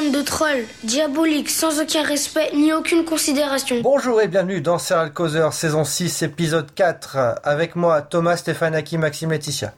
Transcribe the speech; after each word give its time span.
bande 0.00 0.12
de 0.12 0.22
trolls, 0.22 0.64
diaboliques, 0.84 1.50
sans 1.50 1.80
aucun 1.80 2.02
respect 2.02 2.50
ni 2.54 2.72
aucune 2.72 3.04
considération. 3.04 3.76
Bonjour 3.82 4.20
et 4.20 4.28
bienvenue 4.28 4.60
dans 4.60 4.78
Serial 4.78 5.12
Causeur, 5.12 5.52
saison 5.52 5.84
6, 5.84 6.22
épisode 6.22 6.72
4. 6.74 7.16
Avec 7.42 7.74
moi, 7.74 8.02
Thomas, 8.02 8.36
Stéphane, 8.36 8.74
Aki, 8.74 8.98
Maxime, 8.98 9.30
Laetitia. 9.30 9.72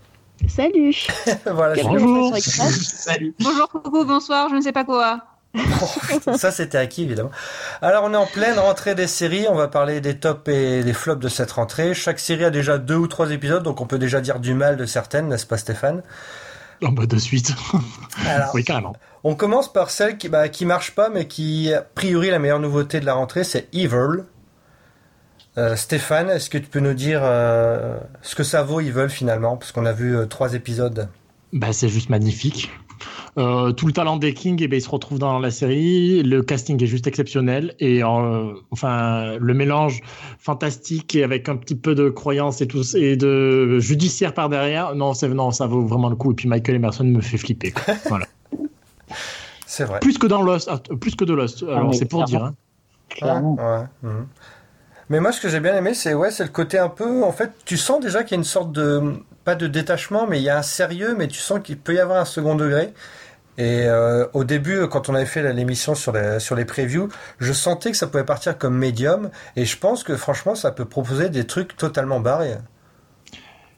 Salut 0.49 0.95
voilà, 1.47 1.75
je- 1.75 1.83
Bonjour. 1.83 2.37
Salut. 2.39 3.35
Bonjour, 3.41 3.69
coucou, 3.69 4.05
bonsoir, 4.05 4.49
je 4.51 4.57
ne 4.57 4.61
sais 4.61 4.73
pas 4.73 4.85
quoi. 4.85 5.21
Ça 6.37 6.53
c'était 6.53 6.79
acquis 6.79 7.03
évidemment. 7.03 7.33
Alors 7.83 8.05
on 8.05 8.13
est 8.15 8.17
en 8.17 8.27
pleine 8.27 8.57
rentrée 8.59 8.95
des 8.95 9.09
séries, 9.09 9.47
on 9.49 9.57
va 9.57 9.67
parler 9.67 10.01
des 10.01 10.17
tops 10.17 10.49
et 10.49 10.85
des 10.85 10.93
flops 10.93 11.21
de 11.21 11.29
cette 11.29 11.51
rentrée. 11.51 11.93
Chaque 11.93 12.21
série 12.21 12.45
a 12.45 12.51
déjà 12.51 12.79
deux 12.79 12.95
ou 12.95 13.09
trois 13.09 13.31
épisodes, 13.33 13.63
donc 13.65 13.81
on 13.81 13.87
peut 13.87 13.99
déjà 13.99 14.21
dire 14.21 14.39
du 14.39 14.55
mal 14.55 14.77
de 14.77 14.87
certaines, 14.87 15.27
n'est-ce 15.29 15.47
pas 15.47 15.57
Stéphane? 15.57 16.03
Bah, 16.93 17.07
de 17.07 17.19
suite. 17.19 17.55
Alors, 18.27 18.55
oui, 18.55 18.65
carrément. 18.65 18.95
on 19.23 19.35
commence 19.35 19.73
par 19.73 19.91
celle 19.91 20.17
qui, 20.17 20.29
bah, 20.29 20.49
qui 20.49 20.65
marche 20.65 20.93
pas, 20.93 21.11
mais 21.11 21.27
qui 21.27 21.73
a 21.73 21.83
priori 21.83 22.31
la 22.31 22.39
meilleure 22.39 22.59
nouveauté 22.59 23.01
de 23.01 23.07
la 23.07 23.15
rentrée, 23.15 23.45
c'est 23.45 23.69
Evil. 23.75 24.25
Euh, 25.59 25.77
Stéphane, 25.77 26.31
est-ce 26.31 26.49
que 26.49 26.59
tu 26.59 26.69
peux 26.69 26.81
nous 26.81 26.95
dire 26.95 27.21
euh, 27.23 27.99
ce 28.23 28.35
que 28.35 28.45
ça 28.45 28.63
vaut 28.63 28.81
Evil 28.81 29.09
finalement? 29.11 29.57
Parce 29.57 29.73
qu'on 29.73 29.85
a 29.85 29.93
vu 29.93 30.17
euh, 30.17 30.27
trois 30.27 30.55
épisodes. 30.55 31.09
Bah, 31.53 31.73
c'est 31.73 31.89
juste 31.89 32.09
magnifique. 32.09 32.71
Euh, 33.39 33.71
tout 33.73 33.87
le 33.87 33.93
talent 33.93 34.17
des 34.17 34.35
Kings, 34.35 34.59
eh 34.61 34.67
ben, 34.69 34.77
il 34.77 34.83
se 34.83 34.89
retrouve 34.91 35.19
dans 35.21 35.39
la 35.39 35.51
série. 35.53 36.23
Le 36.25 36.43
casting 36.43 36.83
est 36.83 36.87
juste 36.87 37.07
exceptionnel. 37.07 37.75
Et 37.79 38.03
euh, 38.03 38.53
enfin, 38.73 39.37
le 39.39 39.55
mélange 39.55 40.01
fantastique 40.39 41.15
et 41.15 41.23
avec 41.23 41.49
un 41.49 41.57
petit 41.57 41.77
peu 41.77 41.95
de 41.95 42.09
croyance 42.11 42.61
et, 42.61 42.67
tout, 42.67 42.83
et 42.97 43.17
de 43.17 43.79
judiciaire 43.79 44.35
par 44.35 44.49
derrière, 44.49 44.95
non, 44.97 45.15
c'est- 45.15 45.29
non, 45.29 45.53
ça 45.53 45.67
vaut 45.67 45.83
vraiment 45.87 46.09
le 46.09 46.17
coup. 46.17 46.33
Et 46.33 46.35
puis 46.35 46.49
Michael 46.49 46.77
Emerson 46.77 47.05
me 47.05 47.21
fait 47.21 47.39
flipper. 47.39 47.71
quoi. 47.71 47.95
Voilà. 48.09 48.27
C'est 49.67 49.85
vrai. 49.85 50.01
plus 50.01 50.19
que 50.19 50.27
dans 50.27 50.43
Lost, 50.43 50.69
ah, 50.71 50.81
plus 51.01 51.15
que 51.15 51.25
de 51.25 51.33
Lost. 51.33 51.63
Alors, 51.63 51.91
mais 51.91 51.97
c'est 51.97 52.07
pour 52.07 52.25
dire. 52.25 52.43
hein. 52.45 52.55
Clairement. 53.09 53.55
Ouais, 53.55 53.85
mhm. 54.03 54.27
Mais 55.09 55.21
moi, 55.21 55.33
ce 55.33 55.41
que 55.41 55.49
j'ai 55.49 55.61
bien 55.61 55.77
aimé, 55.77 55.95
c'est 55.95 56.15
ouais, 56.15 56.31
c'est 56.31 56.43
le 56.45 56.51
côté 56.51 56.79
un 56.79 56.89
peu. 56.89 57.23
En 57.25 57.33
fait, 57.33 57.51
tu 57.65 57.77
sens 57.77 58.01
déjà 58.01 58.23
qu'il 58.25 58.33
y 58.33 58.35
a 58.35 58.39
une 58.39 58.45
sorte 58.45 58.73
de 58.73 59.15
pas 59.45 59.55
de 59.55 59.67
détachement, 59.67 60.27
mais 60.29 60.39
il 60.39 60.45
y 60.45 60.49
a 60.49 60.59
un 60.59 60.63
sérieux, 60.63 61.15
mais 61.17 61.27
tu 61.29 61.39
sens 61.41 61.61
qu'il 61.63 61.79
peut 61.79 61.95
y 61.95 61.99
avoir 61.99 62.21
un 62.21 62.25
second 62.25 62.55
degré. 62.55 62.93
Et 63.61 63.85
euh, 63.87 64.27
au 64.33 64.45
début, 64.45 64.89
quand 64.89 65.11
on 65.11 65.15
avait 65.15 65.27
fait 65.27 65.53
l'émission 65.53 65.95
sur 65.95 66.13
les 66.13 66.41
sur 66.41 66.57
les 66.57 66.65
previews, 66.65 67.09
je 67.41 67.53
sentais 67.53 67.91
que 67.91 67.97
ça 67.97 68.07
pouvait 68.07 68.25
partir 68.25 68.57
comme 68.57 68.75
médium, 68.77 69.29
et 69.55 69.67
je 69.67 69.77
pense 69.77 70.03
que 70.03 70.17
franchement, 70.17 70.55
ça 70.55 70.71
peut 70.71 70.87
proposer 70.87 71.29
des 71.29 71.45
trucs 71.47 71.77
totalement 71.77 72.21
barrés. 72.21 72.57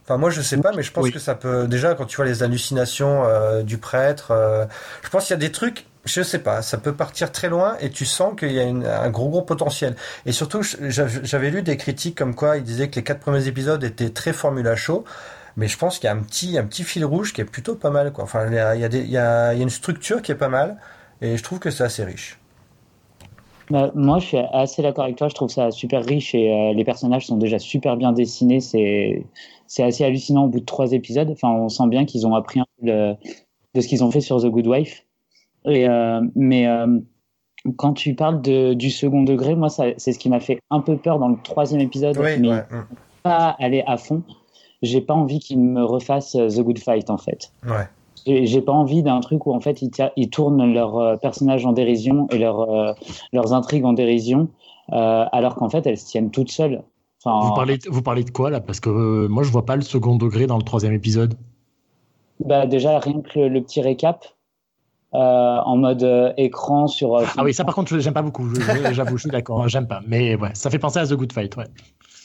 Enfin, 0.05 0.19
moi, 0.19 0.31
je 0.31 0.41
sais 0.41 0.57
pas, 0.59 0.71
mais 0.77 0.85
je 0.85 0.93
pense 0.93 1.05
Oui. 1.05 1.13
que 1.13 1.19
ça 1.19 1.35
peut 1.35 1.67
déjà 1.67 1.95
quand 1.95 2.07
tu 2.07 2.17
vois 2.17 2.27
les 2.27 2.45
hallucinations 2.45 3.25
euh, 3.25 3.63
du 3.63 3.79
prêtre, 3.79 4.29
euh, 4.31 4.67
je 5.03 5.09
pense 5.11 5.25
qu'il 5.27 5.33
y 5.35 5.37
a 5.37 5.47
des 5.49 5.53
trucs. 5.53 5.87
Je 6.05 6.23
sais 6.23 6.41
pas, 6.41 6.63
ça 6.63 6.79
peut 6.79 6.93
partir 6.95 7.31
très 7.33 7.49
loin 7.49 7.77
et 7.81 7.91
tu 7.91 8.05
sens 8.05 8.35
qu'il 8.39 8.51
y 8.53 8.59
a 8.61 8.65
une- 8.65 8.87
un 8.87 9.09
gros 9.11 9.29
gros 9.31 9.43
potentiel. 9.43 9.95
Et 10.27 10.33
surtout, 10.33 10.61
j'avais 10.81 11.51
lu 11.51 11.63
des 11.63 11.77
critiques 11.77 12.19
comme 12.19 12.35
quoi 12.35 12.57
ils 12.57 12.65
disaient 12.65 12.89
que 12.89 12.97
les 12.97 13.05
quatre 13.05 13.21
premiers 13.21 13.47
épisodes 13.47 13.83
étaient 13.85 14.11
très 14.11 14.33
formula 14.33 14.75
show, 14.75 15.05
mais 15.57 15.69
je 15.69 15.77
pense 15.79 15.99
qu'il 15.99 16.07
y 16.07 16.11
a 16.11 16.15
un 16.15 16.21
petit, 16.23 16.59
un 16.59 16.65
petit 16.65 16.83
fil 16.85 17.05
rouge 17.05 17.33
qui 17.33 17.41
est 17.41 17.45
plutôt 17.45 17.75
pas 17.75 17.91
mal. 17.91 18.13
Quoi. 18.13 18.25
Enfin, 18.25 18.47
il 18.49 18.55
y 18.55 18.59
a, 18.59 18.75
il 18.75 18.81
y, 18.81 18.85
a 18.85 18.89
des- 18.89 19.01
il 19.03 19.11
y, 19.11 19.17
a, 19.19 19.53
il 19.53 19.59
y 19.59 19.61
a 19.61 19.63
une 19.63 19.71
structure 19.71 20.23
qui 20.23 20.33
est 20.33 20.37
pas 20.37 20.49
mal, 20.49 20.79
et 21.21 21.37
je 21.37 21.43
trouve 21.43 21.59
que 21.59 21.71
c'est 21.71 21.85
assez 21.85 22.05
riche. 22.05 22.39
Bah, 23.71 23.91
moi, 23.95 24.19
je 24.19 24.27
suis 24.27 24.37
assez 24.53 24.83
d'accord 24.83 25.05
avec 25.05 25.17
toi. 25.17 25.29
Je 25.29 25.35
trouve 25.35 25.49
ça 25.49 25.71
super 25.71 26.05
riche 26.05 26.35
et 26.35 26.53
euh, 26.53 26.75
les 26.75 26.85
personnages 26.85 27.27
sont 27.27 27.37
déjà 27.39 27.59
super 27.59 27.97
bien 27.97 28.13
dessinés. 28.13 28.61
C'est 28.61 29.25
c'est 29.67 29.83
assez 29.83 30.05
hallucinant 30.05 30.45
au 30.45 30.49
bout 30.49 30.61
de 30.61 30.65
trois 30.67 30.93
épisodes. 30.93 31.31
Enfin, 31.31 31.49
on 31.51 31.69
sent 31.71 31.87
bien 31.89 32.05
qu'ils 32.05 32.27
ont 32.27 32.35
appris 32.35 32.61
un 32.61 32.67
peu 32.81 32.87
le- 32.87 33.15
de 33.75 33.81
ce 33.81 33.89
qu'ils 33.89 34.05
ont 34.05 34.11
fait 34.11 34.21
sur 34.21 34.43
The 34.43 34.47
Good 34.47 34.67
Wife. 34.67 35.07
Et 35.65 35.89
euh, 35.89 36.21
mais 36.35 36.67
euh, 36.67 36.99
quand 37.77 37.95
tu 37.95 38.15
parles 38.15 38.43
de, 38.43 38.75
du 38.75 38.91
second 38.91 39.23
degré, 39.23 39.55
moi, 39.55 39.69
c'est 39.71 39.97
ce 40.13 40.19
qui 40.19 40.29
m'a 40.29 40.41
fait 40.41 40.59
un 40.71 40.81
peu 40.81 40.97
peur 40.99 41.19
dans 41.19 41.29
le 41.29 41.37
troisième 41.43 41.81
épisode. 41.81 42.19
Oui, 42.19 42.39
mais 42.41 42.49
ouais, 42.51 42.65
mm, 42.71 42.87
pas 43.23 43.57
aller 43.61 43.85
à 43.87 43.97
fond. 43.97 44.23
J'ai 44.83 45.01
pas 45.01 45.15
envie 45.15 45.39
qu'ils 45.39 45.61
me 45.61 45.85
refassent 45.85 46.35
euh, 46.35 46.49
The 46.49 46.61
Good 46.61 46.79
Fight 46.79 47.09
en 47.11 47.19
fait. 47.19 47.53
ouais. 47.67 47.89
J'ai 48.25 48.61
pas 48.61 48.73
envie 48.73 49.03
d'un 49.03 49.19
truc 49.19 49.47
où 49.47 49.53
en 49.53 49.59
fait 49.59 49.83
ils, 49.83 50.31
tournent 50.31 50.73
leurs 50.73 50.97
euh, 50.97 51.17
personnages 51.17 51.67
en 51.67 51.73
dérision 51.73 52.29
et 52.31 52.39
leurs 52.39 52.61
euh, 52.71 52.93
leurs 53.33 53.53
intrigues 53.53 53.85
en 53.85 53.95
dérision, 53.95 54.49
euh, 54.93 55.25
alors 55.33 55.57
qu'en 55.57 55.69
fait 55.69 55.85
elles 55.89 55.99
se 55.99 56.07
tiennent 56.07 56.31
toutes 56.31 56.53
seules. 56.53 56.83
Enfin, 57.25 57.49
Vous 57.49 57.55
parlez, 57.55 57.79
vous 57.91 58.03
parlez 58.03 58.23
de 58.23 58.31
quoi 58.31 58.51
là? 58.51 58.61
Parce 58.61 58.79
que 58.79 58.91
euh, 58.91 59.29
moi, 59.29 59.43
je 59.43 59.51
vois 59.51 59.65
pas 59.67 59.75
le 59.75 59.83
second 59.83 60.17
degré 60.17 60.47
dans 60.47 60.57
le 60.57 60.63
troisième 60.63 60.93
épisode. 60.93 61.35
bah, 62.45 62.67
déjà 62.67 62.99
rien 63.01 63.21
que 63.23 63.39
le, 63.41 63.49
le 63.49 63.61
petit 63.63 63.81
récap 63.81 64.25
euh, 65.15 65.19
en 65.19 65.77
mode 65.77 66.03
euh, 66.05 66.33
écran 66.37 66.87
sur. 66.87 67.17
euh, 67.17 67.25
Ah 67.37 67.45
oui, 67.45 67.53
ça 67.55 67.65
par 67.65 67.75
contre, 67.75 67.99
j'aime 67.99 68.15
pas 68.15 68.23
beaucoup. 68.23 68.49
J'avoue, 68.93 69.17
je 69.17 69.21
suis 69.23 69.31
d'accord, 69.31 69.69
j'aime 69.69 69.87
pas. 69.87 70.01
Mais 70.07 70.37
ouais, 70.37 70.51
ça 70.55 70.71
fait 70.71 70.79
penser 70.79 70.99
à 71.01 71.07
The 71.07 71.15
Good 71.15 71.33
Fight, 71.33 71.57
ouais. 71.57 71.67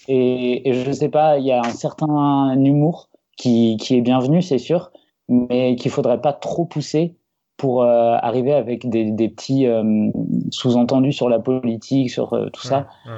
Et, 0.08 0.70
et 0.70 0.74
je 0.74 0.92
sais 0.92 1.10
pas, 1.10 1.38
il 1.38 1.46
y 1.46 1.52
a 1.52 1.60
un 1.60 1.72
certain 1.72 2.54
humour 2.60 3.10
qui 3.38 3.78
qui 3.78 3.96
est 3.96 4.02
bienvenu, 4.02 4.42
c'est 4.42 4.58
sûr, 4.58 4.92
mais 5.30 5.76
qu'il 5.76 5.92
faudrait 5.92 6.22
pas 6.22 6.34
trop 6.34 6.66
pousser 6.66 7.16
pour 7.58 7.82
euh, 7.84 8.16
arriver 8.22 8.54
avec 8.54 8.88
des, 8.88 9.12
des 9.12 9.30
petits 9.30 9.66
euh, 9.66 10.10
sous-entendus 10.52 11.12
sur 11.14 11.28
la 11.28 11.40
politique, 11.40 12.12
sur 12.12 12.34
euh, 12.34 12.50
tout 12.54 12.62
ça. 12.62 12.88
Ouais, 13.06 13.14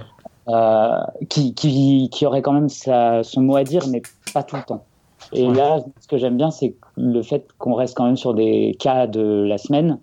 qui, 1.30 1.54
qui, 1.54 2.10
qui 2.12 2.26
aurait 2.26 2.42
quand 2.42 2.54
même 2.54 2.70
sa, 2.70 3.22
son 3.22 3.42
mot 3.42 3.56
à 3.56 3.64
dire, 3.64 3.84
mais 3.92 4.02
pas 4.34 4.42
tout 4.42 4.56
le 4.56 4.64
temps. 4.64 4.84
Et 5.32 5.46
Ouais. 5.48 5.56
là, 5.56 5.80
ce 6.00 6.08
que 6.08 6.18
j'aime 6.18 6.38
bien, 6.38 6.50
c'est 6.50 6.74
le 6.98 7.22
fait 7.22 7.48
qu'on 7.60 7.76
reste 7.76 7.96
quand 7.96 8.06
même 8.06 8.18
sur 8.18 8.34
des 8.34 8.76
cas 8.80 9.06
de 9.06 9.44
la 9.44 9.60
semaine 9.60 10.00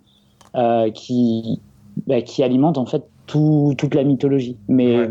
qui, 0.93 1.59
bah, 2.05 2.21
qui 2.21 2.43
alimentent 2.43 2.77
en 2.77 2.85
fait 2.85 3.03
tout, 3.25 3.73
toute 3.77 3.93
la 3.93 4.05
mythologie, 4.05 4.57
mais. 4.69 5.09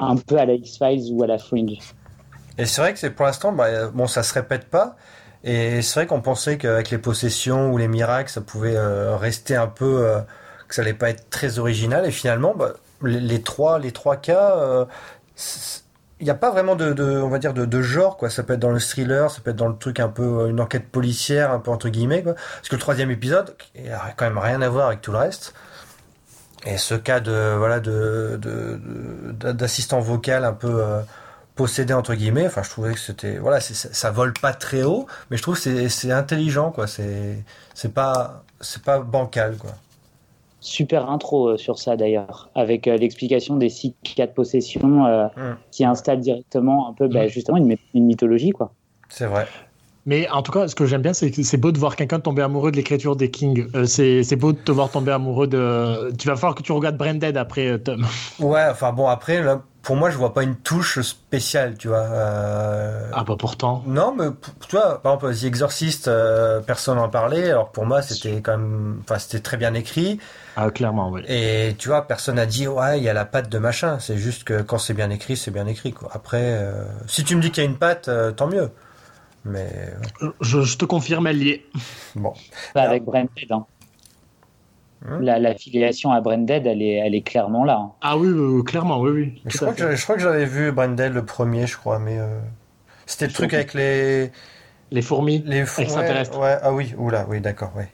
Un 0.00 0.16
peu 0.16 0.38
à 0.38 0.46
la 0.46 0.54
X-Files 0.54 1.12
ou 1.12 1.22
à 1.22 1.26
la 1.26 1.38
Fringe. 1.38 1.78
Et 2.58 2.66
c'est 2.66 2.80
vrai 2.80 2.92
que 2.92 2.98
c'est 2.98 3.10
pour 3.10 3.26
l'instant, 3.26 3.52
bah, 3.52 3.88
bon, 3.88 4.06
ça 4.06 4.22
se 4.22 4.34
répète 4.34 4.66
pas. 4.66 4.96
Et 5.44 5.80
c'est 5.82 6.00
vrai 6.00 6.06
qu'on 6.06 6.20
pensait 6.20 6.58
qu'avec 6.58 6.90
les 6.90 6.98
possessions 6.98 7.70
ou 7.72 7.78
les 7.78 7.88
miracles, 7.88 8.30
ça 8.30 8.40
pouvait 8.40 8.76
euh, 8.76 9.16
rester 9.16 9.56
un 9.56 9.66
peu, 9.66 10.04
euh, 10.04 10.20
que 10.68 10.74
ça 10.74 10.82
allait 10.82 10.92
pas 10.92 11.10
être 11.10 11.30
très 11.30 11.58
original. 11.58 12.04
Et 12.04 12.10
finalement, 12.10 12.54
bah, 12.54 12.74
les, 13.02 13.42
trois, 13.42 13.78
les 13.78 13.92
trois 13.92 14.16
cas, 14.16 14.56
euh, 14.58 14.84
il 16.20 16.24
n'y 16.24 16.30
a 16.30 16.34
pas 16.34 16.50
vraiment 16.50 16.76
de, 16.76 16.92
on 17.22 17.28
va 17.28 17.38
dire, 17.38 17.54
de, 17.54 17.64
de 17.64 17.80
genre, 17.80 18.18
quoi. 18.18 18.28
Ça 18.28 18.42
peut 18.42 18.52
être 18.52 18.60
dans 18.60 18.70
le 18.70 18.80
thriller, 18.80 19.30
ça 19.30 19.40
peut 19.40 19.52
être 19.52 19.56
dans 19.56 19.68
le 19.68 19.78
truc 19.78 20.00
un 20.00 20.08
peu, 20.08 20.50
une 20.50 20.60
enquête 20.60 20.88
policière, 20.90 21.50
un 21.52 21.60
peu 21.60 21.70
entre 21.70 21.88
guillemets. 21.88 22.22
Parce 22.22 22.68
que 22.68 22.76
le 22.76 22.80
troisième 22.80 23.10
épisode, 23.10 23.56
il 23.74 23.90
a 23.90 24.12
quand 24.16 24.26
même 24.26 24.38
rien 24.38 24.60
à 24.60 24.68
voir 24.68 24.88
avec 24.88 25.00
tout 25.00 25.12
le 25.12 25.18
reste. 25.18 25.54
Et 26.66 26.76
ce 26.76 26.94
cas 26.94 27.20
de, 27.20 27.54
voilà, 27.56 27.80
de, 27.80 28.38
d'assistant 29.52 30.00
vocal 30.00 30.44
un 30.44 30.52
peu, 30.52 30.82
euh, 30.82 31.00
possédé 31.54 31.92
entre 31.94 32.14
guillemets. 32.14 32.46
Enfin, 32.46 32.62
je 32.62 32.70
trouvais 32.70 32.92
que 32.94 32.98
c'était 33.00 33.38
voilà, 33.38 33.60
ça, 33.60 33.88
ça 33.92 34.10
vole 34.10 34.32
pas 34.34 34.52
très 34.52 34.82
haut, 34.82 35.06
mais 35.30 35.36
je 35.36 35.42
trouve 35.42 35.54
que 35.56 35.60
c'est, 35.60 35.88
c'est 35.88 36.12
intelligent 36.12 36.70
quoi. 36.70 36.86
C'est 36.86 37.42
c'est 37.74 37.92
pas 37.94 38.42
c'est 38.60 38.82
pas 38.82 39.00
bancal 39.00 39.56
quoi. 39.56 39.70
Super 40.62 41.08
intro 41.10 41.48
euh, 41.50 41.56
sur 41.56 41.78
ça 41.78 41.96
d'ailleurs, 41.96 42.50
avec 42.54 42.86
euh, 42.86 42.96
l'explication 42.98 43.56
des 43.56 43.70
six 43.70 43.94
cas 44.14 44.26
de 44.26 44.32
possession 44.32 45.06
euh, 45.06 45.26
Mm. 45.36 45.56
qui 45.70 45.84
installent 45.86 46.20
directement 46.20 46.88
un 46.88 46.92
peu 46.92 47.08
bah, 47.08 47.24
Mm. 47.24 47.28
justement 47.28 47.56
une, 47.56 47.76
une 47.94 48.04
mythologie. 48.06 48.50
quoi. 48.50 48.72
C'est 49.08 49.24
vrai. 49.26 49.46
Mais 50.06 50.28
en 50.30 50.42
tout 50.42 50.50
cas, 50.52 50.66
ce 50.66 50.74
que 50.74 50.86
j'aime 50.86 51.02
bien, 51.02 51.12
c'est 51.12 51.30
que 51.30 51.42
c'est 51.42 51.56
beau 51.58 51.72
de 51.72 51.78
voir 51.78 51.94
quelqu'un 51.94 52.20
tomber 52.20 52.42
amoureux 52.42 52.70
de 52.70 52.76
l'écriture 52.76 53.16
des 53.16 53.30
Kings. 53.30 53.68
Euh, 53.74 53.84
c'est 53.84 54.36
beau 54.36 54.52
de 54.52 54.58
te 54.58 54.72
voir 54.72 54.90
tomber 54.90 55.12
amoureux 55.12 55.46
de. 55.46 56.10
Tu 56.16 56.26
vas 56.26 56.36
falloir 56.36 56.54
que 56.54 56.62
tu 56.62 56.72
regardes 56.72 56.96
Branded 56.96 57.36
après, 57.36 57.66
euh, 57.66 57.78
Tom. 57.78 58.06
Ouais. 58.40 58.64
Enfin 58.70 58.92
bon 58.92 59.08
après 59.08 59.42
là, 59.42 59.60
pour 59.82 59.96
moi 59.96 60.08
je 60.10 60.16
vois 60.16 60.32
pas 60.32 60.42
une 60.42 60.56
touche 60.56 61.00
spéciale, 61.02 61.76
tu 61.76 61.88
vois. 61.88 61.98
Euh, 61.98 63.10
Ah 63.12 63.24
bah 63.24 63.34
pourtant. 63.38 63.82
Non, 63.86 64.14
mais 64.16 64.26
tu 64.66 64.76
vois, 64.76 65.02
par 65.02 65.14
exemple, 65.14 65.34
The 65.34 65.44
Exorcist, 65.44 66.08
euh, 66.08 66.60
personne 66.60 66.96
n'en 66.96 67.10
parlait. 67.10 67.50
Alors 67.50 67.70
pour 67.70 67.84
moi, 67.84 68.00
c'était 68.00 68.40
quand 68.40 68.56
même, 68.56 69.02
enfin, 69.02 69.18
c'était 69.18 69.40
très 69.40 69.58
bien 69.58 69.74
écrit. 69.74 70.18
Ah 70.56 70.70
clairement, 70.70 71.10
oui. 71.10 71.22
Et 71.28 71.74
tu 71.78 71.88
vois, 71.88 72.08
personne 72.08 72.36
n'a 72.36 72.46
dit 72.46 72.66
ouais, 72.66 72.98
il 72.98 73.04
y 73.04 73.08
a 73.10 73.12
la 73.14 73.26
patte 73.26 73.50
de 73.50 73.58
machin. 73.58 73.98
C'est 74.00 74.16
juste 74.16 74.44
que 74.44 74.62
quand 74.62 74.78
c'est 74.78 74.94
bien 74.94 75.10
écrit, 75.10 75.36
c'est 75.36 75.50
bien 75.50 75.66
écrit 75.66 75.92
quoi. 75.92 76.08
Après, 76.14 76.58
si 77.06 77.22
tu 77.22 77.36
me 77.36 77.42
dis 77.42 77.50
qu'il 77.50 77.62
y 77.62 77.66
a 77.66 77.68
une 77.68 77.76
patte, 77.76 78.08
tant 78.36 78.46
mieux. 78.46 78.70
Mais 79.44 79.68
Je, 80.40 80.60
je 80.62 80.76
te 80.76 80.84
confirme, 80.84 81.26
elle 81.26 81.42
y 81.42 81.50
est. 81.50 81.64
bon. 82.14 82.32
Pas 82.74 82.82
Ah. 82.82 82.88
avec 82.88 83.04
Branded. 83.04 83.50
Hein. 83.50 83.64
Hum. 85.08 85.22
La, 85.22 85.38
la 85.38 85.54
filiation 85.54 86.12
à 86.12 86.20
Branded, 86.20 86.66
elle 86.66 86.82
est, 86.82 86.96
elle 86.96 87.14
est 87.14 87.22
clairement 87.22 87.64
là. 87.64 87.78
hein. 87.80 87.92
Ah 88.02 88.18
oui, 88.18 88.28
oui, 88.28 88.62
clairement, 88.64 89.00
oui, 89.00 89.10
oui. 89.10 89.42
Je 89.46 89.56
crois, 89.56 89.72
que 89.72 89.78
j'avais- 89.78 89.96
je 89.96 90.02
crois 90.02 90.16
que 90.16 90.20
j'avais 90.22 90.44
vu 90.44 90.72
Brendel 90.72 91.14
le 91.14 91.24
premier, 91.24 91.66
je 91.66 91.78
crois, 91.78 91.98
mais 91.98 92.18
euh, 92.18 92.38
c'était 93.06 93.26
le 93.26 93.32
truc 93.32 93.54
avec 93.54 93.72
les 93.72 94.30
Les 94.90 95.00
fourmis. 95.02 95.42
les 95.46 95.60
Extraterrestres. 95.60 96.36
Ouais, 96.38 96.44
ouais, 96.44 96.58
ah 96.62 96.72
oui, 96.74 96.94
oula, 96.98 97.24
oui, 97.30 97.40
d'accord, 97.40 97.72
ouais. 97.76 97.88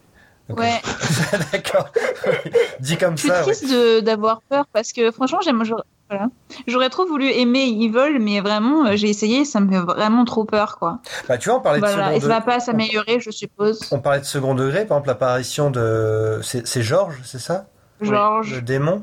Ok. 0.48 0.58
Ouais, 0.58 0.80
d'accord. 1.52 1.92
Dit 2.80 2.96
comme 2.96 3.16
je 3.16 3.20
suis 3.22 3.28
ça, 3.28 3.44
oui. 3.46 3.52
triste 3.52 3.72
d'avoir 4.04 4.42
peur 4.42 4.66
parce 4.72 4.92
que 4.92 5.10
franchement, 5.12 5.40
j'aime- 5.44 5.62
Voilà. 6.08 6.28
J'aurais 6.68 6.88
trop 6.88 7.04
voulu 7.06 7.28
aimer 7.30 7.64
Evil, 7.64 8.18
mais 8.20 8.40
vraiment, 8.40 8.86
euh, 8.86 8.92
j'ai 8.94 9.08
essayé, 9.08 9.44
ça 9.44 9.58
me 9.60 9.68
fait 9.70 9.80
vraiment 9.80 10.24
trop 10.24 10.44
peur, 10.44 10.78
quoi. 10.78 11.00
Bah, 11.28 11.36
tu 11.36 11.48
vois, 11.48 11.58
on 11.58 11.62
parlait 11.62 11.80
de 11.80 11.84
Voilà, 11.86 12.04
second 12.06 12.16
et 12.16 12.20
ça 12.20 12.28
va 12.28 12.40
pas 12.40 12.60
s'améliorer, 12.60 13.18
je 13.20 13.30
suppose. 13.30 13.80
On 13.90 13.98
parlait 13.98 14.20
de 14.20 14.24
second 14.24 14.54
degré, 14.54 14.86
par 14.86 14.98
exemple, 14.98 15.08
l'apparition 15.08 15.70
de. 15.70 16.40
C'est 16.42 16.82
Georges, 16.82 17.20
c'est 17.24 17.40
ça? 17.40 17.66
Georges, 18.00 18.54
Le 18.54 18.62
démon? 18.62 19.02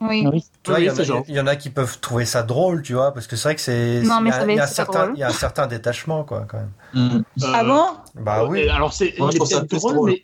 Oui. 0.00 0.24
Oui. 0.30 0.44
Tu 0.62 0.70
vois, 0.70 0.78
Oui, 0.78 0.84
il 1.28 1.34
y 1.34 1.40
en 1.40 1.46
a- 1.48 1.56
qui 1.56 1.70
peuvent 1.70 1.98
trouver 2.00 2.24
ça 2.24 2.44
drôle, 2.44 2.82
tu 2.82 2.92
vois, 2.94 3.12
parce 3.12 3.26
que 3.26 3.34
c'est 3.34 3.48
vrai 3.48 3.54
que 3.56 3.60
c'est. 3.60 4.02
Non, 4.02 4.18
il 4.20 4.24
mais 4.24 4.30
y 4.30 4.32
a- 4.32 4.38
ça 4.38 4.44
va 4.46 4.52
il 4.52 4.56
y 4.56 4.60
a 4.60 4.62
un 4.62 4.66
certain-. 4.66 5.12
Il 5.14 5.18
y 5.18 5.22
a 5.24 5.28
un 5.28 5.32
certain 5.32 5.66
détachement, 5.66 6.22
quoi, 6.22 6.46
quand 6.48 6.58
même. 6.58 6.70
Mm. 6.94 7.22
Ah 7.42 7.60
Euh, 7.62 7.64
bon 7.64 7.84
Bah 8.22 8.44
oui. 8.44 8.68
Alors, 8.68 8.92
c'est, 8.92 9.14
il 9.18 9.24
est 9.24 9.38
drôle, 9.74 9.94
drôle. 9.94 10.10
mais 10.10 10.20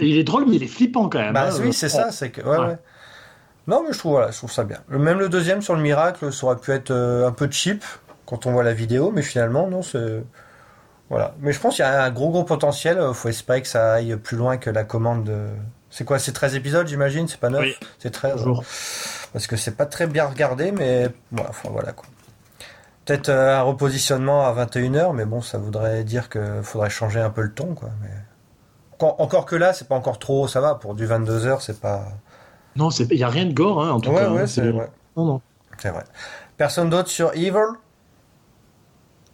il 0.00 0.16
est 0.16 0.24
drôle, 0.24 0.46
mais 0.46 0.56
il 0.56 0.62
est 0.62 0.68
flippant 0.68 1.08
quand 1.10 1.18
même. 1.18 1.34
Bah 1.34 1.48
hein. 1.50 1.56
oui, 1.60 1.72
c'est 1.74 1.90
ça, 1.90 2.10
c'est 2.12 2.30
que. 2.30 2.40
Ouais, 2.40 2.56
Ouais. 2.56 2.66
ouais. 2.66 2.78
Non, 3.66 3.84
mais 3.86 3.92
je 3.92 3.98
trouve, 3.98 4.12
voilà, 4.12 4.30
je 4.30 4.38
trouve 4.38 4.50
ça 4.52 4.64
bien. 4.64 4.78
Même 4.88 5.18
le 5.18 5.28
deuxième 5.28 5.62
sur 5.62 5.74
le 5.76 5.82
miracle, 5.82 6.32
ça 6.32 6.46
aurait 6.46 6.56
pu 6.56 6.72
être 6.72 6.90
euh, 6.90 7.26
un 7.28 7.32
peu 7.32 7.48
cheap 7.50 7.84
quand 8.26 8.46
on 8.46 8.52
voit 8.52 8.64
la 8.64 8.72
vidéo, 8.74 9.12
mais 9.14 9.22
finalement, 9.22 9.68
non, 9.68 9.82
c'est. 9.82 10.22
Voilà. 11.08 11.34
Mais 11.40 11.52
je 11.52 11.60
pense 11.60 11.76
qu'il 11.76 11.84
y 11.84 11.88
a 11.88 12.02
un 12.04 12.10
gros, 12.10 12.30
gros 12.30 12.44
potentiel. 12.44 12.98
euh, 12.98 13.12
Faut 13.12 13.28
espérer 13.28 13.62
que 13.62 13.68
ça 13.68 13.94
aille 13.94 14.16
plus 14.16 14.36
loin 14.36 14.56
que 14.56 14.70
la 14.70 14.84
commande 14.84 15.24
de. 15.24 15.46
C'est 15.90 16.04
quoi 16.04 16.18
C'est 16.20 16.32
13 16.32 16.54
épisodes, 16.54 16.86
j'imagine 16.86 17.26
C'est 17.28 17.40
pas 17.40 17.50
9 17.50 17.60
Oui. 17.62 17.74
C'est 17.98 18.10
13. 18.10 18.32
Toujours. 18.32 18.64
Parce 19.32 19.46
que 19.46 19.56
c'est 19.56 19.76
pas 19.76 19.86
très 19.86 20.06
bien 20.06 20.24
regardé, 20.26 20.72
mais 20.72 21.08
voilà, 21.32 21.50
enfin, 21.50 21.68
voilà 21.70 21.92
quoi. 21.92 22.06
Peut-être 23.04 23.28
euh, 23.28 23.58
un 23.58 23.62
repositionnement 23.62 24.46
à 24.46 24.52
21h, 24.66 25.12
mais 25.14 25.24
bon, 25.24 25.40
ça 25.42 25.58
voudrait 25.58 26.04
dire 26.04 26.28
qu'il 26.28 26.60
faudrait 26.62 26.90
changer 26.90 27.20
un 27.20 27.30
peu 27.30 27.42
le 27.42 27.52
ton, 27.52 27.74
quoi. 27.74 27.88
Mais... 28.02 28.10
Encore, 28.92 29.20
encore 29.20 29.46
que 29.46 29.56
là, 29.56 29.72
c'est 29.72 29.88
pas 29.88 29.94
encore 29.96 30.18
trop, 30.18 30.46
ça 30.46 30.60
va, 30.60 30.74
pour 30.76 30.94
du 30.94 31.06
22h, 31.08 31.60
c'est 31.60 31.80
pas. 31.80 32.04
Non, 32.76 32.90
il 32.90 33.16
n'y 33.16 33.22
a 33.22 33.28
rien 33.28 33.46
de 33.46 33.52
gore, 33.52 33.82
hein, 33.84 33.90
en 33.90 34.00
tout 34.00 34.10
Ouais, 34.10 34.16
cas. 34.20 34.30
ouais, 34.30 34.42
hein, 34.42 34.46
c'est 34.46 34.70
vrai. 34.70 34.90
Non, 35.16 35.24
non. 35.24 35.40
C'est 35.78 35.90
vrai. 35.90 36.04
Personne 36.56 36.90
d'autre 36.90 37.08
sur 37.08 37.32
Evil 37.34 37.52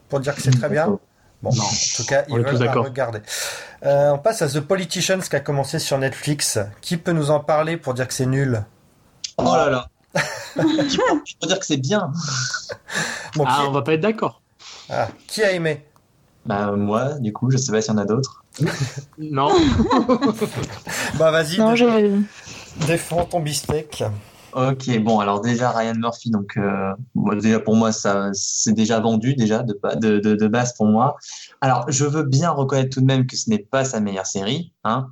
Pour 0.09 0.21
dire 0.21 0.35
que 0.35 0.41
c'est 0.43 0.51
très 0.53 0.69
bien? 0.69 0.87
Bon, 1.43 1.51
Non. 1.55 1.63
en 1.63 1.97
tout 1.97 2.05
cas, 2.07 2.21
à 2.21 2.53
d'accord. 2.59 2.85
regarder. 2.85 3.21
Euh, 3.85 4.11
on 4.13 4.19
passe 4.19 4.41
à 4.43 4.49
The 4.49 4.61
Politicians 4.61 5.21
qui 5.21 5.37
a 5.37 5.41
commencé 5.41 5.79
sur 5.79 5.99
Netflix. 5.99 6.59
Qui 6.81 6.97
peut 6.97 7.13
nous 7.13 7.31
en 7.31 7.41
parler 7.41 7.77
pour 7.77 7.95
dire 7.95 8.09
que 8.09 8.15
c'est 8.15 8.27
nul? 8.27 8.65
Oh 9.39 9.45
là 9.55 9.69
là. 9.71 9.89
Qui 11.25 11.37
peut 11.39 11.47
dire 11.47 11.59
que 11.59 11.67
c'est 11.67 11.77
bien? 11.77 12.11
Bon, 13.35 13.45
Ah, 13.47 13.59
qui... 13.61 13.69
on 13.69 13.73
va 13.73 13.83
pas 13.83 13.93
être 13.93 14.01
d'accord. 14.01 14.41
ah, 14.89 15.09
qui 15.27 15.43
a 15.43 15.53
aimé? 15.53 15.85
Bah 16.47 16.71
moi, 16.73 17.15
du 17.19 17.33
coup, 17.35 17.51
je 17.51 17.59
sais 17.59 17.71
pas 17.73 17.83
s'il 17.83 17.93
y 17.93 17.97
en 17.97 17.99
a 17.99 18.05
d'autres. 18.07 18.45
Non. 19.19 19.51
Bah 21.19 21.31
vas-y, 21.31 21.59
Non, 21.59 21.75
j'ai. 21.77 22.13
Défends 22.87 23.25
ton 23.25 23.41
bistec. 23.41 24.05
Ok, 24.53 24.99
bon, 25.01 25.21
alors 25.21 25.43
déjà 25.43 25.71
Ryan 25.71 25.97
Murphy, 25.97 26.31
donc 26.31 26.57
euh, 26.57 26.95
déjà 27.41 27.61
pour 27.61 27.77
moi 27.77 27.93
ça 27.93 28.31
c'est 28.33 28.73
déjà 28.73 29.01
vendu 29.01 29.35
déjà 29.35 29.63
de, 29.63 29.79
ba- 29.83 29.97
de, 29.97 30.19
de, 30.19 30.35
de 30.35 30.49
base 30.49 30.73
pour 30.75 30.87
moi. 30.87 31.17
Alors 31.61 31.85
je 31.89 32.07
veux 32.07 32.23
bien 32.23 32.51
reconnaître 32.51 32.95
tout 32.95 33.03
de 33.03 33.07
même 33.07 33.27
que 33.27 33.37
ce 33.37 33.51
n'est 33.51 33.59
pas 33.59 33.85
sa 33.85 34.01
meilleure 34.01 34.25
série, 34.27 34.73
hein, 34.85 35.09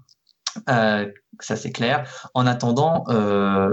euh, 0.71 1.11
ça 1.41 1.57
c'est 1.57 1.73
clair. 1.73 2.09
En 2.33 2.47
attendant, 2.47 3.05
euh, 3.09 3.71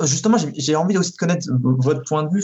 justement 0.00 0.38
j'ai 0.56 0.74
envie 0.74 0.98
aussi 0.98 1.12
de 1.12 1.16
connaître 1.16 1.46
votre 1.52 2.02
point 2.02 2.24
de 2.24 2.30
vue. 2.30 2.42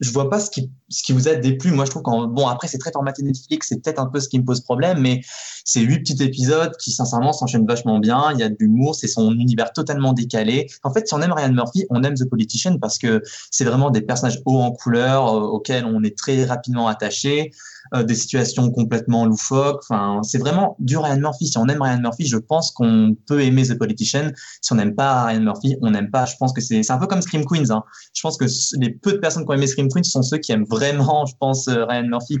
Je 0.00 0.10
vois 0.10 0.30
pas 0.30 0.40
ce 0.40 0.50
qui 0.50 0.70
ce 0.88 1.02
qui 1.02 1.12
vous 1.12 1.28
a 1.28 1.34
déplu. 1.34 1.70
Moi 1.70 1.84
je 1.84 1.90
trouve 1.90 2.02
qu'en 2.02 2.26
bon 2.26 2.48
après 2.48 2.66
c'est 2.66 2.78
très 2.78 2.90
formaté 2.90 3.22
Netflix, 3.22 3.68
c'est 3.68 3.82
peut-être 3.82 4.00
un 4.00 4.06
peu 4.06 4.18
ce 4.20 4.28
qui 4.28 4.38
me 4.38 4.44
pose 4.44 4.60
problème, 4.60 5.00
mais 5.00 5.20
c'est 5.64 5.80
huit 5.80 6.00
petits 6.00 6.22
épisodes 6.22 6.76
qui 6.78 6.90
sincèrement 6.90 7.32
s'enchaînent 7.32 7.66
vachement 7.66 7.98
bien. 7.98 8.32
Il 8.32 8.40
y 8.40 8.42
a 8.42 8.48
de 8.48 8.56
l'humour, 8.58 8.94
c'est 8.94 9.06
son 9.06 9.32
univers 9.32 9.72
totalement 9.72 10.12
décalé. 10.12 10.68
En 10.82 10.92
fait, 10.92 11.06
si 11.06 11.14
on 11.14 11.20
aime 11.20 11.32
Ryan 11.32 11.52
Murphy, 11.52 11.86
on 11.90 12.02
aime 12.02 12.14
The 12.14 12.28
Politician 12.28 12.78
parce 12.78 12.98
que 12.98 13.22
c'est 13.50 13.64
vraiment 13.64 13.90
des 13.90 14.00
personnages 14.00 14.40
hauts 14.46 14.60
en 14.60 14.72
couleur 14.72 15.28
euh, 15.28 15.40
auxquels 15.40 15.84
on 15.84 16.02
est 16.02 16.16
très 16.16 16.44
rapidement 16.44 16.88
attaché, 16.88 17.52
euh, 17.94 18.02
des 18.02 18.14
situations 18.14 18.70
complètement 18.70 19.26
loufoques. 19.26 19.82
Enfin, 19.88 20.22
c'est 20.22 20.38
vraiment 20.38 20.76
du 20.78 20.96
Ryan 20.96 21.18
Murphy. 21.18 21.46
Si 21.48 21.58
on 21.58 21.66
aime 21.68 21.82
Ryan 21.82 22.00
Murphy, 22.00 22.26
je 22.26 22.36
pense 22.36 22.70
qu'on 22.72 23.16
peut 23.26 23.42
aimer 23.42 23.66
The 23.66 23.78
Politician. 23.78 24.30
Si 24.60 24.72
on 24.72 24.76
n'aime 24.76 24.94
pas 24.94 25.24
Ryan 25.24 25.40
Murphy, 25.40 25.76
on 25.82 25.90
n'aime 25.90 26.10
pas. 26.10 26.24
Je 26.24 26.36
pense 26.38 26.52
que 26.52 26.60
c'est 26.60 26.82
c'est 26.82 26.92
un 26.92 26.98
peu 26.98 27.06
comme 27.06 27.22
Scream 27.22 27.44
Queens. 27.44 27.70
Hein. 27.70 27.84
Je 28.14 28.22
pense 28.22 28.36
que 28.36 28.46
les 28.78 28.90
peu 28.90 29.12
de 29.12 29.18
personnes 29.18 29.44
qui 29.44 29.50
ont 29.50 29.54
aimé 29.54 29.66
Scream 29.66 29.89
Queens 29.92 30.04
sont 30.04 30.22
ceux 30.22 30.38
qui 30.38 30.52
aiment 30.52 30.64
vraiment, 30.64 31.26
je 31.26 31.34
pense, 31.38 31.68
euh, 31.68 31.84
Ryan 31.84 32.06
Murphy. 32.06 32.38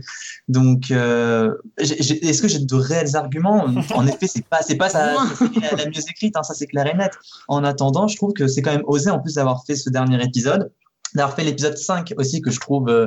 Donc, 0.48 0.90
euh, 0.90 1.54
est-ce 1.78 2.40
que 2.40 2.48
j'ai 2.48 2.60
de 2.60 2.74
réels 2.74 3.16
arguments? 3.16 3.66
En 3.94 4.06
effet, 4.06 4.26
c'est 4.26 4.46
pas, 4.46 4.62
c'est 4.62 4.76
pas 4.76 4.88
série 4.88 5.14
la, 5.60 5.76
la 5.76 5.86
mieux 5.86 6.02
écrite, 6.08 6.36
hein, 6.36 6.42
ça 6.42 6.54
c'est 6.54 6.66
clair 6.66 6.86
et 6.86 6.96
net. 6.96 7.12
En 7.48 7.64
attendant, 7.64 8.08
je 8.08 8.16
trouve 8.16 8.32
que 8.32 8.48
c'est 8.48 8.62
quand 8.62 8.72
même 8.72 8.84
osé, 8.86 9.10
en 9.10 9.18
plus 9.18 9.34
d'avoir 9.34 9.64
fait 9.64 9.76
ce 9.76 9.90
dernier 9.90 10.22
épisode, 10.22 10.72
d'avoir 11.14 11.34
fait 11.34 11.44
l'épisode 11.44 11.76
5 11.76 12.14
aussi, 12.16 12.40
que 12.40 12.50
je 12.50 12.60
trouve 12.60 12.88
euh, 12.88 13.06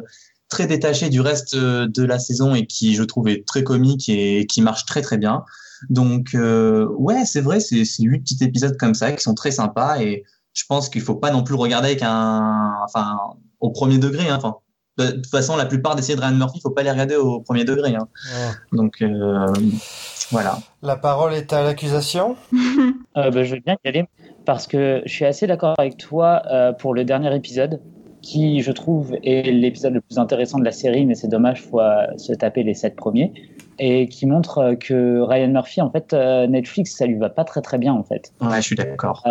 très 0.50 0.68
détaché 0.68 1.10
du 1.10 1.22
reste 1.22 1.56
de 1.56 2.04
la 2.04 2.20
saison 2.20 2.54
et 2.54 2.68
qui, 2.68 2.96
je 2.96 3.04
trouve, 3.04 3.28
est 3.28 3.46
très 3.46 3.64
comique 3.64 4.08
et 4.10 4.46
qui 4.46 4.62
marche 4.62 4.86
très 4.86 5.02
très 5.02 5.18
bien. 5.18 5.44
Donc, 5.90 6.36
euh, 6.36 6.88
ouais, 6.98 7.26
c'est 7.26 7.42
vrai, 7.42 7.60
c'est 7.60 7.84
huit 8.00 8.20
petits 8.20 8.44
épisodes 8.44 8.78
comme 8.78 8.94
ça 8.94 9.12
qui 9.12 9.22
sont 9.22 9.34
très 9.34 9.52
sympas 9.52 10.00
et 10.00 10.24
je 10.54 10.64
pense 10.68 10.90
qu'il 10.90 11.02
faut 11.02 11.16
pas 11.16 11.32
non 11.32 11.44
plus 11.44 11.54
le 11.54 11.60
regarder 11.60 11.90
avec 11.90 12.04
un, 12.04 12.74
enfin, 12.84 13.18
au 13.64 13.72
premier 13.72 13.98
degré. 13.98 14.30
Hein, 14.30 14.36
enfin, 14.38 14.58
de 14.98 15.12
toute 15.12 15.28
façon, 15.28 15.56
la 15.56 15.66
plupart 15.66 15.96
des 15.96 16.04
séries 16.04 16.20
de 16.20 16.24
Ryan 16.24 16.36
Murphy, 16.36 16.60
faut 16.62 16.70
pas 16.70 16.84
les 16.84 16.92
regarder 16.92 17.16
au 17.16 17.40
premier 17.40 17.64
degré. 17.64 17.96
Hein. 17.96 18.08
Donc, 18.72 19.02
euh, 19.02 19.48
voilà. 20.30 20.60
La 20.84 20.98
parole 20.98 21.34
est 21.34 21.52
à 21.52 21.64
l'accusation. 21.64 22.36
Euh, 23.16 23.30
bah, 23.30 23.44
je 23.44 23.54
veux 23.54 23.62
bien 23.64 23.76
y 23.86 23.88
aller 23.88 24.06
parce 24.44 24.66
que 24.66 25.04
je 25.06 25.14
suis 25.14 25.24
assez 25.24 25.46
d'accord 25.46 25.76
avec 25.78 25.98
toi 25.98 26.42
euh, 26.52 26.74
pour 26.74 26.96
le 26.96 27.06
dernier 27.06 27.36
épisode 27.36 27.80
qui, 28.24 28.62
je 28.62 28.72
trouve, 28.72 29.14
est 29.24 29.52
l'épisode 29.52 29.94
le 29.94 30.02
plus 30.02 30.18
intéressant 30.18 30.58
de 30.58 30.66
la 30.66 30.72
série, 30.72 31.06
mais 31.06 31.14
c'est 31.14 31.28
dommage, 31.28 31.62
faut 31.62 31.80
se 32.18 32.34
taper 32.34 32.64
les 32.64 32.74
sept 32.74 32.96
premiers, 32.96 33.32
et 33.80 34.08
qui 34.08 34.26
montre 34.26 34.58
euh, 34.60 34.76
que 34.76 35.22
Ryan 35.22 35.50
Murphy, 35.50 35.82
en 35.82 35.90
fait, 35.90 36.14
euh, 36.14 36.48
Netflix, 36.48 36.96
ça 36.96 37.06
lui 37.06 37.18
va 37.18 37.30
pas 37.30 37.44
très 37.44 37.62
très 37.62 37.78
bien, 37.78 37.94
en 37.94 38.04
fait. 38.04 38.34
Ouais, 38.42 38.58
je 38.58 38.62
suis 38.62 38.76
d'accord. 38.76 39.24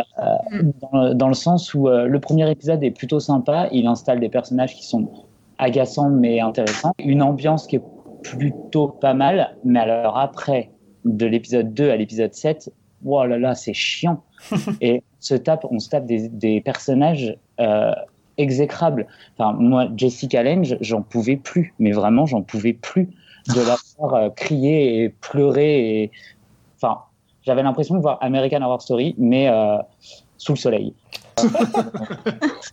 Dans, 0.93 1.15
dans 1.15 1.29
le 1.29 1.35
sens 1.35 1.75
où 1.75 1.89
euh, 1.89 2.07
le 2.07 2.21
premier 2.21 2.51
épisode 2.51 2.83
est 2.83 2.91
plutôt 2.91 3.21
sympa, 3.21 3.69
il 3.73 3.87
installe 3.87 4.21
des 4.21 4.29
personnages 4.29 4.75
qui 4.75 4.87
sont 4.87 5.11
agaçants 5.59 6.11
mais 6.11 6.41
intéressants, 6.41 6.93
une 6.99 7.23
ambiance 7.23 7.67
qui 7.67 7.77
est 7.77 7.83
plutôt 8.23 8.89
pas 8.89 9.15
mal, 9.15 9.57
mais 9.65 9.81
alors 9.81 10.19
après, 10.19 10.71
de 11.05 11.27
l'épisode 11.27 11.75
2 11.75 11.91
à 11.91 11.97
l'épisode 11.97 12.33
7, 12.35 12.73
oh 13.05 13.25
là 13.25 13.39
là, 13.39 13.55
c'est 13.55 13.75
chiant. 13.75 14.23
Et 14.81 15.03
on 15.03 15.21
se 15.21 15.35
tape, 15.35 15.67
on 15.71 15.79
se 15.79 15.89
tape 15.89 16.07
des, 16.07 16.29
des 16.29 16.61
personnages 16.61 17.37
euh, 17.61 17.93
exécrables. 18.39 19.07
Enfin, 19.37 19.57
moi, 19.59 19.89
Jessica 19.97 20.43
Lange, 20.43 20.77
j'en 20.81 21.03
pouvais 21.03 21.37
plus, 21.37 21.75
mais 21.79 21.93
vraiment, 21.93 22.27
j'en 22.27 22.43
pouvais 22.43 22.73
plus 22.73 23.11
de 23.49 23.61
la 23.67 23.77
voir 23.99 24.15
euh, 24.15 24.31
crier 24.31 25.03
et 25.05 25.09
pleurer. 25.09 26.03
Et... 26.03 26.11
Enfin, 26.77 27.01
j'avais 27.45 27.63
l'impression 27.63 27.95
de 27.97 28.01
voir 28.01 28.19
American 28.21 28.63
Horror 28.63 28.83
Story, 28.83 29.15
mais 29.19 29.49
euh, 29.49 29.77
sous 30.39 30.53
le 30.53 30.59
soleil. 30.59 30.95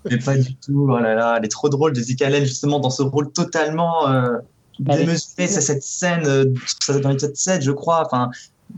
Mais 0.09 0.17
pas 0.19 0.37
du 0.37 0.55
tout. 0.55 0.87
Oh 0.89 0.97
là 0.99 1.15
là, 1.15 1.35
elle 1.37 1.45
est 1.45 1.49
trop 1.49 1.69
drôle, 1.69 1.95
Jessica 1.95 2.29
Lange, 2.29 2.43
justement, 2.45 2.79
dans 2.79 2.89
ce 2.89 3.01
rôle 3.03 3.31
totalement 3.31 4.07
euh, 4.09 4.37
est- 4.79 4.83
démesuré. 4.97 5.47
C'est 5.47 5.61
cette 5.61 5.83
scène, 5.83 6.23
euh, 6.25 6.45
ça 6.81 6.97
dans 6.99 7.09
l'épisode 7.09 7.35
7, 7.35 7.61
je 7.61 7.71
crois. 7.71 8.03
Enfin, 8.05 8.29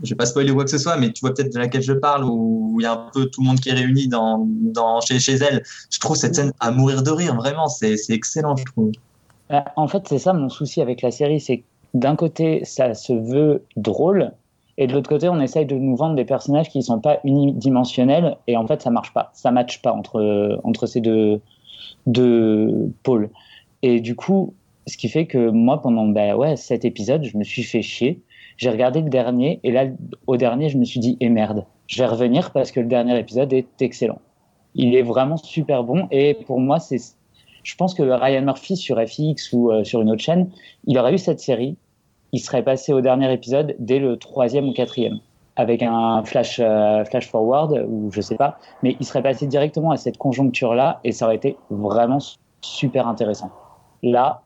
je 0.02 0.10
vais 0.10 0.16
pas 0.16 0.26
spoiler 0.26 0.52
quoi 0.52 0.64
que 0.64 0.70
ce 0.70 0.78
soit, 0.78 0.96
mais 0.96 1.12
tu 1.12 1.20
vois 1.20 1.34
peut-être 1.34 1.52
de 1.52 1.58
laquelle 1.58 1.82
je 1.82 1.92
parle, 1.92 2.24
où 2.24 2.76
il 2.80 2.84
y 2.84 2.86
a 2.86 2.92
un 2.92 3.10
peu 3.12 3.26
tout 3.26 3.42
le 3.42 3.46
monde 3.48 3.60
qui 3.60 3.68
est 3.68 3.74
réuni 3.74 4.08
dans, 4.08 4.46
dans, 4.48 5.00
chez, 5.00 5.18
chez 5.18 5.34
elle. 5.34 5.62
Je 5.90 5.98
trouve 6.00 6.16
cette 6.16 6.34
scène 6.34 6.52
à 6.60 6.70
mourir 6.70 7.02
de 7.02 7.10
rire, 7.10 7.34
vraiment. 7.34 7.68
C'est 7.68 7.96
excellent, 8.08 8.56
je 8.56 8.64
trouve. 8.64 8.92
Euh, 9.50 9.60
En 9.76 9.88
fait, 9.88 10.04
c'est 10.08 10.18
ça 10.18 10.32
mon 10.32 10.48
souci 10.48 10.80
avec 10.80 11.02
la 11.02 11.10
série, 11.10 11.40
c'est 11.40 11.64
d'un 11.94 12.16
côté, 12.16 12.64
ça 12.64 12.94
se 12.94 13.12
veut 13.12 13.64
drôle, 13.76 14.32
et 14.78 14.86
de 14.86 14.94
l'autre 14.94 15.08
côté, 15.08 15.28
on 15.28 15.40
essaye 15.40 15.66
de 15.66 15.74
nous 15.76 15.96
vendre 15.96 16.14
des 16.16 16.24
personnages 16.24 16.70
qui 16.70 16.82
sont 16.82 17.00
pas 17.00 17.18
unidimensionnels, 17.24 18.36
et 18.46 18.56
en 18.56 18.66
fait, 18.66 18.82
ça 18.82 18.90
marche 18.90 19.12
pas, 19.12 19.30
ça 19.34 19.50
matche 19.50 19.82
pas 19.82 19.92
entre 19.92 20.60
entre 20.64 20.86
ces 20.86 21.00
deux 21.00 21.40
deux 22.06 22.92
pôles. 23.02 23.30
Et 23.82 24.00
du 24.00 24.16
coup, 24.16 24.54
ce 24.86 24.96
qui 24.96 25.08
fait 25.08 25.26
que 25.26 25.50
moi, 25.50 25.80
pendant 25.82 26.06
bah 26.06 26.36
ouais 26.36 26.56
cet 26.56 26.84
épisode, 26.84 27.24
je 27.24 27.36
me 27.36 27.44
suis 27.44 27.62
fait 27.62 27.82
chier. 27.82 28.22
J'ai 28.56 28.70
regardé 28.70 29.00
le 29.00 29.10
dernier, 29.10 29.60
et 29.64 29.72
là, 29.72 29.86
au 30.26 30.36
dernier, 30.36 30.68
je 30.68 30.78
me 30.78 30.84
suis 30.84 31.00
dit, 31.00 31.16
eh 31.20 31.28
merde, 31.28 31.64
je 31.86 32.02
vais 32.02 32.06
revenir 32.06 32.52
parce 32.52 32.70
que 32.70 32.80
le 32.80 32.86
dernier 32.86 33.18
épisode 33.18 33.52
est 33.52 33.80
excellent. 33.80 34.20
Il 34.74 34.94
est 34.94 35.02
vraiment 35.02 35.36
super 35.36 35.84
bon, 35.84 36.06
et 36.10 36.34
pour 36.46 36.60
moi, 36.60 36.78
c'est 36.78 36.98
je 37.62 37.74
pense 37.76 37.94
que 37.94 38.02
Ryan 38.02 38.42
Murphy 38.42 38.76
sur 38.76 38.96
FX 39.00 39.52
ou 39.52 39.70
euh, 39.70 39.84
sur 39.84 40.00
une 40.00 40.10
autre 40.10 40.22
chaîne, 40.22 40.50
il 40.86 40.98
aurait 40.98 41.14
eu 41.14 41.18
cette 41.18 41.40
série, 41.40 41.76
il 42.32 42.40
serait 42.40 42.62
passé 42.62 42.92
au 42.92 43.00
dernier 43.00 43.32
épisode 43.32 43.74
dès 43.78 43.98
le 43.98 44.16
troisième 44.16 44.68
ou 44.68 44.72
quatrième, 44.72 45.20
avec 45.56 45.82
un 45.82 46.22
flash, 46.24 46.60
euh, 46.60 47.04
flash 47.04 47.28
forward 47.28 47.84
ou 47.88 48.10
je 48.12 48.20
sais 48.20 48.36
pas, 48.36 48.58
mais 48.82 48.96
il 48.98 49.06
serait 49.06 49.22
passé 49.22 49.46
directement 49.46 49.90
à 49.90 49.96
cette 49.96 50.18
conjoncture-là 50.18 51.00
et 51.04 51.12
ça 51.12 51.26
aurait 51.26 51.36
été 51.36 51.56
vraiment 51.70 52.18
super 52.60 53.06
intéressant. 53.06 53.50
Là, 54.02 54.42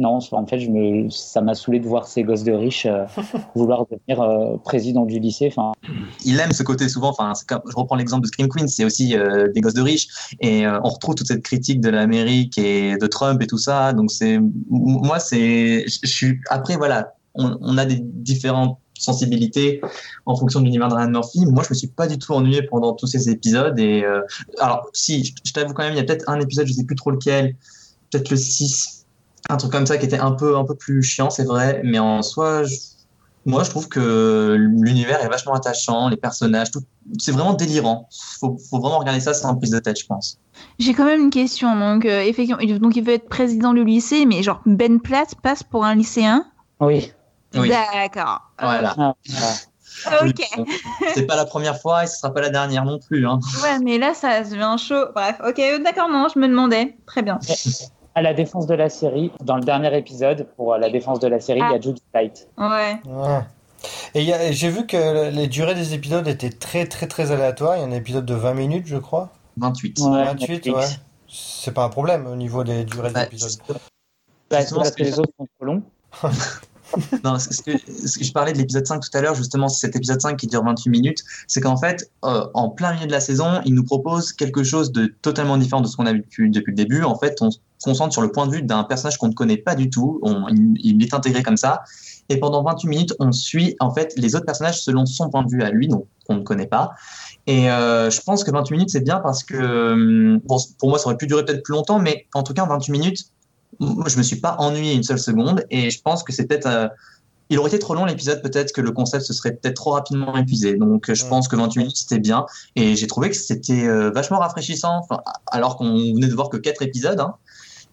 non, 0.00 0.20
en 0.30 0.46
fait, 0.46 0.60
je 0.60 0.70
me, 0.70 1.10
ça 1.10 1.40
m'a 1.40 1.56
saoulé 1.56 1.80
de 1.80 1.86
voir 1.86 2.06
ces 2.06 2.22
gosses 2.22 2.44
de 2.44 2.52
riches 2.52 2.86
euh, 2.86 3.04
vouloir 3.56 3.84
devenir 3.90 4.22
euh, 4.22 4.56
président 4.58 5.04
du 5.04 5.18
lycée. 5.18 5.48
Enfin, 5.50 5.72
il 6.24 6.38
aime 6.38 6.52
ce 6.52 6.62
côté 6.62 6.88
souvent. 6.88 7.08
Enfin, 7.08 7.32
je 7.50 7.74
reprends 7.74 7.96
l'exemple 7.96 8.22
de 8.22 8.28
Scream 8.28 8.48
Queen, 8.48 8.68
c'est 8.68 8.84
aussi 8.84 9.16
euh, 9.16 9.48
des 9.52 9.60
gosses 9.60 9.74
de 9.74 9.82
riches, 9.82 10.06
et 10.40 10.68
on 10.68 10.88
retrouve 10.88 11.16
toute 11.16 11.26
cette 11.26 11.42
critique 11.42 11.80
de 11.80 11.90
l'Amérique 11.90 12.58
et 12.58 12.96
de 12.96 13.06
Trump 13.08 13.42
et 13.42 13.48
tout 13.48 13.58
ça. 13.58 13.92
Donc 13.92 14.12
c'est, 14.12 14.38
moi, 14.68 15.18
c'est, 15.18 15.84
je 15.88 16.06
suis 16.06 16.38
après 16.48 16.76
voilà, 16.76 17.14
on, 17.34 17.58
on 17.60 17.76
a 17.76 17.84
des 17.84 17.98
différentes 18.00 18.78
sensibilités 18.96 19.80
en 20.26 20.36
fonction 20.36 20.60
de 20.60 20.66
l'univers 20.66 20.88
de 20.88 20.94
Ryan 20.94 21.10
Murphy. 21.10 21.44
Moi, 21.44 21.64
je 21.64 21.70
me 21.70 21.74
suis 21.74 21.88
pas 21.88 22.06
du 22.06 22.18
tout 22.18 22.34
ennuyé 22.34 22.62
pendant 22.62 22.94
tous 22.94 23.08
ces 23.08 23.30
épisodes. 23.30 23.78
Et 23.80 24.04
alors, 24.60 24.88
si, 24.92 25.24
je, 25.24 25.32
je 25.44 25.52
t'avoue 25.52 25.74
quand 25.74 25.82
même, 25.82 25.94
il 25.94 25.96
y 25.96 26.00
a 26.00 26.04
peut-être 26.04 26.28
un 26.28 26.38
épisode, 26.38 26.68
je 26.68 26.72
sais 26.72 26.84
plus 26.84 26.96
trop 26.96 27.10
lequel, 27.10 27.56
peut-être 28.10 28.30
le 28.30 28.36
6 28.36 28.97
un 29.48 29.56
truc 29.56 29.72
comme 29.72 29.86
ça 29.86 29.98
qui 29.98 30.06
était 30.06 30.18
un 30.18 30.32
peu, 30.32 30.56
un 30.56 30.64
peu 30.64 30.74
plus 30.74 31.02
chiant, 31.02 31.30
c'est 31.30 31.44
vrai, 31.44 31.80
mais 31.84 31.98
en 31.98 32.22
soi, 32.22 32.62
moi 33.46 33.64
je 33.64 33.70
trouve 33.70 33.88
que 33.88 34.56
l'univers 34.58 35.22
est 35.24 35.28
vachement 35.28 35.54
attachant, 35.54 36.08
les 36.08 36.16
personnages, 36.16 36.70
tout, 36.70 36.82
c'est 37.18 37.32
vraiment 37.32 37.54
délirant. 37.54 38.08
Faut, 38.40 38.58
faut 38.70 38.78
vraiment 38.78 38.98
regarder 38.98 39.20
ça 39.20 39.34
sans 39.34 39.54
prise 39.56 39.70
de 39.70 39.78
tête, 39.78 39.98
je 39.98 40.06
pense. 40.06 40.38
J'ai 40.78 40.92
quand 40.92 41.04
même 41.04 41.22
une 41.22 41.30
question. 41.30 41.78
Donc, 41.78 42.04
euh, 42.04 42.20
effectivement, 42.20 42.62
donc 42.78 42.96
il 42.96 43.04
veut 43.04 43.14
être 43.14 43.28
président 43.28 43.72
du 43.72 43.84
lycée, 43.84 44.26
mais 44.26 44.42
genre 44.42 44.60
Ben 44.66 45.00
Platt 45.00 45.34
passe 45.42 45.62
pour 45.62 45.84
un 45.84 45.94
lycéen? 45.94 46.44
Oui. 46.80 47.12
oui. 47.54 47.68
D'accord. 47.68 48.42
Voilà. 48.60 48.94
Ah, 48.98 49.14
Ok. 50.22 50.44
C'est 51.14 51.26
pas 51.26 51.36
la 51.36 51.44
première 51.44 51.80
fois 51.80 52.04
et 52.04 52.06
ce 52.06 52.18
sera 52.18 52.32
pas 52.32 52.40
la 52.40 52.50
dernière 52.50 52.84
non 52.84 52.98
plus. 53.00 53.26
Hein. 53.26 53.40
Ouais, 53.62 53.78
mais 53.80 53.98
là, 53.98 54.14
ça 54.14 54.42
devient 54.42 54.76
chaud. 54.78 55.06
Bref, 55.14 55.36
ok, 55.46 55.82
d'accord, 55.82 56.08
non, 56.08 56.28
je 56.32 56.38
me 56.38 56.46
demandais. 56.46 56.96
Très 57.06 57.22
bien. 57.22 57.38
à 58.18 58.22
la 58.22 58.34
défense 58.34 58.66
de 58.66 58.74
la 58.74 58.88
série, 58.88 59.30
dans 59.44 59.56
le 59.56 59.62
dernier 59.62 59.96
épisode, 59.96 60.48
pour 60.56 60.76
la 60.76 60.90
défense 60.90 61.20
de 61.20 61.28
la 61.28 61.38
série, 61.38 61.60
il 61.60 61.70
y 61.72 61.74
a 61.76 61.80
Judy 61.80 62.02
Light. 62.12 62.48
Ouais. 62.58 62.98
Ouais. 63.06 63.40
Et 64.14 64.52
j'ai 64.52 64.70
vu 64.70 64.86
que 64.86 65.30
les 65.30 65.46
durées 65.46 65.76
des 65.76 65.94
épisodes 65.94 66.26
étaient 66.26 66.50
très 66.50 66.86
très 66.86 67.06
très 67.06 67.30
aléatoires. 67.30 67.76
Il 67.76 67.80
y 67.80 67.82
a 67.84 67.86
un 67.86 67.92
épisode 67.92 68.26
de 68.26 68.34
20 68.34 68.54
minutes, 68.54 68.86
je 68.88 68.96
crois. 68.96 69.30
28. 69.58 69.98
Ouais, 70.00 70.24
28, 70.24 70.48
Netflix. 70.48 70.76
ouais. 70.76 70.96
C'est 71.28 71.72
pas 71.72 71.84
un 71.84 71.88
problème 71.90 72.26
au 72.26 72.34
niveau 72.34 72.64
des 72.64 72.84
durées 72.84 73.08
des 73.08 73.14
Bah, 73.14 73.24
épisodes. 73.26 73.50
justement, 73.50 73.78
Bah, 74.50 74.60
Justement, 74.60 74.80
parce 74.80 74.90
ce 74.90 74.96
que 74.96 75.02
que 75.02 75.08
les 75.08 75.18
autres 75.20 75.32
sont 75.38 75.46
trop 75.58 75.64
longs. 75.66 75.82
Non, 77.22 77.38
ce 77.38 77.48
que, 77.62 77.72
ce 77.76 78.18
que 78.18 78.24
je 78.24 78.32
parlais 78.32 78.54
de 78.54 78.56
l'épisode 78.58 78.86
5 78.86 79.00
tout 79.00 79.10
à 79.18 79.20
l'heure, 79.20 79.34
justement, 79.34 79.68
c'est 79.68 79.86
cet 79.86 79.94
épisode 79.96 80.22
5 80.22 80.38
qui 80.38 80.46
dure 80.46 80.64
28 80.64 80.88
minutes, 80.88 81.18
c'est 81.46 81.60
qu'en 81.60 81.76
fait, 81.76 82.10
euh, 82.24 82.46
en 82.54 82.70
plein 82.70 82.94
milieu 82.94 83.06
de 83.06 83.12
la 83.12 83.20
saison, 83.20 83.60
il 83.66 83.74
nous 83.74 83.84
propose 83.84 84.32
quelque 84.32 84.62
chose 84.64 84.90
de 84.90 85.14
totalement 85.20 85.58
différent 85.58 85.82
de 85.82 85.86
ce 85.86 85.96
qu'on 85.98 86.06
a 86.06 86.14
vu 86.14 86.20
depuis, 86.20 86.50
depuis 86.50 86.70
le 86.70 86.76
début. 86.76 87.02
En 87.02 87.14
fait, 87.18 87.42
on 87.42 87.50
se 87.50 87.58
concentre 87.82 88.12
sur 88.12 88.22
le 88.22 88.30
point 88.30 88.46
de 88.46 88.52
vue 88.52 88.62
d'un 88.62 88.84
personnage 88.84 89.18
qu'on 89.18 89.28
ne 89.28 89.34
connaît 89.34 89.56
pas 89.56 89.74
du 89.74 89.90
tout, 89.90 90.18
on, 90.22 90.46
il, 90.48 91.02
est 91.02 91.14
intégré 91.14 91.42
comme 91.42 91.56
ça, 91.56 91.82
et 92.28 92.38
pendant 92.38 92.62
28 92.62 92.88
minutes, 92.88 93.14
on 93.20 93.32
suit 93.32 93.76
en 93.80 93.92
fait 93.92 94.12
les 94.16 94.34
autres 94.34 94.46
personnages 94.46 94.80
selon 94.82 95.06
son 95.06 95.30
point 95.30 95.42
de 95.42 95.50
vue 95.50 95.62
à 95.62 95.70
lui, 95.70 95.88
donc 95.88 96.06
qu'on 96.26 96.36
ne 96.36 96.42
connaît 96.42 96.66
pas. 96.66 96.92
Et 97.46 97.70
euh, 97.70 98.10
je 98.10 98.20
pense 98.20 98.44
que 98.44 98.50
28 98.50 98.72
minutes, 98.74 98.90
c'est 98.90 99.00
bien 99.00 99.20
parce 99.20 99.42
que, 99.42 99.56
hum, 99.92 100.40
bon, 100.44 100.58
pour 100.78 100.90
moi, 100.90 100.98
ça 100.98 101.06
aurait 101.06 101.16
pu 101.16 101.26
durer 101.26 101.44
peut-être 101.44 101.62
plus 101.62 101.72
longtemps, 101.72 101.98
mais 101.98 102.26
en 102.34 102.42
tout 102.42 102.52
cas, 102.52 102.62
en 102.62 102.68
28 102.68 102.92
minutes, 102.92 103.24
moi, 103.80 104.08
je 104.08 104.18
me 104.18 104.22
suis 104.22 104.36
pas 104.36 104.56
ennuyé 104.58 104.94
une 104.94 105.02
seule 105.02 105.18
seconde. 105.18 105.64
Et 105.70 105.90
je 105.90 106.02
pense 106.02 106.22
que 106.22 106.32
c'est 106.32 106.46
peut-être 106.46 106.66
euh, 106.66 106.88
il 107.50 107.58
aurait 107.58 107.68
été 107.68 107.78
trop 107.78 107.94
long 107.94 108.04
l'épisode 108.04 108.42
peut-être 108.42 108.72
que 108.72 108.80
le 108.80 108.92
concept 108.92 109.24
se 109.24 109.32
serait 109.32 109.52
peut-être 109.52 109.76
trop 109.76 109.92
rapidement 109.92 110.36
épuisé. 110.36 110.74
Donc 110.74 111.12
je 111.12 111.26
pense 111.26 111.48
que 111.48 111.56
28 111.56 111.78
minutes 111.78 111.96
c'était 111.96 112.18
bien. 112.18 112.46
Et 112.76 112.96
j'ai 112.96 113.06
trouvé 113.06 113.30
que 113.30 113.36
c'était 113.36 113.86
euh, 113.86 114.10
vachement 114.10 114.38
rafraîchissant 114.38 114.98
enfin, 114.98 115.20
alors 115.46 115.76
qu'on 115.76 115.94
venait 115.94 116.28
de 116.28 116.34
voir 116.34 116.50
que 116.50 116.56
quatre 116.56 116.82
épisodes 116.82 117.20
hein, 117.20 117.36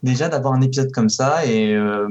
déjà 0.04 0.30
d'avoir 0.30 0.54
un 0.54 0.62
épisode 0.62 0.92
comme 0.92 1.10
ça 1.10 1.46
et 1.46 1.74
euh, 1.74 2.08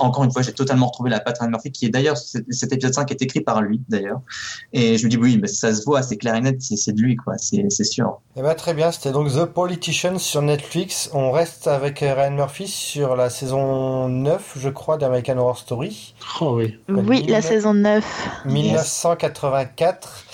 encore 0.00 0.24
une 0.24 0.32
fois 0.32 0.42
j'ai 0.42 0.52
totalement 0.52 0.86
retrouvé 0.86 1.10
la 1.10 1.20
patte 1.20 1.38
Ryan 1.38 1.50
Murphy 1.50 1.70
qui 1.70 1.86
est 1.86 1.90
d'ailleurs 1.90 2.16
cet 2.16 2.72
épisode 2.72 2.94
5 2.94 3.10
est 3.10 3.22
écrit 3.22 3.40
par 3.40 3.60
lui 3.62 3.82
d'ailleurs 3.88 4.20
et 4.72 4.96
je 4.96 5.04
me 5.04 5.10
dis 5.10 5.16
oui 5.16 5.38
mais 5.40 5.48
ça 5.48 5.74
se 5.74 5.84
voit 5.84 6.02
c'est 6.02 6.16
clair 6.16 6.34
et 6.34 6.40
net 6.40 6.60
c'est 6.62 6.92
de 6.92 7.00
lui 7.00 7.16
quoi 7.16 7.36
c'est 7.38 7.66
c'est 7.70 7.84
sûr 7.84 8.20
Eh 8.36 8.42
ben, 8.42 8.54
très 8.54 8.74
bien, 8.74 8.90
c'était 8.92 9.12
donc 9.12 9.28
The 9.32 9.44
Politician 9.44 10.18
sur 10.18 10.40
Netflix. 10.42 11.10
On 11.12 11.30
reste 11.30 11.66
avec 11.66 11.98
Ryan 12.00 12.30
Murphy 12.30 12.68
sur 12.68 13.16
la 13.16 13.28
saison 13.28 14.08
9, 14.08 14.56
je 14.56 14.68
crois, 14.70 14.96
d'American 14.96 15.36
Horror 15.36 15.58
Story, 15.58 16.14
Oh 16.40 16.54
oui. 16.56 16.78
Oui, 16.88 17.24
la 17.28 17.42
saison 17.42 17.74
9. 17.74 18.04
1984. 18.46 20.24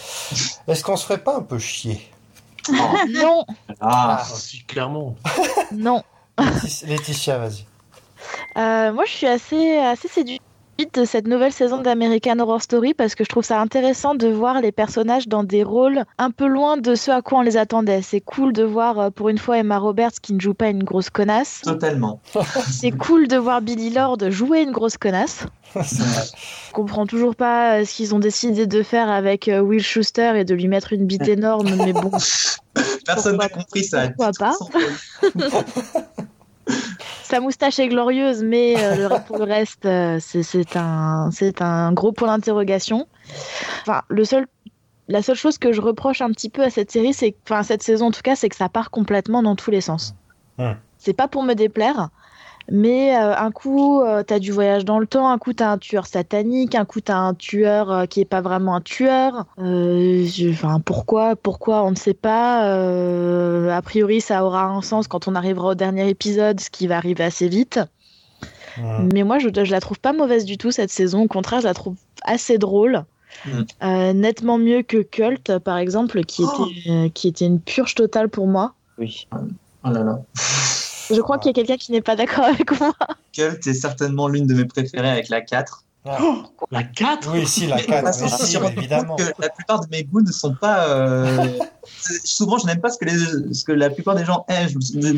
Est-ce 0.68 0.84
qu'on 0.84 0.96
se 0.96 1.04
ferait 1.04 1.18
pas 1.18 1.36
un 1.36 1.42
peu 1.42 1.58
chier? 1.58 2.00
Non, 3.10 3.44
ah 3.80 4.18
Ah, 4.20 4.24
si, 4.24 4.64
clairement. 4.64 5.14
non. 5.72 6.02
Laetitia, 6.86 7.38
vas-y. 7.38 7.64
Euh, 8.56 8.92
moi, 8.92 9.04
je 9.04 9.10
suis 9.10 9.26
assez, 9.26 9.78
assez 9.78 10.08
séduite 10.08 10.42
de 10.84 11.06
cette 11.06 11.26
nouvelle 11.26 11.52
saison 11.52 11.80
d'American 11.80 12.38
Horror 12.38 12.60
Story 12.60 12.92
parce 12.92 13.14
que 13.14 13.24
je 13.24 13.30
trouve 13.30 13.44
ça 13.44 13.60
intéressant 13.60 14.14
de 14.14 14.28
voir 14.28 14.60
les 14.60 14.72
personnages 14.72 15.26
dans 15.26 15.42
des 15.42 15.62
rôles 15.62 16.04
un 16.18 16.30
peu 16.30 16.46
loin 16.46 16.76
de 16.76 16.94
ce 16.94 17.10
à 17.10 17.22
quoi 17.22 17.38
on 17.38 17.42
les 17.42 17.56
attendait. 17.56 18.02
C'est 18.02 18.20
cool 18.20 18.52
de 18.52 18.62
voir 18.62 18.98
euh, 18.98 19.10
pour 19.10 19.30
une 19.30 19.38
fois 19.38 19.56
Emma 19.56 19.78
Roberts 19.78 20.20
qui 20.20 20.34
ne 20.34 20.40
joue 20.40 20.52
pas 20.52 20.68
une 20.68 20.84
grosse 20.84 21.08
connasse. 21.08 21.62
totalement 21.64 22.20
C'est 22.70 22.90
cool 22.90 23.26
de 23.26 23.38
voir 23.38 23.62
Billy 23.62 23.88
Lord 23.90 24.30
jouer 24.30 24.60
une 24.60 24.72
grosse 24.72 24.98
connasse. 24.98 25.46
Je 25.74 26.72
comprends 26.72 27.06
toujours 27.06 27.34
pas 27.34 27.80
euh, 27.80 27.84
ce 27.86 27.94
qu'ils 27.94 28.14
ont 28.14 28.18
décidé 28.18 28.66
de 28.66 28.82
faire 28.82 29.10
avec 29.10 29.48
euh, 29.48 29.60
Will 29.60 29.82
Schuster 29.82 30.32
et 30.36 30.44
de 30.44 30.54
lui 30.54 30.68
mettre 30.68 30.92
une 30.92 31.06
bite 31.06 31.26
énorme, 31.26 31.74
mais 31.74 31.94
bon, 31.94 32.10
personne 33.06 33.38
n'a 33.38 33.48
compris 33.48 33.84
ça 33.84 34.08
pourquoi 34.08 34.32
pas? 34.38 34.54
sa 37.22 37.40
moustache 37.40 37.78
est 37.78 37.88
glorieuse, 37.88 38.42
mais 38.42 38.74
euh, 38.78 39.08
le- 39.08 39.24
pour 39.26 39.38
le 39.38 39.44
reste, 39.44 39.86
euh, 39.86 40.18
c'est 40.20 40.76
un, 40.76 41.92
gros 41.92 42.12
point 42.12 42.28
d'interrogation. 42.28 43.06
Enfin, 43.82 44.02
le 44.08 44.24
seul, 44.24 44.46
la 45.08 45.22
seule 45.22 45.36
chose 45.36 45.58
que 45.58 45.72
je 45.72 45.80
reproche 45.80 46.20
un 46.20 46.30
petit 46.30 46.50
peu 46.50 46.62
à 46.62 46.70
cette 46.70 46.90
série, 46.90 47.14
c'est, 47.14 47.36
enfin, 47.44 47.62
cette 47.62 47.82
saison 47.82 48.06
en 48.06 48.10
tout 48.10 48.22
cas, 48.22 48.36
c'est 48.36 48.48
que 48.48 48.56
ça 48.56 48.68
part 48.68 48.90
complètement 48.90 49.42
dans 49.42 49.56
tous 49.56 49.70
les 49.70 49.80
sens. 49.80 50.14
C'est 50.98 51.12
pas 51.14 51.28
pour 51.28 51.42
me 51.42 51.54
déplaire, 51.54 52.08
mais 52.70 53.16
euh, 53.16 53.36
un 53.36 53.52
coup, 53.52 54.00
euh, 54.00 54.22
t'as 54.24 54.38
du 54.38 54.50
voyage 54.50 54.84
dans 54.84 54.98
le 54.98 55.06
temps, 55.06 55.28
un 55.30 55.38
coup, 55.38 55.52
t'as 55.52 55.70
un 55.70 55.78
tueur 55.78 56.06
satanique, 56.06 56.74
un 56.74 56.84
coup, 56.84 57.00
t'as 57.00 57.16
un 57.16 57.34
tueur 57.34 57.90
euh, 57.90 58.06
qui 58.06 58.20
est 58.20 58.24
pas 58.24 58.40
vraiment 58.40 58.74
un 58.74 58.80
tueur. 58.80 59.46
Enfin, 59.58 60.80
pourquoi, 60.80 61.36
pourquoi, 61.36 61.84
on 61.84 61.92
ne 61.92 61.96
sait 61.96 62.14
pas. 62.14 62.62
A 63.72 63.82
priori, 63.82 64.20
ça 64.20 64.44
aura 64.44 64.64
un 64.64 64.82
sens 64.82 65.06
quand 65.06 65.28
on 65.28 65.34
arrivera 65.34 65.68
au 65.68 65.74
dernier 65.74 66.08
épisode, 66.08 66.60
ce 66.60 66.70
qui 66.70 66.86
va 66.86 66.96
arriver 66.96 67.24
assez 67.24 67.48
vite. 67.48 67.80
Mais 68.78 69.22
moi, 69.22 69.38
je, 69.38 69.48
je 69.48 69.70
la 69.70 69.80
trouve 69.80 69.98
pas 69.98 70.12
mauvaise 70.12 70.44
du 70.44 70.58
tout 70.58 70.70
cette 70.70 70.90
saison. 70.90 71.22
Au 71.22 71.28
contraire, 71.28 71.60
je 71.60 71.66
la 71.66 71.74
trouve 71.74 71.96
assez 72.24 72.58
drôle. 72.58 73.04
Mm. 73.46 74.12
Nettement 74.12 74.58
mieux 74.58 74.82
que 74.82 74.98
Cult, 75.02 75.58
par 75.58 75.78
exemple, 75.78 76.24
qui 76.24 76.42
Oh. 76.44 76.66
était, 76.70 77.10
qui 77.10 77.28
était 77.28 77.46
une 77.46 77.60
purge 77.60 77.94
totale 77.94 78.28
pour 78.28 78.46
moi. 78.46 78.74
Oui. 78.98 79.28
oh 79.32 79.90
là 79.90 80.02
là 80.02 80.18
Je 81.10 81.20
crois 81.20 81.38
qu'il 81.38 81.48
y 81.48 81.50
a 81.50 81.54
quelqu'un 81.54 81.76
qui 81.76 81.92
n'est 81.92 82.00
pas 82.02 82.16
d'accord 82.16 82.44
avec 82.44 82.78
moi. 82.80 82.92
Cult 83.32 83.66
est 83.66 83.74
certainement 83.74 84.28
l'une 84.28 84.46
de 84.46 84.54
mes 84.54 84.64
préférées 84.64 85.10
avec 85.10 85.28
la 85.28 85.40
4. 85.40 85.82
Ah. 86.08 86.18
La 86.70 86.84
4 86.84 87.30
Oui, 87.32 87.46
si, 87.46 87.66
la 87.66 87.82
4, 87.82 88.04
Parce 88.04 88.20
mais 88.20 88.28
que 88.28 88.36
je 88.36 88.58
me 88.58 88.66
si, 88.68 88.78
évidemment. 88.78 89.16
que 89.16 89.24
la 89.40 89.48
plupart 89.48 89.80
de 89.80 89.86
mes 89.90 90.04
goûts 90.04 90.20
ne 90.22 90.30
sont 90.30 90.54
pas. 90.54 90.88
euh, 90.88 91.48
Souvent, 92.24 92.58
je 92.58 92.66
n'aime 92.66 92.80
pas 92.80 92.90
ce 92.90 92.98
que, 92.98 93.06
les... 93.06 93.54
ce 93.54 93.64
que 93.64 93.72
la 93.72 93.90
plupart 93.90 94.14
des 94.14 94.24
gens 94.24 94.44
aiment. 94.48 94.70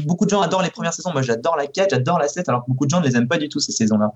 Beaucoup 0.07 0.25
de 0.25 0.30
gens 0.30 0.40
adorent 0.40 0.62
les 0.62 0.71
premières 0.71 0.95
saisons. 0.95 1.11
Moi, 1.12 1.21
j'adore 1.21 1.57
la 1.57 1.66
4, 1.66 1.90
j'adore 1.90 2.18
la 2.18 2.28
7, 2.28 2.49
alors 2.49 2.64
que 2.64 2.71
beaucoup 2.71 2.87
de 2.87 2.90
gens 2.90 3.00
ne 3.00 3.07
les 3.07 3.16
aiment 3.16 3.28
pas 3.28 3.37
du 3.37 3.50
tout, 3.50 3.61
ces 3.61 3.73
saisons-là. 3.73 4.12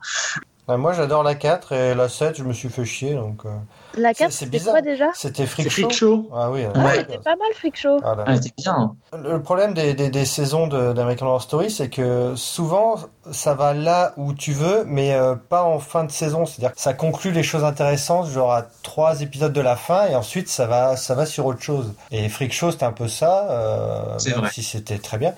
Ouais, 0.69 0.77
moi, 0.77 0.93
j'adore 0.93 1.25
la 1.25 1.35
4 1.35 1.73
et 1.73 1.95
la 1.95 2.09
7, 2.09 2.37
je 2.39 2.45
me 2.45 2.53
suis 2.53 2.69
fait 2.69 2.85
chier, 2.85 3.15
donc... 3.15 3.45
euh, 3.45 3.49
La 3.97 4.11
C'est- 4.11 4.15
4, 4.25 4.31
c'est 4.33 4.39
c'était 4.45 4.51
bizarre. 4.59 4.75
quoi 4.75 4.81
déjà 4.81 5.07
C'était 5.13 5.45
Freak 5.45 5.69
Show. 5.69 5.83
Freak 5.89 5.93
Show. 5.93 6.31
Ah 6.33 6.51
oui. 6.53 6.65
Ah, 6.73 6.79
Ouais. 6.79 6.97
C'était 6.99 7.19
pas 7.19 7.35
mal, 7.35 7.49
Freak 7.55 7.77
Show. 7.77 7.99
Ah 8.05 8.15
là. 8.15 8.25
Ah, 8.29 8.37
c'était 8.37 8.53
bien. 8.59 8.95
Le 9.19 9.43
problème 9.43 9.75
des, 9.75 9.95
des, 9.95 10.09
des 10.09 10.25
saisons 10.25 10.69
de- 10.69 10.93
d'American 10.93 11.27
Horror 11.27 11.43
Story, 11.43 11.69
c'est 11.69 11.89
que 11.89 12.35
souvent, 12.37 12.95
ça 13.33 13.55
va 13.55 13.75
là 13.75 14.13
où 14.17 14.35
tu 14.35 14.53
veux, 14.53 14.85
mais 14.87 15.15
euh, 15.15 15.35
pas 15.35 15.65
en 15.65 15.81
fin 15.81 16.05
de 16.05 16.13
saison. 16.13 16.47
C'est-à-dire 16.47 16.73
que 16.77 16.81
ça 16.81 16.95
conclut 16.95 17.33
les 17.33 17.43
choses 17.43 17.65
intéressantes, 17.65 18.29
genre 18.29 18.53
à 18.53 18.63
trois 18.85 19.21
épisodes 19.21 19.53
de 19.53 19.61
la 19.61 19.75
fin, 19.75 20.07
et 20.07 20.15
ensuite 20.15 20.49
ça 20.49 20.67
va, 20.69 20.97
ça 20.97 21.17
va 21.17 21.27
sur 21.27 21.47
autre 21.47 21.61
chose. 21.61 21.93
Et 22.13 22.29
Freak 22.29 22.53
Show, 22.53 22.71
c'était 22.71 22.85
un 22.85 22.93
peu 22.93 23.09
ça, 23.09 23.51
euh, 23.51 24.15
C'est 24.19 24.31
même 24.31 24.39
vrai. 24.39 24.51
si 24.53 24.63
c'était 24.63 24.99
très 24.99 25.19
bien. 25.19 25.35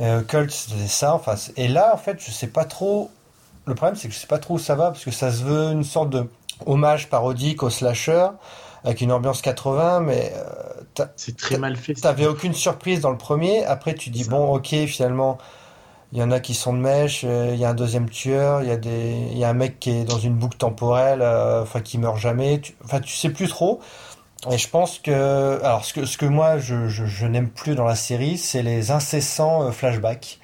Euh, 0.00 0.22
Cult, 0.22 0.50
c'était 0.50 0.88
ça. 0.88 1.14
Enfin, 1.14 1.34
et 1.58 1.68
là, 1.68 1.90
en 1.92 1.98
fait, 1.98 2.16
je 2.18 2.30
sais 2.30 2.46
pas 2.46 2.64
trop. 2.64 3.10
Le 3.66 3.74
problème, 3.74 3.96
c'est 3.96 4.08
que 4.08 4.14
je 4.14 4.18
sais 4.18 4.26
pas 4.26 4.38
trop 4.38 4.54
où 4.54 4.58
ça 4.58 4.74
va, 4.74 4.90
parce 4.90 5.04
que 5.04 5.10
ça 5.10 5.30
se 5.30 5.44
veut 5.44 5.70
une 5.72 5.84
sorte 5.84 6.10
de 6.10 6.28
hommage 6.66 7.08
parodique 7.08 7.62
au 7.62 7.70
slasher, 7.70 8.26
avec 8.84 9.00
une 9.00 9.12
ambiance 9.12 9.40
80, 9.42 10.00
mais 10.00 10.32
euh, 10.96 11.04
C'est 11.16 11.36
très 11.36 11.58
mal 11.58 11.76
fait. 11.76 11.94
T'avais 11.94 12.26
aucune 12.26 12.54
surprise 12.54 13.00
dans 13.00 13.10
le 13.10 13.18
premier. 13.18 13.64
Après, 13.64 13.94
tu 13.94 14.10
dis, 14.10 14.24
bon, 14.24 14.52
ok, 14.54 14.74
finalement, 14.86 15.38
il 16.12 16.18
y 16.18 16.22
en 16.22 16.30
a 16.30 16.40
qui 16.40 16.54
sont 16.54 16.74
de 16.74 16.78
mèche, 16.78 17.24
euh, 17.24 17.50
il 17.54 17.60
y 17.60 17.64
a 17.64 17.70
un 17.70 17.74
deuxième 17.74 18.10
tueur, 18.10 18.62
il 18.62 18.68
y 18.68 18.72
a 18.72 18.76
des, 18.76 19.16
il 19.32 19.38
y 19.38 19.44
a 19.44 19.48
un 19.48 19.54
mec 19.54 19.80
qui 19.80 19.90
est 19.90 20.04
dans 20.04 20.18
une 20.18 20.34
boucle 20.34 20.58
temporelle, 20.58 21.22
euh, 21.22 21.62
enfin, 21.62 21.80
qui 21.80 21.98
meurt 21.98 22.18
jamais. 22.18 22.60
Tu- 22.60 22.74
Enfin, 22.84 23.00
tu 23.00 23.14
sais 23.14 23.30
plus 23.30 23.48
trop. 23.48 23.80
Et 24.50 24.58
je 24.58 24.68
pense 24.68 24.98
que, 24.98 25.60
alors, 25.62 25.84
ce 25.84 25.92
que, 25.94 26.04
ce 26.06 26.18
que 26.18 26.26
moi, 26.26 26.58
je, 26.58 26.88
je, 26.88 27.06
je 27.06 27.26
n'aime 27.26 27.48
plus 27.50 27.74
dans 27.76 27.84
la 27.84 27.94
série, 27.96 28.38
c'est 28.38 28.62
les 28.62 28.90
incessants 28.90 29.64
euh, 29.64 29.70
flashbacks. 29.72 30.40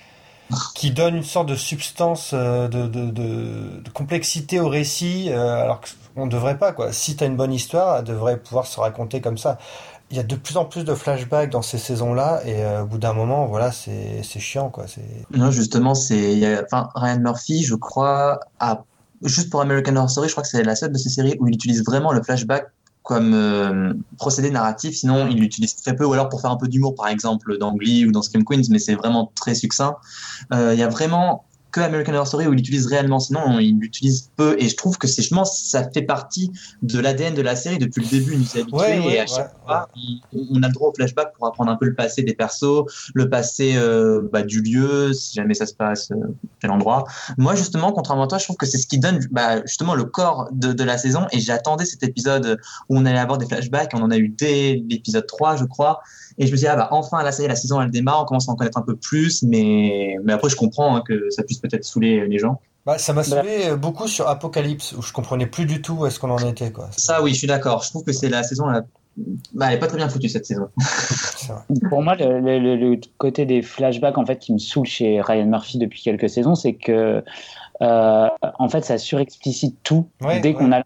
Qui 0.74 0.90
donne 0.90 1.16
une 1.16 1.24
sorte 1.24 1.48
de 1.48 1.54
substance, 1.54 2.30
euh, 2.32 2.68
de, 2.68 2.86
de, 2.86 3.90
complexité 3.92 4.60
au 4.60 4.68
récit, 4.68 5.26
euh, 5.28 5.62
alors 5.62 5.80
qu'on 6.14 6.26
ne 6.26 6.30
devrait 6.30 6.58
pas, 6.58 6.72
quoi. 6.72 6.92
Si 6.92 7.16
tu 7.16 7.24
as 7.24 7.26
une 7.26 7.36
bonne 7.36 7.52
histoire, 7.52 7.98
elle 7.98 8.04
devrait 8.04 8.38
pouvoir 8.38 8.66
se 8.66 8.80
raconter 8.80 9.20
comme 9.20 9.38
ça. 9.38 9.58
Il 10.10 10.16
y 10.16 10.20
a 10.20 10.22
de 10.22 10.36
plus 10.36 10.56
en 10.56 10.64
plus 10.64 10.84
de 10.84 10.94
flashbacks 10.94 11.50
dans 11.50 11.60
ces 11.60 11.76
saisons-là, 11.76 12.40
et 12.46 12.64
euh, 12.64 12.82
au 12.82 12.86
bout 12.86 12.98
d'un 12.98 13.12
moment, 13.12 13.46
voilà, 13.46 13.72
c'est 13.72 14.22
chiant, 14.38 14.70
quoi. 14.70 14.86
Non, 15.32 15.50
justement, 15.50 15.94
c'est, 15.94 16.64
Ryan 16.94 17.20
Murphy, 17.20 17.62
je 17.62 17.74
crois, 17.74 18.40
juste 19.22 19.50
pour 19.50 19.60
American 19.60 19.96
Horror 19.96 20.10
Story, 20.10 20.28
je 20.28 20.32
crois 20.32 20.44
que 20.44 20.48
c'est 20.48 20.62
la 20.62 20.76
seule 20.76 20.92
de 20.92 20.98
ces 20.98 21.10
séries 21.10 21.36
où 21.40 21.48
il 21.48 21.54
utilise 21.54 21.84
vraiment 21.84 22.12
le 22.12 22.22
flashback 22.22 22.68
comme 23.08 23.32
euh, 23.32 23.94
procédé 24.18 24.50
narratif. 24.50 24.94
Sinon, 24.94 25.28
il 25.28 25.40
l'utilise 25.40 25.74
très 25.74 25.96
peu, 25.96 26.04
ou 26.04 26.12
alors 26.12 26.28
pour 26.28 26.42
faire 26.42 26.50
un 26.50 26.58
peu 26.58 26.68
d'humour, 26.68 26.94
par 26.94 27.08
exemple, 27.08 27.56
dans 27.56 27.72
Glee 27.72 28.04
ou 28.04 28.12
dans 28.12 28.20
Scream 28.20 28.44
Queens, 28.44 28.64
mais 28.68 28.78
c'est 28.78 28.96
vraiment 28.96 29.32
très 29.34 29.54
succinct. 29.54 29.96
Euh, 30.52 30.74
Il 30.74 30.78
y 30.78 30.82
a 30.82 30.88
vraiment 30.88 31.46
que 31.70 31.80
American 31.80 32.14
Horror 32.14 32.26
Story 32.26 32.46
où 32.46 32.52
il 32.52 32.56
l'utilise 32.56 32.86
réellement, 32.86 33.20
sinon 33.20 33.58
il 33.58 33.78
l'utilise 33.78 34.30
peu, 34.36 34.56
et 34.58 34.68
je 34.68 34.76
trouve 34.76 34.96
que 34.98 35.06
c'est 35.06 35.22
justement, 35.22 35.44
ça 35.44 35.88
fait 35.92 36.02
partie 36.02 36.50
de 36.82 36.98
l'ADN 36.98 37.34
de 37.34 37.42
la 37.42 37.56
série 37.56 37.78
depuis 37.78 38.02
le 38.02 38.08
début, 38.08 38.32
il 38.34 38.38
nous 38.40 38.56
est 38.56 38.60
habitué, 38.60 38.76
Ouais, 38.78 38.98
ouais, 39.00 39.12
et 39.14 39.18
à 39.18 39.22
ouais, 39.22 39.26
chaque 39.28 39.52
fois, 39.64 39.86
on- 39.94 40.46
on 40.50 40.62
a 40.62 40.68
le 40.68 40.72
droit 40.72 40.88
au 40.88 40.94
flashback 40.94 41.32
pour 41.36 41.46
apprendre 41.46 41.70
un 41.70 41.76
peu 41.76 41.86
le 41.86 41.94
passé 41.94 42.22
des 42.22 42.34
persos, 42.34 42.84
le 43.14 43.28
passé 43.28 43.74
euh, 43.76 44.22
bah, 44.32 44.42
du 44.42 44.62
lieu, 44.62 45.12
si 45.12 45.34
jamais 45.34 45.54
ça 45.54 45.66
se 45.66 45.74
passe, 45.74 46.10
euh, 46.10 46.16
quel 46.60 46.70
endroit. 46.70 47.04
Moi, 47.36 47.54
justement, 47.54 47.92
contrairement 47.92 48.24
à 48.24 48.28
toi, 48.28 48.38
je 48.38 48.44
trouve 48.44 48.56
que 48.56 48.66
c'est 48.66 48.78
ce 48.78 48.86
qui 48.86 48.98
donne 48.98 49.20
bah, 49.30 49.60
justement 49.66 49.94
le 49.94 50.04
corps 50.04 50.48
de, 50.52 50.72
de 50.72 50.84
la 50.84 50.96
saison. 50.98 51.26
Et 51.32 51.40
j'attendais 51.40 51.84
cet 51.84 52.02
épisode 52.02 52.58
où 52.88 52.96
on 52.96 53.04
allait 53.04 53.18
avoir 53.18 53.38
des 53.38 53.46
flashbacks. 53.46 53.90
On 53.94 54.02
en 54.02 54.10
a 54.10 54.16
eu 54.16 54.28
dès 54.28 54.82
l'épisode 54.88 55.26
3, 55.26 55.56
je 55.56 55.64
crois. 55.64 56.00
Et 56.38 56.46
je 56.46 56.52
me 56.52 56.56
dis, 56.56 56.66
ah 56.66 56.76
bah 56.76 56.88
enfin, 56.92 57.22
là, 57.22 57.32
ça 57.32 57.42
y 57.42 57.46
est, 57.46 57.48
la 57.48 57.56
saison, 57.56 57.80
elle 57.80 57.90
démarre. 57.90 58.22
On 58.22 58.24
commence 58.24 58.48
à 58.48 58.52
en 58.52 58.56
connaître 58.56 58.78
un 58.78 58.82
peu 58.82 58.96
plus. 58.96 59.42
Mais, 59.42 60.16
mais 60.24 60.32
après, 60.32 60.48
je 60.48 60.56
comprends 60.56 60.96
hein, 60.96 61.02
que 61.06 61.30
ça 61.30 61.42
puisse 61.42 61.58
peut-être 61.58 61.84
saouler 61.84 62.26
les 62.28 62.38
gens. 62.38 62.60
Bah, 62.86 62.96
ça 62.96 63.12
m'a 63.12 63.22
saoulé 63.24 63.66
euh, 63.66 63.76
beaucoup 63.76 64.08
sur 64.08 64.28
Apocalypse, 64.28 64.92
où 64.92 65.02
je 65.02 65.12
comprenais 65.12 65.46
plus 65.46 65.66
du 65.66 65.82
tout 65.82 65.94
où 65.94 66.06
est-ce 66.06 66.18
qu'on 66.20 66.30
en 66.30 66.38
était, 66.38 66.70
quoi. 66.72 66.88
Ça, 66.96 67.22
oui, 67.22 67.32
je 67.32 67.38
suis 67.38 67.46
d'accord. 67.48 67.82
Je 67.82 67.90
trouve 67.90 68.04
que 68.04 68.12
c'est 68.12 68.28
la 68.30 68.42
saison. 68.42 68.66
La... 68.68 68.82
Bah, 69.52 69.66
elle 69.68 69.74
est 69.74 69.78
pas 69.80 69.88
très 69.88 69.96
bien 69.96 70.08
foutue 70.08 70.28
cette 70.28 70.46
saison. 70.46 70.68
Pour 71.90 72.02
moi, 72.02 72.14
le, 72.14 72.40
le- 72.40 72.58
le- 72.60 72.76
le 72.76 73.00
côté 73.18 73.44
des 73.46 73.62
flashbacks 73.62 74.16
en 74.16 74.24
fait 74.24 74.38
qui 74.38 74.52
me 74.52 74.58
saoule 74.58 74.86
chez 74.86 75.20
Ryan 75.20 75.46
Murphy 75.46 75.78
depuis 75.78 76.02
quelques 76.02 76.30
saisons, 76.30 76.54
c'est 76.54 76.74
que 76.74 77.22
euh, 77.82 78.28
en 78.58 78.68
fait, 78.68 78.84
ça 78.84 78.96
surexplicite 78.98 79.76
tout 79.82 80.08
Ouais, 80.22 80.40
dès 80.40 80.50
ouais. 80.50 80.54
qu'on 80.54 80.72
a. 80.72 80.82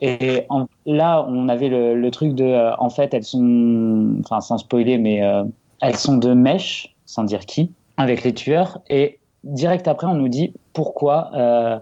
Et 0.00 0.44
en- 0.50 0.66
là, 0.84 1.24
on 1.28 1.48
avait 1.48 1.68
le, 1.68 1.94
le 2.00 2.10
truc 2.10 2.34
de, 2.34 2.44
euh, 2.44 2.76
en 2.78 2.90
fait, 2.90 3.14
elles 3.14 3.24
sont, 3.24 4.16
enfin, 4.20 4.40
sans 4.40 4.58
spoiler, 4.58 4.98
mais 4.98 5.22
euh, 5.22 5.44
elles 5.80 5.96
sont 5.96 6.18
de 6.18 6.32
mèche, 6.34 6.96
sans 7.06 7.24
dire 7.24 7.40
qui, 7.46 7.74
avec 7.96 8.22
les 8.24 8.34
tueurs. 8.34 8.80
Et 8.90 9.20
direct 9.44 9.88
après, 9.88 10.06
on 10.06 10.14
nous 10.14 10.28
dit 10.28 10.52
pourquoi 10.74 11.30
euh, 11.34 11.78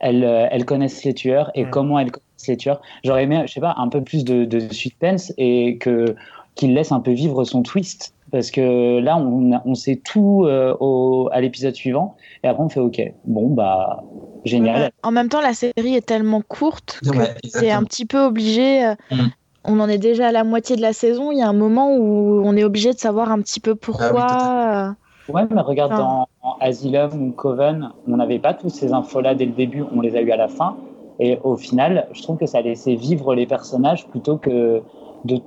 elles, 0.00 0.24
elles 0.24 0.64
connaissent 0.64 1.04
les 1.04 1.14
tueurs 1.14 1.50
et 1.54 1.66
Mm. 1.66 1.70
comment 1.70 1.98
elles 1.98 2.10
connaissent 2.12 2.48
les 2.48 2.56
tueurs. 2.56 2.80
J'aurais 3.04 3.24
aimé, 3.24 3.42
je 3.46 3.52
sais 3.52 3.60
pas, 3.60 3.74
un 3.78 3.88
peu 3.88 4.02
plus 4.02 4.24
de, 4.24 4.44
de 4.44 4.60
suspense 4.72 5.32
et 5.38 5.78
que 5.78 6.14
qu'il 6.54 6.74
laisse 6.74 6.92
un 6.92 7.00
peu 7.00 7.12
vivre 7.12 7.44
son 7.44 7.62
twist. 7.62 8.14
Parce 8.30 8.50
que 8.50 9.00
là, 9.00 9.16
on, 9.16 9.74
sait 9.74 9.96
tout 9.96 10.44
euh, 10.44 10.76
au, 10.80 11.28
à 11.32 11.40
l'épisode 11.40 11.74
suivant, 11.74 12.16
et 12.44 12.48
après 12.48 12.62
on 12.62 12.68
fait 12.68 12.80
OK. 12.80 13.00
Bon, 13.24 13.48
bah, 13.48 14.02
génial. 14.44 14.90
En 15.02 15.10
même 15.10 15.28
temps, 15.28 15.40
la 15.40 15.54
série 15.54 15.94
est 15.96 16.06
tellement 16.06 16.42
courte 16.42 17.00
que 17.02 17.16
Ouais, 17.16 17.34
c'est 17.44 17.70
un 17.70 17.82
petit 17.84 18.06
peu 18.06 18.20
obligé. 18.20 18.84
euh, 18.84 18.94
Mm. 19.10 19.28
On 19.64 19.78
en 19.78 19.90
est 19.90 19.98
déjà 19.98 20.28
à 20.28 20.32
la 20.32 20.42
moitié 20.42 20.74
de 20.76 20.80
la 20.80 20.94
saison. 20.94 21.32
Il 21.32 21.38
y 21.38 21.42
a 21.42 21.48
un 21.48 21.52
moment 21.52 21.94
où 21.94 22.40
on 22.42 22.56
est 22.56 22.64
obligé 22.64 22.94
de 22.94 22.98
savoir 22.98 23.30
un 23.30 23.40
petit 23.42 23.60
peu 23.60 23.74
pourquoi. 23.74 24.26
Ah 24.30 24.94
Ouais, 25.28 25.42
mais 25.50 25.60
regarde, 25.60 25.92
Enfin. 25.92 26.24
dans 26.42 26.56
Asylum 26.60 27.28
ou 27.28 27.32
Coven, 27.32 27.90
on 28.08 28.16
n'avait 28.16 28.38
pas 28.38 28.54
toutes 28.54 28.70
ces 28.70 28.92
infos-là 28.92 29.34
dès 29.34 29.44
le 29.44 29.52
début, 29.52 29.84
on 29.94 30.00
les 30.00 30.16
a 30.16 30.22
eu 30.22 30.30
à 30.30 30.36
la 30.36 30.48
fin. 30.48 30.76
Et 31.18 31.38
au 31.44 31.56
final, 31.58 32.08
je 32.12 32.22
trouve 32.22 32.38
que 32.38 32.46
ça 32.46 32.62
laissait 32.62 32.94
vivre 32.94 33.34
les 33.34 33.46
personnages 33.46 34.08
plutôt 34.08 34.38
que 34.38 34.82
de 35.26 35.40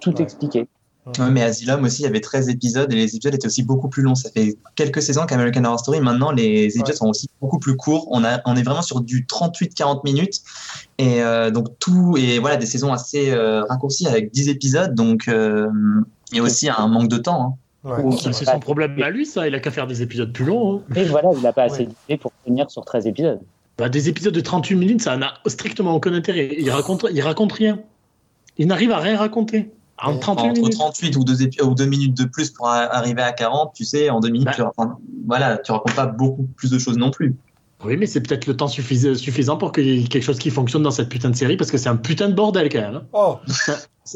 tout 0.00 0.14
Ouais. 0.16 0.22
expliquer. 0.22 0.66
Ouais, 1.18 1.30
mais 1.30 1.42
Asylum 1.42 1.84
aussi, 1.84 2.02
il 2.02 2.04
y 2.04 2.08
avait 2.08 2.20
13 2.20 2.48
épisodes 2.48 2.92
et 2.92 2.96
les 2.96 3.14
épisodes 3.16 3.34
étaient 3.34 3.46
aussi 3.46 3.62
beaucoup 3.62 3.88
plus 3.88 4.02
longs. 4.02 4.14
Ça 4.14 4.30
fait 4.30 4.56
quelques 4.74 5.00
saisons 5.02 5.26
qu'American 5.26 5.64
Horror 5.64 5.78
Story. 5.80 6.00
Maintenant, 6.00 6.30
les 6.32 6.64
épisodes 6.66 6.88
Ouais. 6.88 6.94
sont 6.94 7.08
aussi 7.08 7.28
beaucoup 7.40 7.58
plus 7.58 7.76
courts. 7.76 8.08
On, 8.10 8.24
a, 8.24 8.40
on 8.44 8.56
est 8.56 8.62
vraiment 8.62 8.82
sur 8.82 9.00
du 9.00 9.24
38-40 9.26 10.00
minutes. 10.04 10.40
Et 10.98 11.22
euh, 11.22 11.50
donc, 11.50 11.68
tout, 11.78 12.16
et 12.18 12.38
voilà, 12.38 12.56
des 12.56 12.66
saisons 12.66 12.92
assez 12.92 13.30
euh, 13.30 13.62
raccourcies 13.64 14.06
avec 14.06 14.30
10 14.32 14.48
épisodes. 14.48 14.94
Donc, 14.94 15.28
euh, 15.28 15.68
il 16.32 16.36
y 16.38 16.40
a 16.40 16.42
aussi 16.42 16.68
un 16.68 16.86
manque 16.88 17.08
de 17.08 17.18
temps. 17.18 17.42
hein. 17.84 17.90
Ouais. 17.90 18.02
Ou- 18.04 18.16
C'est 18.18 18.32
son 18.44 18.58
problème 18.60 19.00
à 19.02 19.10
lui, 19.10 19.24
ça. 19.24 19.46
Il 19.48 19.54
a 19.54 19.60
qu'à 19.60 19.70
faire 19.70 19.86
des 19.86 20.02
épisodes 20.02 20.32
plus 20.32 20.44
longs. 20.44 20.78
hein. 20.90 20.94
Et 20.96 21.04
voilà, 21.04 21.30
il 21.34 21.40
n'a 21.42 21.52
pas 21.52 21.62
assez 21.64 21.80
Ouais. 21.84 21.88
d'idées 22.08 22.18
pour 22.18 22.32
tenir 22.44 22.70
sur 22.70 22.84
13 22.84 23.06
épisodes. 23.06 23.40
Bah, 23.78 23.88
des 23.88 24.08
épisodes 24.08 24.34
de 24.34 24.40
38 24.40 24.74
minutes, 24.74 25.02
ça 25.02 25.16
n'a 25.16 25.34
strictement 25.46 25.94
aucun 25.94 26.12
intérêt. 26.12 26.56
Il 26.58 26.68
raconte, 26.70 27.06
il 27.12 27.20
raconte 27.22 27.52
rien. 27.52 27.78
Il 28.58 28.66
n'arrive 28.66 28.90
à 28.90 28.98
rien 28.98 29.16
raconter. 29.16 29.70
En 30.02 30.12
Ouais. 30.14 30.20
38 30.20 30.48
Entre 30.50 30.54
minutes. 30.60 30.72
38 30.74 31.16
ou 31.16 31.24
2, 31.24 31.34
ou 31.64 31.74
deux 31.74 31.86
minutes 31.86 32.16
de 32.16 32.24
plus 32.24 32.50
pour 32.50 32.68
a- 32.68 32.84
arriver 32.94 33.22
à 33.22 33.32
40, 33.32 33.72
tu 33.74 33.84
sais, 33.84 34.10
en 34.10 34.20
2 34.20 34.28
minutes, 34.28 34.46
Bah. 34.46 34.52
tu, 34.54 34.62
racontes, 34.62 34.92
voilà, 35.26 35.58
tu 35.58 35.72
racontes 35.72 35.94
pas 35.94 36.06
beaucoup 36.06 36.44
plus 36.56 36.70
de 36.70 36.78
choses 36.78 36.96
non 36.96 37.10
plus. 37.10 37.36
Oui, 37.84 37.96
mais 37.96 38.06
c'est 38.06 38.20
peut-être 38.20 38.46
le 38.46 38.56
temps 38.56 38.66
suffis- 38.68 39.14
suffisant 39.16 39.56
pour 39.56 39.72
qu'il 39.72 39.86
y 39.86 40.04
ait 40.04 40.08
quelque 40.08 40.22
chose 40.24 40.38
qui 40.38 40.50
fonctionne 40.50 40.82
dans 40.82 40.90
cette 40.90 41.08
putain 41.08 41.30
de 41.30 41.36
série, 41.36 41.56
parce 41.56 41.70
que 41.70 41.78
c'est 41.78 41.88
un 41.88 41.96
putain 41.96 42.28
de 42.28 42.34
bordel 42.34 42.68
quand 42.70 42.80
même. 42.80 42.94
hein. 42.96 43.02
Oh, 43.12 43.36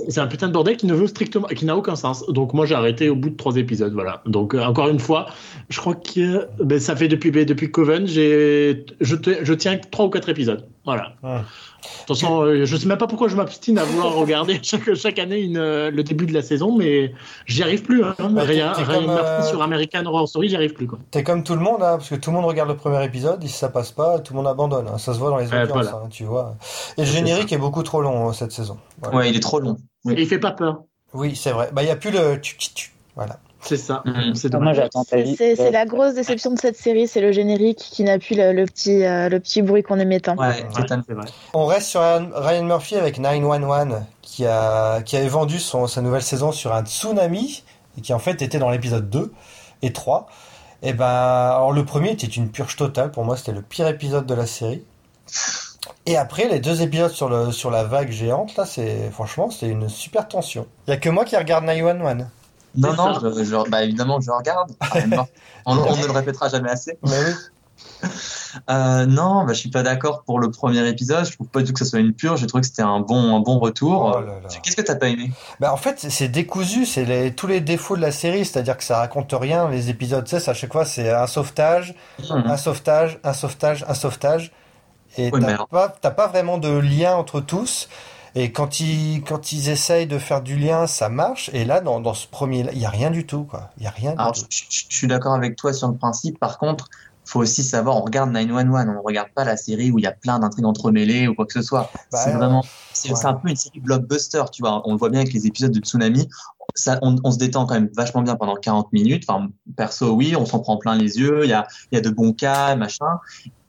C'est 0.09 0.21
un 0.21 0.27
putain 0.27 0.49
de 0.49 0.53
bordel 0.55 0.77
qui 0.79 0.87
ne 0.87 0.95
veut 0.95 1.07
strictement, 1.07 1.47
qui 1.49 1.67
n'a 1.67 1.77
aucun 1.77 1.97
sens. 1.97 2.25
Donc 2.29 2.55
moi 2.55 2.65
j'ai 2.65 2.75
arrêté 2.75 3.11
au 3.11 3.15
bout 3.15 3.29
de 3.31 3.37
trois 3.37 3.57
épisodes, 3.57 3.93
voilà. 3.93 4.23
Donc 4.27 4.55
euh, 4.55 4.63
encore 4.63 4.89
une 4.89 5.01
fois, 5.01 5.27
je 5.69 5.79
crois 5.81 5.95
que 5.95 6.49
ben, 6.63 6.81
ça 6.81 6.97
fait 6.97 7.09
depuis 7.09 7.31
ben, 7.31 7.45
depuis 7.45 7.71
Coven, 7.71 8.07
j'ai 8.07 8.87
je, 9.01 9.17
je 9.43 9.53
tiens 9.55 9.79
trois 9.91 10.07
ou 10.07 10.11
quatre 10.11 10.29
épisodes, 10.31 10.67
voilà. 10.87 11.13
Ouais. 11.23 11.41
De 11.83 12.07
toute 12.07 12.17
façon, 12.17 12.43
euh, 12.43 12.65
je 12.65 12.77
sais 12.77 12.87
même 12.87 12.97
pas 12.97 13.09
pourquoi 13.09 13.27
je 13.27 13.35
m'obstine 13.35 13.77
à 13.77 13.83
vouloir 13.85 14.15
regarder 14.15 14.61
chaque 14.63 14.95
chaque 14.95 15.19
année 15.19 15.41
une, 15.41 15.57
euh, 15.59 15.91
le 15.91 16.05
début 16.05 16.27
de 16.27 16.33
la 16.33 16.41
saison, 16.43 16.77
mais 16.77 17.13
j'y 17.47 17.63
arrive 17.65 17.83
plus. 17.83 18.05
Hein. 18.05 18.15
Bah, 18.19 18.43
Rien, 18.45 18.73
rien 18.73 18.87
comme, 19.01 19.11
euh, 19.11 19.43
sur 19.43 19.61
American 19.63 20.07
Horror 20.07 20.29
Story, 20.29 20.49
j'y 20.49 20.55
arrive 20.57 20.75
plus. 20.75 20.89
T'es 21.11 21.25
comme 21.25 21.43
tout 21.43 21.55
le 21.55 21.61
monde, 21.61 21.83
hein, 21.83 21.97
parce 21.99 22.09
que 22.09 22.15
tout 22.15 22.31
le 22.31 22.37
monde 22.37 22.47
regarde 22.47 22.69
le 22.69 22.77
premier 22.77 23.05
épisode, 23.05 23.43
et 23.43 23.49
si 23.49 23.55
ça 23.59 23.69
passe 23.69 23.91
pas, 23.91 24.21
tout 24.21 24.33
le 24.33 24.39
monde 24.39 24.47
abandonne. 24.47 24.87
hein. 24.87 24.99
Ça 24.99 25.13
se 25.13 25.19
voit 25.19 25.31
dans 25.31 25.39
les 25.39 25.47
audiences, 25.49 25.69
voilà. 25.71 26.03
tu 26.11 26.23
vois. 26.25 26.55
Et 26.99 27.01
le 27.03 27.07
générique 27.07 27.53
est 27.53 27.59
beaucoup 27.59 27.83
trop 27.83 28.01
long 28.01 28.29
hein, 28.29 28.33
cette 28.33 28.53
saison. 28.53 28.79
Voilà. 29.03 29.17
Ouais, 29.19 29.31
il 29.31 29.37
est 29.37 29.41
trop 29.41 29.61
long. 29.61 29.77
Oui. 30.05 30.15
Et 30.17 30.23
il 30.23 30.27
fait 30.29 30.39
pas 30.39 30.53
peur. 30.53 30.85
Oui, 31.15 31.37
c'est 31.37 31.51
vrai. 31.53 31.71
Bah, 31.73 31.83
il 31.83 31.89
y 31.89 31.91
a 31.91 31.97
plus 31.97 32.11
le 32.11 32.41
tu 32.41 32.57
tu 32.57 32.73
tu. 32.73 32.93
Voilà. 33.17 33.39
C'est 33.61 33.77
ça. 33.77 34.03
Mhm. 34.07 34.35
C'est 34.35 34.49
dommage. 34.49 34.83
C'est 35.09 35.23
vie. 35.23 35.37
c'est- 35.37 35.55
c'est 35.55 35.71
la 35.71 35.85
grosse 35.87 36.15
déception 36.15 36.53
de 36.53 36.59
cette 36.59 36.77
série, 36.77 37.07
c'est 37.07 37.21
le 37.21 37.31
générique 37.31 37.79
qui 37.79 38.03
n'a 38.03 38.19
plus 38.19 38.35
le, 38.35 38.53
le 38.53 38.65
petit, 38.65 39.05
euh, 39.05 39.29
le 39.29 39.39
petit 39.39 39.63
bruit 39.63 39.83
qu'on 39.85 40.01
aimait 40.01 40.19
tant. 40.19 40.37
Ouais, 40.37 40.67
c'est 40.75 41.13
vrai. 41.13 41.27
On 41.55 41.67
reste 41.67 41.87
sur 41.89 42.01
Ryan 42.01 42.29
Ryan 42.35 42.65
Murphy 42.65 42.97
avec 42.97 43.19
911, 43.21 44.01
qui 44.23 44.47
a 44.47 45.03
qui 45.03 45.17
avait 45.17 45.29
vendu 45.29 45.59
son 45.61 45.87
sa 45.87 46.01
nouvelle 46.01 46.23
saison 46.23 46.51
sur 46.51 46.75
un 46.75 46.85
tsunami 46.85 47.63
et 47.97 48.01
qui 48.01 48.13
en 48.15 48.19
fait 48.19 48.43
était 48.43 48.59
dans 48.59 48.71
l'épisode 48.71 49.09
2 49.11 49.33
et 49.83 49.93
3. 49.93 50.27
Et 50.83 50.93
ben, 50.95 51.05
alors 51.07 51.73
le 51.73 51.85
premier 51.85 52.11
était 52.13 52.27
une 52.27 52.51
purge 52.51 52.75
totale. 52.75 53.13
Pour 53.13 53.25
moi, 53.25 53.37
c'était 53.37 53.53
le 53.53 53.63
pire 53.63 53.87
épisode 53.87 54.27
de 54.27 54.35
la 54.35 54.47
série. 54.47 54.83
Et 56.07 56.17
après, 56.17 56.49
les 56.49 56.59
deux 56.59 56.83
épisodes 56.83 57.13
sur 57.13 57.29
le 57.29 57.53
sur 57.53 57.71
la 57.71 57.85
vague 57.85 58.11
géante, 58.11 58.57
là, 58.57 58.67
c'est 58.67 59.11
franchement, 59.13 59.51
c'est 59.51 59.69
une 59.69 59.89
super 59.89 60.27
tension. 60.27 60.67
Il 60.89 60.91
y 60.91 60.95
a 60.95 60.97
que 60.97 61.09
moi 61.09 61.25
qui 61.25 61.37
regarde 61.37 61.65
911. 61.65 62.27
Non, 62.75 62.95
non, 62.95 63.13
je, 63.21 63.45
je- 63.45 63.71
bah, 63.71 63.85
évidemment, 63.85 64.21
je 64.21 64.31
regarde. 64.31 64.73
on, 65.67 65.77
on 65.79 65.97
ne 65.97 66.05
le 66.07 66.11
répétera 66.11 66.49
jamais 66.49 66.71
assez. 66.71 66.99
Mais 67.05 67.19
oui. 67.27 67.33
Euh, 68.69 69.07
non, 69.07 69.45
bah, 69.45 69.55
je 69.55 69.59
suis 69.61 69.71
pas 69.71 69.83
d'accord 69.83 70.25
pour 70.25 70.39
le 70.39 70.51
premier 70.51 70.87
épisode. 70.87 71.25
Je 71.25 71.33
trouve 71.33 71.47
pas 71.49 71.61
du 71.61 71.67
tout 71.67 71.73
que 71.73 71.79
ça 71.79 71.87
soit 71.87 72.01
une 72.01 72.13
purge. 72.13 72.41
J'ai 72.41 72.47
trouvé 72.47 72.61
que 72.61 72.67
c'était 72.67 72.83
un 72.83 73.01
bon, 73.01 73.35
un 73.35 73.41
bon 73.41 73.59
retour. 73.59 74.13
Oh. 74.15 74.49
Qu'est-ce 74.63 74.77
que 74.77 74.83
t'as 74.83 74.95
pas 74.95 75.09
aimé? 75.09 75.33
Bah 75.59 75.73
en 75.73 75.79
fait 75.79 75.99
c'est- 76.11 76.29
décousu, 76.29 76.85
c'est 76.85 77.07
les, 77.07 77.35
tous 77.35 77.47
les 77.47 77.61
défauts 77.63 77.97
de 77.97 78.03
la 78.03 78.13
série, 78.13 78.45
c'est-à-dire 78.45 78.77
que 78.77 78.85
ça 78.85 78.99
raconte 78.99 79.33
rien. 79.33 79.69
Les 79.71 79.89
épisodes, 79.89 80.23
tu 80.25 80.39
sais, 80.39 80.51
à 80.51 80.53
chaque 80.55 80.71
fois 80.73 80.85
c'est 80.85 81.11
un 81.11 81.27
sauvetage, 81.27 81.95
un 82.31 82.57
sauvetage, 82.59 83.19
un 83.25 83.33
sauvetage, 83.33 83.87
un 83.89 83.95
sauvetage, 83.95 84.53
et 85.17 85.33
Oui, 85.33 85.41
t'as 85.41 85.53
pas 85.71 85.89
t'as 85.91 86.11
pas 86.11 86.27
vraiment 86.29 86.59
de 86.59 86.69
lien 86.69 87.15
entre 87.17 87.41
tous. 87.41 87.89
Et 88.35 88.53
quand 88.53 88.81
ils 88.81 89.23
quand 89.25 89.53
ils 89.53 89.69
essayent 89.69 90.07
de 90.07 90.19
faire 90.19 90.43
du 90.43 90.57
lien, 90.59 90.87
ça 90.87 91.09
marche. 91.09 91.51
Et 91.53 91.65
là 91.65 91.81
dans 91.81 92.01
dans 92.01 92.15
ce 92.15 92.27
premier, 92.27 92.67
il 92.73 92.79
y 92.79 92.87
a 92.87 92.91
rien 92.91 93.11
du 93.11 93.27
tout 93.27 93.45
quoi. 93.45 93.71
Il 93.79 93.85
y 93.85 93.87
a 93.87 93.91
rien. 93.91 94.17
Alors, 94.17 94.35
du 94.35 94.35
je, 94.35 94.43
tout. 94.43 94.47
je- 94.49 94.85
je 94.91 94.97
suis 94.97 95.07
d'accord 95.07 95.35
avec 95.35 95.57
toi 95.57 95.73
sur 95.73 95.89
le 95.89 95.97
principe. 95.97 96.39
Par 96.39 96.59
contre, 96.59 96.89
faut 97.25 97.41
aussi 97.41 97.63
savoir, 97.65 97.97
on 97.97 98.03
regarde 98.03 98.31
911, 98.31 98.87
on 98.99 99.03
regarde 99.03 99.29
pas 99.35 99.45
la 99.45 99.57
série 99.57 99.91
où 99.91 99.99
il 99.99 100.03
y 100.03 100.07
a 100.07 100.13
plein 100.13 100.39
d'intrigues 100.39 100.65
entremêlées 100.67 101.29
ou 101.29 101.35
quoi 101.35 101.47
que 101.47 101.53
ce 101.53 101.63
soit. 101.63 101.91
Bah, 102.11 102.19
c'est 102.19 102.33
euh, 102.35 102.37
vraiment, 102.39 102.69
c'est 102.93 103.15
ouais. 103.15 103.15
c'est 103.15 103.27
un 103.27 103.35
peu 103.35 103.49
une 103.49 103.57
série 103.57 103.81
blockbuster, 103.81 104.43
tu 104.53 104.63
vois. 104.63 104.83
On 104.87 104.93
le 104.93 104.99
voit 104.99 105.09
bien 105.09 105.21
avec 105.21 105.33
les 105.33 105.47
épisodes 105.47 105.73
de 105.73 105.81
Tsunami. 105.81 106.29
Ça, 106.75 106.99
on, 107.03 107.17
on 107.25 107.31
se 107.31 107.39
détend 107.39 107.67
quand 107.67 107.75
même 107.75 107.91
vachement 107.97 108.23
bien 108.23 108.37
pendant 108.37 108.57
40 108.57 108.93
minutes. 108.93 109.25
Enfin, 109.29 109.49
perso, 109.77 110.13
oui, 110.13 110.35
on 110.37 110.47
s'en 110.47 110.61
prend 110.61 110.77
plein 110.77 110.97
les 110.97 111.19
yeux. 111.19 111.45
Il 111.45 111.51
y 111.51 111.55
a, 111.55 111.67
y 111.93 111.97
a 111.97 112.01
de 112.01 112.11
bons 112.11 112.33
cas, 112.33 112.75
machin. 112.77 113.19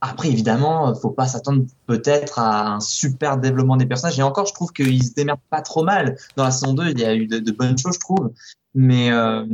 Après, 0.05 0.27
évidemment, 0.27 0.93
faut 0.95 1.11
pas 1.11 1.27
s'attendre 1.27 1.63
peut-être 1.87 2.37
à 2.37 2.73
un 2.73 2.79
super 2.81 3.37
développement 3.37 3.77
des 3.77 3.85
personnages. 3.85 4.19
Et 4.19 4.23
encore, 4.23 4.45
je 4.45 4.53
trouve 4.53 4.73
qu'ils 4.73 5.01
se 5.01 5.13
démerdent 5.13 5.39
pas 5.49 5.61
trop 5.61 5.85
mal. 5.85 6.17
Dans 6.35 6.43
la 6.43 6.51
saison 6.51 6.73
2, 6.73 6.89
il 6.89 6.99
y 6.99 7.05
a 7.05 7.15
eu 7.15 7.25
de, 7.25 7.51
bonnes 7.51 7.77
choses, 7.77 7.93
je 7.93 7.99
trouve. 7.99 8.33
Mais 8.75 9.11
euh, 9.11 9.45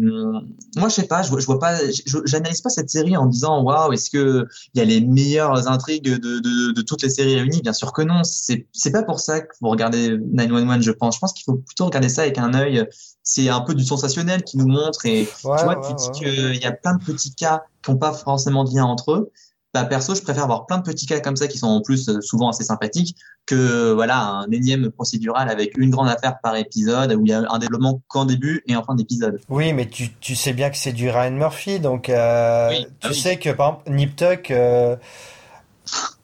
moi, 0.76 0.90
je 0.90 0.96
sais 0.96 1.08
pas, 1.08 1.22
je 1.22 1.30
vois, 1.30 1.60
pas, 1.60 1.78
j'analyse 2.26 2.62
pas 2.62 2.70
cette 2.70 2.90
série 2.90 3.16
en 3.16 3.28
disant 3.28 3.62
waouh, 3.62 3.94
est-ce 3.94 4.10
que 4.10 4.48
il 4.74 4.80
y 4.80 4.82
a 4.82 4.86
les 4.86 5.02
meilleures 5.02 5.68
intrigues 5.68 6.06
de, 6.06 6.40
de, 6.40 6.72
de 6.72 6.82
toutes 6.82 7.04
les 7.04 7.10
séries 7.10 7.36
réunies? 7.36 7.62
Bien 7.62 7.74
sûr 7.74 7.94
que 7.94 8.02
non. 8.02 8.24
C'est 8.24 8.66
c'est 8.72 8.92
pas 8.92 9.04
pour 9.04 9.20
ça 9.20 9.42
qu'il 9.42 9.58
faut 9.60 9.70
regarder 9.70 10.18
911, 10.18 10.82
je 10.82 10.92
pense. 10.92 11.16
Je 11.16 11.20
pense 11.20 11.34
qu'il 11.34 11.44
faut 11.44 11.58
plutôt 11.58 11.86
regarder 11.86 12.10
ça 12.10 12.24
avec 12.24 12.40
un 12.40 12.56
œil. 12.56 12.88
C'est 13.32 13.48
un 13.50 13.62
peu 13.62 13.76
du 13.76 13.84
sensationnel 13.84 14.44
qui 14.44 14.58
nous 14.58 14.68
montre 14.68 15.06
et 15.06 15.20
Ouais, 15.22 15.28
tu 15.28 15.42
vois, 15.44 15.68
ouais, 15.68 15.76
tu 15.88 15.94
dis 15.94 16.10
qu'il 16.12 16.56
y 16.56 16.66
a 16.66 16.72
plein 16.72 16.96
de 16.96 17.04
petits 17.04 17.36
cas 17.36 17.62
qui 17.84 17.92
n'ont 17.92 17.98
pas 17.98 18.12
forcément 18.12 18.64
de 18.64 18.74
lien 18.76 18.86
entre 18.86 19.12
eux. 19.12 19.32
Bah, 19.72 19.86
perso, 19.86 20.16
je 20.16 20.24
préfère 20.24 20.46
avoir 20.46 20.66
plein 20.66 20.80
de 20.80 20.84
petits 20.84 21.06
cas 21.06 21.20
comme 21.20 21.36
ça 21.36 21.48
qui 21.48 21.60
sont 21.60 21.68
en 21.68 21.82
plus 21.82 22.10
euh, 22.10 22.22
souvent 22.22 22.50
assez 22.50 22.64
sympathiques 22.64 23.16
que 23.46 23.92
voilà 23.92 24.20
un 24.20 24.50
énième 24.50 24.90
procédural 24.90 25.48
avec 25.48 25.78
une 25.78 25.92
grande 25.92 26.10
affaire 26.10 26.40
par 26.42 26.56
épisode 26.56 27.14
où 27.14 27.24
il 27.24 27.30
y 27.30 27.34
a 27.34 27.44
un 27.48 27.60
développement 27.60 28.02
qu'en 28.08 28.26
début 28.26 28.64
et 28.68 28.76
en 28.76 28.84
fin 28.84 28.96
d'épisode. 28.96 29.40
Oui, 29.48 29.74
mais 29.74 29.88
tu, 29.88 30.12
tu 30.16 30.36
sais 30.36 30.54
bien 30.54 30.72
que 30.72 30.78
c'est 30.78 30.92
du 30.92 31.12
Ryan 31.12 31.30
Murphy, 31.30 31.80
donc 31.80 32.10
euh, 32.10 32.70
Oui, 32.72 32.88
tu 33.00 33.10
oui. 33.10 33.16
sais 33.16 33.38
que 33.38 33.52
par 33.52 33.68
exemple 33.70 33.92
Nip 33.92 34.16
Tuck, 34.16 34.50
euh, 34.50 34.96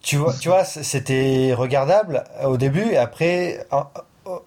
tu 0.01 0.17
vois, 0.17 0.33
tu 0.33 0.49
vois, 0.49 0.63
c'était 0.63 1.53
regardable 1.55 2.23
au 2.45 2.57
début 2.57 2.91
et 2.91 2.97
après, 2.97 3.65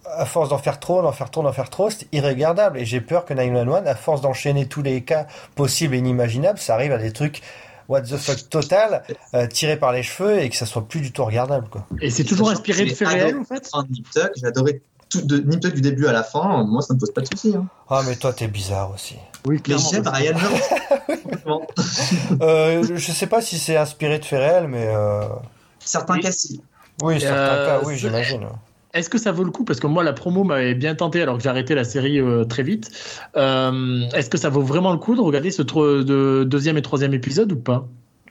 à 0.06 0.24
force 0.26 0.48
d'en 0.48 0.58
faire 0.58 0.80
trop, 0.80 1.02
d'en 1.02 1.12
faire 1.12 1.30
trop, 1.30 1.42
d'en 1.42 1.52
faire 1.52 1.70
trop, 1.70 1.90
c'était 1.90 2.08
irregardable. 2.12 2.78
Et 2.78 2.84
j'ai 2.84 3.00
peur 3.00 3.24
que 3.24 3.34
911, 3.34 3.86
à 3.86 3.94
force 3.94 4.20
d'enchaîner 4.20 4.66
tous 4.66 4.82
les 4.82 5.02
cas 5.04 5.26
possibles 5.54 5.94
et 5.94 5.98
inimaginables, 5.98 6.58
ça 6.58 6.74
arrive 6.74 6.92
à 6.92 6.98
des 6.98 7.12
trucs 7.12 7.42
what 7.88 8.02
the 8.02 8.16
fuck 8.16 8.48
total, 8.50 9.02
euh, 9.34 9.46
tirés 9.46 9.76
par 9.78 9.92
les 9.92 10.02
cheveux 10.02 10.40
et 10.42 10.50
que 10.50 10.56
ça 10.56 10.66
soit 10.66 10.86
plus 10.86 11.00
du 11.00 11.10
tout 11.12 11.24
regardable, 11.24 11.68
quoi. 11.70 11.86
Et 12.02 12.10
c'est 12.10 12.24
toujours 12.24 12.50
inspiré 12.50 12.84
de 12.84 12.92
faits 12.94 13.08
réels, 13.08 13.38
en 13.38 13.44
fait 13.44 13.68
un 13.72 13.84
Nip 13.88 14.10
Tuck, 14.10 14.30
j'ai 14.36 14.46
adoré 14.46 14.82
tout 15.08 15.22
de 15.22 15.38
Nip 15.38 15.58
Tuck 15.60 15.72
du 15.72 15.80
début 15.80 16.06
à 16.06 16.12
la 16.12 16.22
fin. 16.22 16.64
Moi, 16.64 16.82
ça 16.82 16.92
me 16.92 16.98
pose 16.98 17.10
pas 17.14 17.22
de 17.22 17.28
soucis. 17.32 17.54
Hein. 17.56 17.66
Ah, 17.88 18.02
mais 18.06 18.14
toi, 18.16 18.34
t'es 18.34 18.46
bizarre 18.46 18.90
aussi. 18.92 19.16
Oui, 19.46 19.62
Mais 19.66 19.76
j'aime 19.78 20.06
Ryan. 20.06 20.36
Franchement. 21.32 21.62
Euh, 22.42 22.82
je 22.94 23.12
sais 23.12 23.26
pas 23.26 23.40
si 23.40 23.58
c'est 23.58 23.76
inspiré 23.78 24.18
de 24.18 24.24
faits 24.26 24.38
réels, 24.40 24.68
mais 24.68 24.86
euh, 24.88 25.22
Certains 25.78 26.14
Oui. 26.14 26.20
cas, 26.20 26.32
si. 26.32 26.60
oui, 27.02 27.18
certains 27.20 27.36
Euh, 27.36 27.80
cas, 27.80 27.86
oui, 27.86 27.94
c'est- 27.94 28.00
j'imagine. 28.00 28.48
Est-ce 28.94 29.10
que 29.10 29.18
ça 29.18 29.32
vaut 29.32 29.44
le 29.44 29.50
coup? 29.50 29.64
Parce 29.64 29.80
que 29.80 29.86
moi, 29.86 30.02
la 30.02 30.12
promo 30.12 30.44
m'avait 30.44 30.74
bien 30.74 30.94
tenté 30.94 31.20
alors 31.22 31.36
que 31.36 31.42
j'ai 31.42 31.48
arrêté 31.50 31.74
la 31.74 31.84
série 31.84 32.18
euh, 32.20 32.44
très 32.44 32.62
vite. 32.62 32.90
Euh, 33.36 34.08
Est-ce 34.14 34.30
que 34.30 34.38
ça 34.38 34.48
vaut 34.48 34.62
vraiment 34.62 34.92
le 34.92 34.98
coup 34.98 35.14
de 35.14 35.20
regarder 35.20 35.50
ce 35.50 35.62
de 35.62 36.44
deuxième 36.44 36.78
et 36.78 36.82
troisième 36.82 37.12
épisode 37.14 37.52
ou 37.52 37.56
pas? 37.60 37.86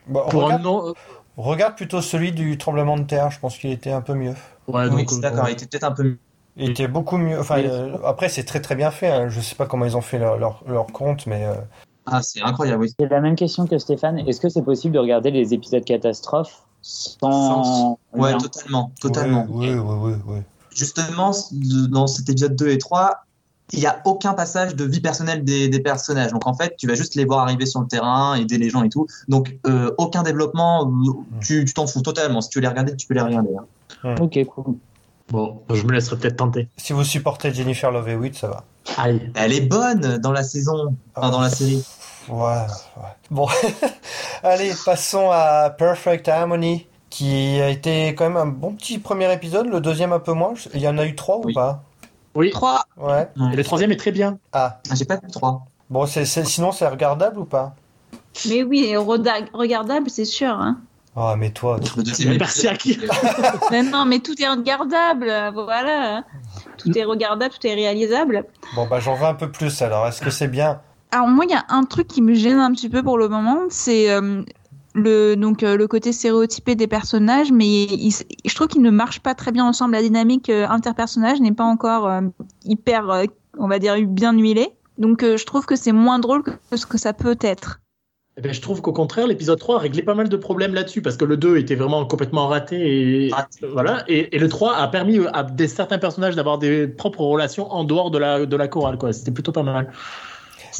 Bon, 0.06 0.28
Pour 0.28 0.44
regarde, 0.44 0.60
un 0.62 0.64
non. 0.64 0.94
regarde 1.36 1.76
plutôt 1.76 2.00
celui 2.00 2.32
du 2.32 2.58
tremblement 2.58 2.96
de 2.96 3.04
terre, 3.04 3.30
je 3.30 3.38
pense 3.38 3.56
qu'il 3.58 3.70
était 3.70 3.92
un 3.92 4.00
peu 4.00 4.14
mieux. 4.14 4.34
Ouais, 4.66 4.86
oui, 4.90 5.04
c'est 5.08 5.16
euh, 5.16 5.20
d'accord, 5.20 5.48
il 5.48 5.52
était 5.52 5.66
peut-être 5.66 5.84
un 5.84 5.92
peu 5.92 6.16
Il 6.56 6.70
était 6.70 6.88
beaucoup 6.88 7.16
mieux. 7.18 7.38
Enfin, 7.38 7.58
euh, 7.60 7.96
après, 8.04 8.28
c'est 8.28 8.44
très 8.44 8.60
très 8.60 8.74
bien 8.74 8.90
fait. 8.90 9.08
hein. 9.08 9.28
Je 9.28 9.40
sais 9.40 9.54
pas 9.54 9.66
comment 9.66 9.84
ils 9.84 9.96
ont 9.96 10.00
fait 10.02 10.18
leur, 10.18 10.38
leur, 10.38 10.62
leur 10.66 10.86
compte, 10.86 11.26
mais 11.26 11.44
euh, 11.46 11.54
Ah, 12.06 12.20
c'est 12.22 12.42
incroyable, 12.42 12.82
oui. 12.82 12.92
J'ai 12.98 13.06
la 13.08 13.20
même 13.20 13.36
question 13.36 13.66
que 13.66 13.78
Stéphane. 13.78 14.18
Est-ce 14.20 14.40
que 14.40 14.48
c'est 14.48 14.62
possible 14.64 14.94
de 14.94 14.98
regarder 14.98 15.30
les 15.30 15.54
épisodes 15.54 15.84
catastrophes 15.84 16.64
sans. 16.82 17.98
Ouais, 18.12 18.32
totalement, 18.38 18.92
totalement. 19.00 19.46
Justement, 20.74 21.32
dans 21.90 22.06
cet 22.06 22.28
épisode 22.28 22.54
2 22.56 22.68
et 22.68 22.78
3, 22.78 23.24
il 23.72 23.80
n'y 23.80 23.86
a 23.86 24.00
aucun 24.06 24.32
passage 24.32 24.74
de 24.76 24.84
vie 24.84 25.00
personnelle 25.00 25.44
des, 25.44 25.68
des 25.68 25.80
personnages. 25.80 26.30
Donc 26.32 26.46
en 26.46 26.54
fait, 26.54 26.74
tu 26.78 26.86
vas 26.86 26.94
juste 26.94 27.14
les 27.16 27.24
voir 27.24 27.40
arriver 27.40 27.66
sur 27.66 27.80
le 27.80 27.86
terrain, 27.86 28.34
aider 28.34 28.56
les 28.58 28.70
gens 28.70 28.82
et 28.82 28.88
tout. 28.88 29.06
Donc 29.28 29.58
euh, 29.66 29.90
aucun 29.98 30.22
développement, 30.22 30.86
euh, 30.88 31.12
tu 31.40 31.64
t'en 31.74 31.86
fous 31.86 32.00
totalement. 32.00 32.40
Si 32.40 32.48
tu 32.48 32.58
veux 32.58 32.62
les 32.62 32.68
regarder, 32.68 32.96
tu 32.96 33.06
peux 33.06 33.14
les 33.14 33.20
regarder. 33.20 33.50
hein. 34.04 34.14
Ok, 34.20 34.38
cool. 34.46 34.76
Bon, 35.30 35.60
je 35.70 35.82
me 35.82 35.92
laisserai 35.92 36.16
peut-être 36.16 36.36
tenter. 36.36 36.68
Si 36.78 36.94
vous 36.94 37.04
supportez 37.04 37.52
Jennifer 37.52 37.90
Love 37.90 38.08
Hewitt, 38.08 38.34
ça 38.36 38.48
va. 38.48 38.64
Elle 39.34 39.52
est 39.52 39.60
bonne 39.68 40.16
dans 40.18 40.32
la 40.32 40.42
saison, 40.42 40.94
enfin 41.14 41.28
dans 41.30 41.40
la 41.42 41.50
série. 41.50 41.84
Ouais, 42.28 42.66
ouais. 42.96 43.08
Bon, 43.30 43.46
allez, 44.42 44.72
passons 44.84 45.30
à 45.32 45.70
Perfect 45.70 46.28
Harmony, 46.28 46.86
qui 47.10 47.60
a 47.60 47.68
été 47.70 48.08
quand 48.14 48.24
même 48.28 48.36
un 48.36 48.46
bon 48.46 48.72
petit 48.74 48.98
premier 48.98 49.32
épisode. 49.32 49.66
Le 49.66 49.80
deuxième 49.80 50.12
un 50.12 50.18
peu 50.18 50.32
moins. 50.32 50.54
Il 50.74 50.80
y 50.80 50.88
en 50.88 50.98
a 50.98 51.04
eu 51.06 51.14
trois 51.14 51.38
ou 51.38 51.52
pas? 51.52 51.82
Oui. 52.34 52.50
3. 52.50 52.84
Ouais. 52.98 53.28
Et 53.52 53.56
le 53.56 53.64
troisième 53.64 53.90
est 53.90 53.96
très 53.96 54.12
bien. 54.12 54.38
Ah, 54.52 54.80
Ah, 54.90 54.94
J'ai 54.94 55.04
pas 55.06 55.16
vu 55.16 55.28
3. 55.32 55.62
bon, 55.90 56.06
c'est, 56.06 56.24
sinon 56.24 56.70
c'est 56.70 56.86
regardable 56.86 57.38
ou 57.40 57.44
pas? 57.44 57.74
Mais 58.48 58.62
oui, 58.62 58.94
regardable, 58.96 60.08
c'est 60.10 60.24
sûr. 60.26 60.50
Hein. 60.50 60.78
Ah, 61.16 61.34
mais 61.36 61.50
toi, 61.50 61.80
deuxième 61.96 62.36
Merci 62.38 62.68
épisode. 62.68 62.72
à 62.72 62.76
qui 63.58 63.70
mais 63.72 63.82
non, 63.82 64.04
mais 64.04 64.20
tout 64.20 64.40
est 64.40 64.46
regardable. 64.48 65.32
Voilà. 65.52 66.22
Tout 66.76 66.96
est 66.96 67.02
regardable, 67.02 67.52
tout 67.58 67.66
est 67.66 67.74
réalisable. 67.74 68.44
bon 68.76 68.86
bah 68.86 69.00
j'en 69.00 69.14
veux 69.14 69.24
un 69.26 69.34
peu 69.34 69.50
plus 69.50 69.82
alors. 69.82 70.06
Est-ce 70.06 70.20
que 70.20 70.30
c'est 70.30 70.46
bien? 70.46 70.80
Alors 71.10 71.28
moi, 71.28 71.44
il 71.46 71.50
y 71.50 71.54
a 71.54 71.64
un 71.70 71.84
truc 71.84 72.06
qui 72.06 72.20
me 72.22 72.34
gêne 72.34 72.58
un 72.58 72.72
petit 72.72 72.88
peu 72.88 73.02
pour 73.02 73.16
le 73.18 73.28
moment, 73.28 73.60
c'est 73.70 74.10
euh, 74.10 74.42
le 74.94 75.36
donc 75.36 75.62
euh, 75.62 75.76
le 75.76 75.86
côté 75.86 76.12
stéréotypé 76.12 76.74
des 76.74 76.86
personnages, 76.86 77.50
mais 77.50 77.84
il- 77.84 78.12
je 78.44 78.54
trouve 78.54 78.68
qu'ils 78.68 78.82
ne 78.82 78.90
marchent 78.90 79.20
pas 79.20 79.34
très 79.34 79.50
bien 79.52 79.64
ensemble. 79.64 79.92
La 79.94 80.02
dynamique 80.02 80.50
euh, 80.50 80.66
interpersonnage 80.68 81.40
n'est 81.40 81.52
pas 81.52 81.64
encore 81.64 82.06
euh, 82.08 82.20
hyper, 82.64 83.08
euh, 83.10 83.24
on 83.58 83.68
va 83.68 83.78
dire, 83.78 83.96
bien 84.06 84.32
huilée. 84.34 84.68
Donc 84.98 85.22
euh, 85.22 85.36
je 85.36 85.46
trouve 85.46 85.64
que 85.64 85.76
c'est 85.76 85.92
moins 85.92 86.18
drôle 86.18 86.42
que 86.42 86.76
ce 86.76 86.84
que 86.86 86.98
ça 86.98 87.12
peut 87.12 87.38
être. 87.40 87.80
Eh 88.36 88.40
ben, 88.40 88.52
je 88.52 88.60
trouve 88.60 88.82
qu'au 88.82 88.92
contraire, 88.92 89.26
l'épisode 89.26 89.58
3 89.58 89.76
a 89.76 89.78
réglé 89.80 90.02
pas 90.02 90.14
mal 90.14 90.28
de 90.28 90.36
problèmes 90.36 90.72
là-dessus, 90.72 91.02
parce 91.02 91.16
que 91.16 91.24
le 91.24 91.36
2 91.36 91.56
était 91.56 91.74
vraiment 91.74 92.04
complètement 92.06 92.46
raté, 92.46 93.26
et, 93.26 93.32
Raté. 93.32 93.66
voilà, 93.66 94.04
et, 94.06 94.36
et 94.36 94.38
le 94.38 94.48
3 94.48 94.76
a 94.76 94.86
permis 94.86 95.18
à 95.32 95.42
des, 95.42 95.66
certains 95.66 95.98
personnages 95.98 96.36
d'avoir 96.36 96.58
des 96.58 96.86
propres 96.86 97.22
relations 97.22 97.68
en 97.72 97.82
dehors 97.82 98.12
de 98.12 98.18
la, 98.18 98.46
de 98.46 98.56
la 98.56 98.68
chorale. 98.68 98.96
quoi. 98.96 99.12
C'était 99.12 99.32
plutôt 99.32 99.50
pas 99.50 99.64
mal. 99.64 99.92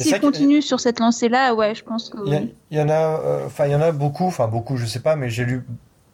Ça 0.03 0.17
que- 0.19 0.25
continuent 0.25 0.61
sur 0.61 0.79
cette 0.79 0.99
lancée-là, 0.99 1.53
ouais, 1.55 1.75
je 1.75 1.83
pense 1.83 2.09
que 2.09 2.17
Il 2.25 2.33
y, 2.33 2.35
a- 2.35 2.39
oui. 2.39 2.53
il 2.71 2.77
y 2.77 2.81
en 2.81 2.89
a, 2.89 2.93
euh, 3.19 3.45
enfin 3.45 3.65
il 3.65 3.71
y 3.71 3.75
en 3.75 3.81
a 3.81 3.91
beaucoup, 3.91 4.25
enfin 4.27 4.47
beaucoup, 4.47 4.77
je 4.77 4.85
sais 4.85 4.99
pas, 5.01 5.15
mais 5.15 5.29
j'ai 5.29 5.45
lu 5.45 5.65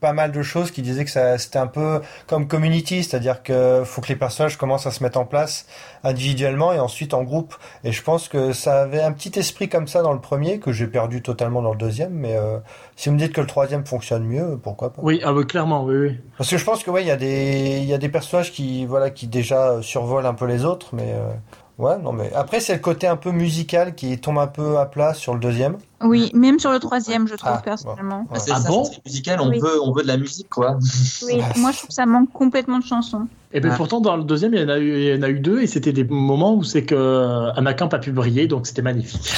pas 0.02 0.12
mal 0.14 0.32
de 0.34 0.44
choses 0.44 0.72
qui 0.72 0.82
disaient 0.84 1.06
que 1.06 1.10
ça 1.10 1.38
c'était 1.38 1.58
un 1.58 1.66
peu 1.68 2.02
comme 2.28 2.48
Community, 2.48 3.04
c'est-à-dire 3.04 3.42
que 3.42 3.82
faut 3.86 4.02
que 4.02 4.10
les 4.10 4.16
personnages 4.18 4.56
commencent 4.58 4.86
à 4.86 4.92
se 4.92 5.02
mettre 5.02 5.18
en 5.18 5.26
place 5.26 5.66
individuellement 6.04 6.74
et 6.74 6.80
ensuite 6.80 7.14
en 7.14 7.24
groupe. 7.24 7.56
Et 7.84 7.92
je 7.92 8.04
pense 8.04 8.28
que 8.28 8.52
ça 8.54 8.82
avait 8.82 9.02
un 9.02 9.14
petit 9.14 9.40
esprit 9.40 9.68
comme 9.70 9.88
ça 9.88 10.02
dans 10.04 10.14
le 10.14 10.20
premier 10.20 10.60
que 10.60 10.72
j'ai 10.72 10.86
perdu 10.88 11.22
totalement 11.24 11.62
dans 11.62 11.72
le 11.72 11.78
deuxième, 11.78 12.14
mais 12.14 12.36
euh, 12.36 12.60
si 12.96 13.10
vous 13.10 13.16
me 13.16 13.20
dites 13.20 13.34
que 13.34 13.42
le 13.42 13.48
troisième 13.48 13.86
fonctionne 13.86 14.26
mieux, 14.26 14.60
pourquoi 14.62 14.94
pas 14.94 15.02
Oui, 15.02 15.22
ah, 15.24 15.34
ouais, 15.34 15.46
clairement, 15.46 15.84
oui, 15.86 15.96
oui. 15.96 16.20
Parce 16.38 16.50
que 16.52 16.58
je 16.58 16.66
pense 16.66 16.84
que 16.84 16.92
ouais, 16.92 17.02
il 17.02 17.08
y 17.08 17.12
a 17.12 17.16
des 17.18 17.78
il 17.80 17.86
y 17.86 17.94
a 17.94 17.98
des 17.98 18.10
personnages 18.10 18.52
qui 18.52 18.86
voilà 18.86 19.10
qui 19.10 19.26
déjà 19.28 19.82
survolent 19.82 20.28
un 20.28 20.34
peu 20.36 20.46
les 20.46 20.66
autres, 20.66 20.90
mais 20.94 21.14
euh, 21.14 21.30
ouais 21.78 21.98
non 21.98 22.14
mais 22.14 22.32
après 22.34 22.60
c'est 22.60 22.74
le 22.74 22.80
côté 22.80 23.08
un 23.08 23.16
peu 23.18 23.32
musical 23.32 23.96
qui 23.96 24.18
tombe 24.20 24.38
un 24.40 24.48
peu 24.48 24.78
à 24.78 24.86
plat 24.86 25.14
sur 25.14 25.34
le 25.34 25.40
deuxième. 25.40 25.78
Oui, 26.04 26.30
même 26.36 26.60
sur 26.60 26.72
le 26.72 26.80
troisième, 26.80 27.28
je 27.28 27.36
trouve 27.36 27.54
Ah, 27.56 27.62
personnellement. 27.64 28.28
Ouais. 28.30 28.38
C'est 28.40 28.52
Ah 28.54 28.60
ça, 28.62 28.70
bon 28.70 28.84
c'est 28.84 29.04
musical, 29.06 29.40
on 29.42 29.50
Oui. 29.50 29.60
veut, 29.60 29.82
on 29.82 29.92
veut 29.92 30.04
de 30.04 30.08
la 30.08 30.18
musique, 30.18 30.50
quoi. 30.50 30.78
Oui, 31.26 31.42
moi 31.56 31.72
je 31.72 31.78
trouve 31.78 31.88
que 31.88 31.94
ça 31.94 32.06
manque 32.06 32.32
complètement 32.32 32.80
de 32.80 32.84
chansons. 32.84 33.28
Et 33.54 33.60
bien 33.60 33.72
Ouais. 33.72 33.78
pourtant, 33.78 34.02
dans 34.02 34.16
le 34.18 34.24
deuxième, 34.24 34.54
il 34.54 34.60
y 34.60 34.64
en 34.64 34.70
a 34.70 34.78
eu, 34.78 34.94
il 34.94 35.16
y 35.16 35.18
en 35.18 35.22
a 35.24 35.30
eu 35.30 35.40
deux, 35.40 35.62
et 35.62 35.68
c'était 35.68 35.94
des 35.94 36.04
moments 36.04 36.54
où 36.54 36.64
c'est 36.64 36.84
que 36.84 36.94
euh, 36.96 37.52
Anna 37.54 37.74
Camp 37.74 37.94
a 37.94 38.00
pu 38.00 38.12
briller, 38.12 38.48
donc 38.48 38.68
c'était 38.68 38.82
magnifique. 38.82 39.34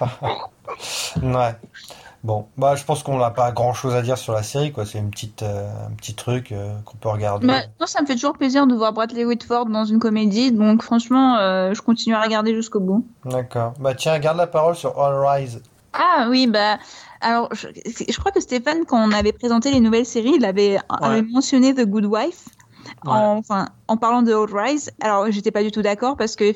Ouais. 1.22 1.54
Bon, 2.26 2.48
bah 2.56 2.74
je 2.74 2.84
pense 2.84 3.04
qu'on 3.04 3.18
n'a 3.18 3.30
pas 3.30 3.52
grand 3.52 3.72
chose 3.72 3.94
à 3.94 4.02
dire 4.02 4.18
sur 4.18 4.32
la 4.32 4.42
série 4.42 4.72
quoi. 4.72 4.84
C'est 4.84 4.98
une 4.98 5.10
petite 5.10 5.44
euh, 5.44 5.70
un 5.86 5.92
petit 5.92 6.12
truc 6.12 6.50
euh, 6.50 6.74
qu'on 6.84 6.96
peut 6.96 7.08
regarder. 7.08 7.46
Bah, 7.46 7.60
non, 7.80 7.86
ça 7.86 8.02
me 8.02 8.06
fait 8.06 8.14
toujours 8.14 8.36
plaisir 8.36 8.66
de 8.66 8.74
voir 8.74 8.92
Bradley 8.92 9.24
Whitford 9.24 9.66
dans 9.66 9.84
une 9.84 10.00
comédie, 10.00 10.50
donc 10.50 10.82
franchement, 10.82 11.36
euh, 11.36 11.72
je 11.72 11.80
continue 11.82 12.16
à 12.16 12.20
regarder 12.20 12.52
jusqu'au 12.52 12.80
bout. 12.80 13.06
D'accord. 13.26 13.74
Bah 13.78 13.94
tiens, 13.94 14.18
garde 14.18 14.38
la 14.38 14.48
parole 14.48 14.74
sur 14.74 15.00
All 15.00 15.14
Rise. 15.24 15.62
Ah 15.92 16.26
oui, 16.28 16.48
bah 16.48 16.78
alors 17.20 17.48
je, 17.52 17.68
je 17.86 18.18
crois 18.18 18.32
que 18.32 18.40
Stéphane, 18.40 18.86
quand 18.86 18.98
on 18.98 19.12
avait 19.12 19.32
présenté 19.32 19.70
les 19.70 19.78
nouvelles 19.78 20.04
séries, 20.04 20.34
il 20.34 20.44
avait, 20.44 20.78
avait 20.88 21.22
mentionné 21.22 21.76
The 21.76 21.86
Good 21.86 22.06
Wife. 22.06 22.46
En, 23.06 23.36
enfin, 23.36 23.66
en 23.86 23.96
parlant 23.96 24.22
de 24.22 24.32
Old 24.32 24.52
Rise, 24.52 24.90
alors 25.00 25.30
j'étais 25.30 25.52
pas 25.52 25.62
du 25.62 25.70
tout 25.70 25.82
d'accord 25.82 26.16
parce 26.16 26.34
que 26.34 26.52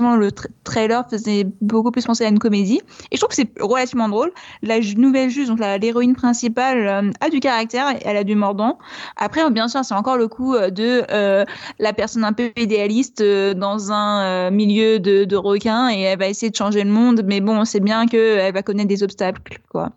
le 0.00 0.28
tra- 0.30 0.48
trailer 0.64 1.08
faisait 1.08 1.46
beaucoup 1.60 1.90
plus 1.90 2.04
penser 2.04 2.24
à 2.24 2.28
une 2.28 2.38
comédie 2.38 2.80
et 3.10 3.16
je 3.16 3.20
trouve 3.20 3.28
que 3.28 3.34
c'est 3.36 3.50
relativement 3.60 4.08
drôle. 4.08 4.32
La 4.62 4.80
nouvelle 4.96 5.30
juge, 5.30 5.48
donc 5.48 5.60
l'héroïne 5.60 6.14
principale, 6.14 6.86
euh, 6.86 7.10
a 7.20 7.30
du 7.30 7.40
caractère, 7.40 7.94
elle 8.04 8.16
a 8.16 8.24
du 8.24 8.34
mordant. 8.34 8.78
Après, 9.16 9.48
bien 9.50 9.68
sûr, 9.68 9.84
c'est 9.84 9.94
encore 9.94 10.16
le 10.16 10.28
coup 10.28 10.54
euh, 10.54 10.70
de 10.70 11.04
euh, 11.10 11.44
la 11.78 11.92
personne 11.92 12.24
un 12.24 12.32
peu 12.32 12.50
idéaliste 12.56 13.20
euh, 13.20 13.54
dans 13.54 13.92
un 13.92 14.50
milieu 14.50 14.98
de, 14.98 15.24
de 15.24 15.36
requins 15.36 15.90
et 15.90 16.00
elle 16.00 16.18
va 16.18 16.28
essayer 16.28 16.50
de 16.50 16.56
changer 16.56 16.82
le 16.84 16.90
monde, 16.90 17.22
mais 17.24 17.40
bon, 17.40 17.64
c'est 17.64 17.80
bien 17.80 18.06
que 18.06 18.38
elle 18.38 18.54
va 18.54 18.62
connaître 18.62 18.88
des 18.88 19.02
obstacles, 19.02 19.60
quoi. 19.68 19.92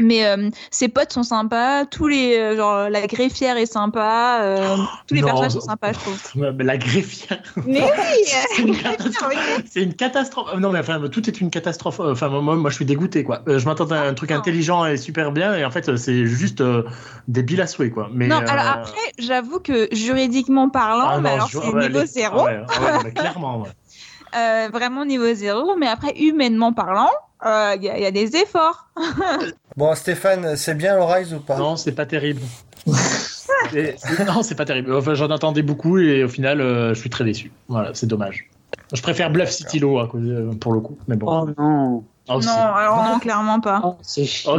Mais 0.00 0.24
euh, 0.26 0.48
ses 0.70 0.88
potes 0.88 1.12
sont 1.12 1.22
sympas, 1.22 1.84
tous 1.84 2.06
les 2.08 2.36
euh, 2.38 2.56
genre 2.56 2.88
la 2.88 3.06
greffière 3.06 3.58
est 3.58 3.66
sympa, 3.66 4.40
euh, 4.42 4.76
tous 5.06 5.14
les 5.14 5.20
Non, 5.20 5.26
personnages 5.26 5.52
sont 5.52 5.60
sympas, 5.60 5.92
je 5.92 5.98
trouve. 5.98 6.18
Mais 6.34 6.64
la 6.64 6.78
greffière, 6.78 7.42
Mais 7.66 7.80
c'est 8.24 8.62
oui, 8.62 8.68
une 8.68 8.76
catastrophe. 8.82 9.32
C'est 9.70 9.82
une 9.82 9.94
catastrophe. 9.94 10.54
Non, 10.58 10.70
mais 10.72 10.78
enfin, 10.78 11.00
tout 11.10 11.28
est 11.28 11.40
une 11.40 11.50
catastrophe. 11.50 12.00
Euh, 12.00 12.12
Enfin, 12.12 12.28
moi, 12.28 12.56
moi 12.56 12.70
je 12.70 12.76
suis 12.76 12.84
dégoûté, 12.86 13.22
quoi. 13.22 13.42
Euh, 13.48 13.58
Je 13.58 13.66
m'attendais 13.66 13.94
à 13.94 14.02
un 14.04 14.14
truc 14.14 14.30
non. 14.30 14.38
intelligent 14.38 14.86
et 14.86 14.96
super 14.96 15.30
bien, 15.30 15.54
et 15.56 15.64
en 15.64 15.70
fait, 15.70 15.96
c'est 15.96 16.24
juste 16.26 16.62
euh, 16.62 16.84
débile 17.28 17.60
à 17.60 17.66
souhait, 17.66 17.90
quoi. 17.90 18.08
Mais, 18.12 18.28
non, 18.28 18.36
alors 18.36 18.66
après, 18.66 19.12
j'avoue 19.18 19.60
que 19.60 19.88
juridiquement 19.92 20.70
parlant, 20.70 21.06
ah 21.08 21.20
mais 21.20 21.30
alors 21.30 21.48
c'est 21.50 21.58
ouais, 21.58 21.88
niveau 21.88 22.00
les- 22.00 22.06
zéro. 22.06 22.44
ouais, 22.44 22.58
ouais, 22.60 23.02
mais 23.04 23.10
clairement, 23.12 23.62
ouais. 23.62 23.70
euh, 24.36 24.68
vraiment 24.72 25.04
niveau 25.04 25.32
zéro, 25.34 25.76
mais 25.76 25.86
après, 25.88 26.12
humainement 26.18 26.72
parlant, 26.72 27.10
il 27.44 27.82
y, 27.82 27.86
y, 27.86 28.06
a 28.06 28.10
des 28.10 28.36
efforts. 28.36 28.88
bon, 29.76 29.94
Stéphane, 29.94 30.56
c'est 30.56 30.74
bien 30.74 30.96
Rise 31.04 31.34
ou 31.34 31.40
pas? 31.40 31.58
Non, 31.58 31.76
c'est 31.76 31.92
pas 31.92 32.06
terrible. 32.06 32.42
non, 32.86 34.42
c'est 34.42 34.54
pas 34.54 34.64
terrible. 34.64 34.94
Enfin, 34.94 35.14
j'en 35.14 35.30
attendais 35.30 35.62
beaucoup 35.62 35.98
et 35.98 36.24
au 36.24 36.28
final, 36.28 36.58
je 36.60 36.94
suis 36.98 37.10
très 37.10 37.24
déçu. 37.24 37.52
Voilà, 37.68 37.90
c'est 37.94 38.06
dommage. 38.06 38.48
Je 38.92 39.00
préfère 39.02 39.30
Bluff 39.30 39.50
City 39.50 39.78
Low 39.78 40.06
pour 40.60 40.72
le 40.72 40.80
coup. 40.80 40.98
Mais 41.08 41.16
bon. 41.16 41.26
Oh 41.28 41.48
non. 41.58 42.04
Oh, 42.28 42.38
non, 42.40 42.52
alors 42.52 43.02
non, 43.02 43.18
clairement 43.18 43.60
pas. 43.60 43.80
Oh, 43.84 43.94
c'est 44.00 44.24
chiant. 44.24 44.56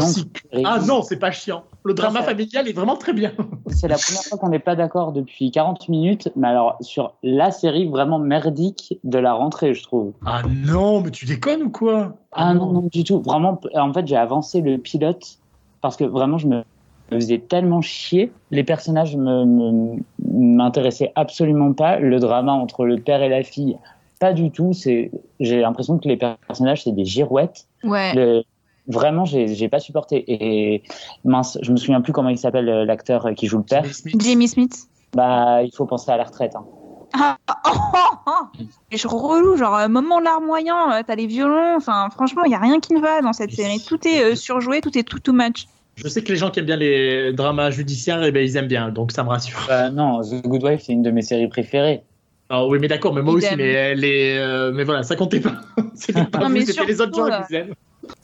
ah 0.65 0.79
non, 0.85 1.01
c'est 1.01 1.17
pas 1.17 1.31
chiant. 1.31 1.63
Le 1.85 1.93
drama 1.93 2.21
familial 2.21 2.67
est 2.67 2.73
vraiment 2.73 2.97
très 2.97 3.13
bien. 3.13 3.31
C'est 3.67 3.87
la 3.87 3.97
première 3.97 4.23
fois 4.23 4.37
qu'on 4.37 4.49
n'est 4.49 4.59
pas 4.59 4.75
d'accord 4.75 5.11
depuis 5.13 5.51
40 5.51 5.89
minutes, 5.89 6.29
mais 6.35 6.47
alors 6.47 6.77
sur 6.81 7.13
la 7.23 7.51
série 7.51 7.87
vraiment 7.87 8.19
merdique 8.19 8.99
de 9.03 9.17
la 9.17 9.33
rentrée, 9.33 9.73
je 9.73 9.83
trouve. 9.83 10.13
Ah 10.25 10.41
non, 10.47 11.01
mais 11.01 11.11
tu 11.11 11.25
déconnes 11.25 11.63
ou 11.63 11.69
quoi? 11.69 12.15
Ah 12.33 12.53
non, 12.53 12.71
non, 12.71 12.89
du 12.91 13.03
tout. 13.03 13.21
Vraiment, 13.21 13.59
en 13.75 13.93
fait, 13.93 14.07
j'ai 14.07 14.17
avancé 14.17 14.61
le 14.61 14.77
pilote 14.77 15.37
parce 15.81 15.95
que 15.95 16.03
vraiment, 16.03 16.37
je 16.37 16.47
me 16.47 16.63
faisais 17.09 17.39
tellement 17.39 17.81
chier. 17.81 18.31
Les 18.51 18.63
personnages 18.63 19.15
me 19.15 19.97
m'intéressaient 20.33 21.11
absolument 21.15 21.73
pas. 21.73 21.99
Le 21.99 22.19
drama 22.19 22.53
entre 22.53 22.85
le 22.85 22.97
père 22.97 23.21
et 23.21 23.29
la 23.29 23.43
fille, 23.43 23.77
pas 24.23 24.31
du 24.31 24.51
tout. 24.51 24.71
C'est, 24.71 25.11
j'ai 25.41 25.59
l'impression 25.59 25.97
que 25.97 26.07
les 26.07 26.15
personnages 26.15 26.85
c'est 26.85 26.93
des 26.93 27.03
girouettes. 27.03 27.67
Ouais. 27.83 28.41
vraiment, 28.87 29.25
j'ai, 29.25 29.47
j'ai 29.53 29.67
pas 29.67 29.81
supporté. 29.81 30.23
Et 30.27 30.83
mince, 31.25 31.57
je 31.61 31.71
me 31.73 31.77
souviens 31.77 31.99
plus 31.99 32.13
comment 32.13 32.29
il 32.29 32.37
s'appelle 32.37 32.69
euh, 32.69 32.85
l'acteur 32.85 33.29
qui 33.35 33.47
joue 33.47 33.57
le 33.57 33.65
père. 33.65 33.83
Jimmy 34.17 34.47
Smith. 34.47 34.87
Bah, 35.13 35.61
il 35.61 35.71
faut 35.75 35.85
penser 35.85 36.09
à 36.09 36.15
la 36.15 36.23
retraite. 36.23 36.55
Hein. 36.55 36.65
Ah, 37.13 37.37
oh, 37.49 37.69
oh, 37.93 38.15
oh. 38.27 38.61
Et 38.91 38.97
je 38.97 39.09
relou, 39.09 39.57
genre 39.57 39.75
euh, 39.75 39.89
moment 39.89 40.21
larmoyant, 40.21 40.89
euh, 40.91 41.01
t'as 41.05 41.15
les 41.15 41.27
violons, 41.27 41.75
enfin 41.75 42.09
franchement, 42.09 42.43
il 42.45 42.51
y 42.51 42.55
a 42.55 42.59
rien 42.59 42.79
qui 42.79 42.93
ne 42.93 43.01
va 43.01 43.21
dans 43.21 43.33
cette 43.33 43.51
série. 43.51 43.83
Tout 43.85 44.07
est 44.07 44.35
surjoué, 44.35 44.79
tout 44.79 44.97
est 44.97 45.03
tout 45.03 45.19
too 45.19 45.33
much. 45.33 45.67
Je 45.95 46.07
sais 46.07 46.23
que 46.23 46.31
les 46.31 46.37
gens 46.37 46.49
qui 46.49 46.59
aiment 46.59 46.65
bien 46.65 46.77
les 46.77 47.33
dramas 47.33 47.71
judiciaires, 47.71 48.23
eh 48.23 48.31
ben, 48.31 48.41
ils 48.43 48.55
aiment 48.55 48.67
bien, 48.67 48.89
donc 48.89 49.11
ça 49.11 49.23
me 49.23 49.29
rassure. 49.29 49.65
Bah, 49.67 49.89
non, 49.91 50.21
The 50.21 50.41
Good 50.47 50.63
Wife, 50.63 50.81
c'est 50.85 50.93
une 50.93 51.03
de 51.03 51.11
mes 51.11 51.21
séries 51.21 51.49
préférées. 51.49 52.03
Ah 52.49 52.65
oui, 52.65 52.77
mais 52.79 52.87
d'accord, 52.87 53.13
mais 53.13 53.21
moi 53.21 53.33
aussi, 53.33 53.55
mais, 53.55 53.95
les, 53.95 54.37
euh, 54.37 54.71
mais 54.73 54.83
voilà, 54.83 55.03
ça 55.03 55.15
comptait 55.15 55.39
pas. 55.39 55.55
c'était 55.95 56.25
pas 56.25 56.47
vous, 56.47 56.61
c'était 56.61 56.85
les 56.85 57.01
autres 57.01 57.15
gens 57.15 57.25
qui 57.25 57.43
vous 57.49 57.55
aiment. 57.55 57.73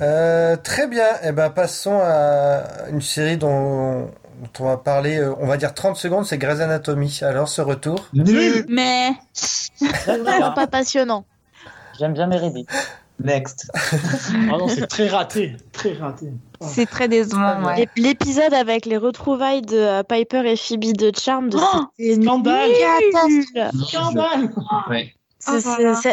Euh, 0.02 0.58
très 0.58 0.88
bien, 0.88 1.08
et 1.24 1.30
eh 1.30 1.32
ben, 1.32 1.50
passons 1.50 2.00
à 2.02 2.90
une 2.92 3.02
série 3.02 3.38
dont, 3.38 4.12
on 4.60 4.64
va 4.64 4.78
parler, 4.78 5.18
euh, 5.18 5.34
on 5.40 5.48
va 5.48 5.58
dire 5.58 5.74
30 5.74 5.96
secondes, 5.96 6.26
c'est 6.26 6.38
Grey's 6.38 6.60
Anatomy. 6.60 7.20
Alors, 7.22 7.48
ce 7.48 7.62
retour 7.62 8.08
Nul 8.14 8.66
Mais. 8.68 9.12
pas 10.56 10.68
passionnant. 10.68 11.26
J'aime 11.98 12.14
bien 12.14 12.28
Meredith. 12.28 12.70
Next. 13.22 13.70
ah 13.74 14.58
non, 14.58 14.68
c'est 14.68 14.88
très 14.88 15.08
raté, 15.08 15.58
très 15.74 15.94
raté. 15.94 16.28
C'est 16.62 16.86
très 16.86 17.08
décevant. 17.08 17.64
Ouais. 17.64 17.88
L'épisode 17.96 18.54
avec 18.54 18.86
les 18.86 18.98
retrouvailles 18.98 19.62
de 19.62 19.78
euh, 19.78 20.04
Piper 20.04 20.50
et 20.50 20.56
Phoebe 20.56 20.96
de 20.96 21.12
Charm, 21.18 21.50
de 21.50 21.58
oh, 21.58 22.22
scandale. 22.22 22.72
Scandale. 23.88 24.52
Ouais. 24.90 25.14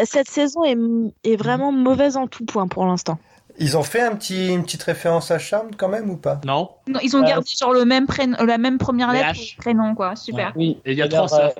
cette 0.04 0.28
saison 0.28 0.64
est, 0.64 0.78
est, 1.24 1.36
vraiment 1.36 1.72
mauvaise 1.72 2.16
en 2.16 2.26
tout 2.26 2.44
point 2.44 2.68
pour 2.68 2.86
l'instant. 2.86 3.18
Ils 3.58 3.76
ont 3.76 3.82
fait 3.82 4.02
un 4.02 4.14
petit, 4.14 4.48
une 4.48 4.64
petite 4.64 4.82
référence 4.82 5.30
à 5.30 5.38
Charm 5.38 5.68
quand 5.76 5.88
même 5.88 6.10
ou 6.10 6.16
pas? 6.16 6.40
Non. 6.44 6.70
non. 6.86 7.00
Ils 7.02 7.16
ont 7.16 7.22
euh, 7.22 7.26
gardé 7.26 7.48
genre 7.58 7.72
le 7.72 7.84
même 7.84 8.06
prénom, 8.06 8.36
la 8.44 8.58
même 8.58 8.78
première 8.78 9.12
lettre 9.12 9.38
prénom 9.58 9.94
quoi. 9.94 10.14
Super. 10.14 10.52
Oui. 10.56 10.78
Et 10.84 10.92
il 10.92 10.98
y 10.98 11.02
a 11.02 11.08
trois 11.08 11.32
euh, 11.40 11.50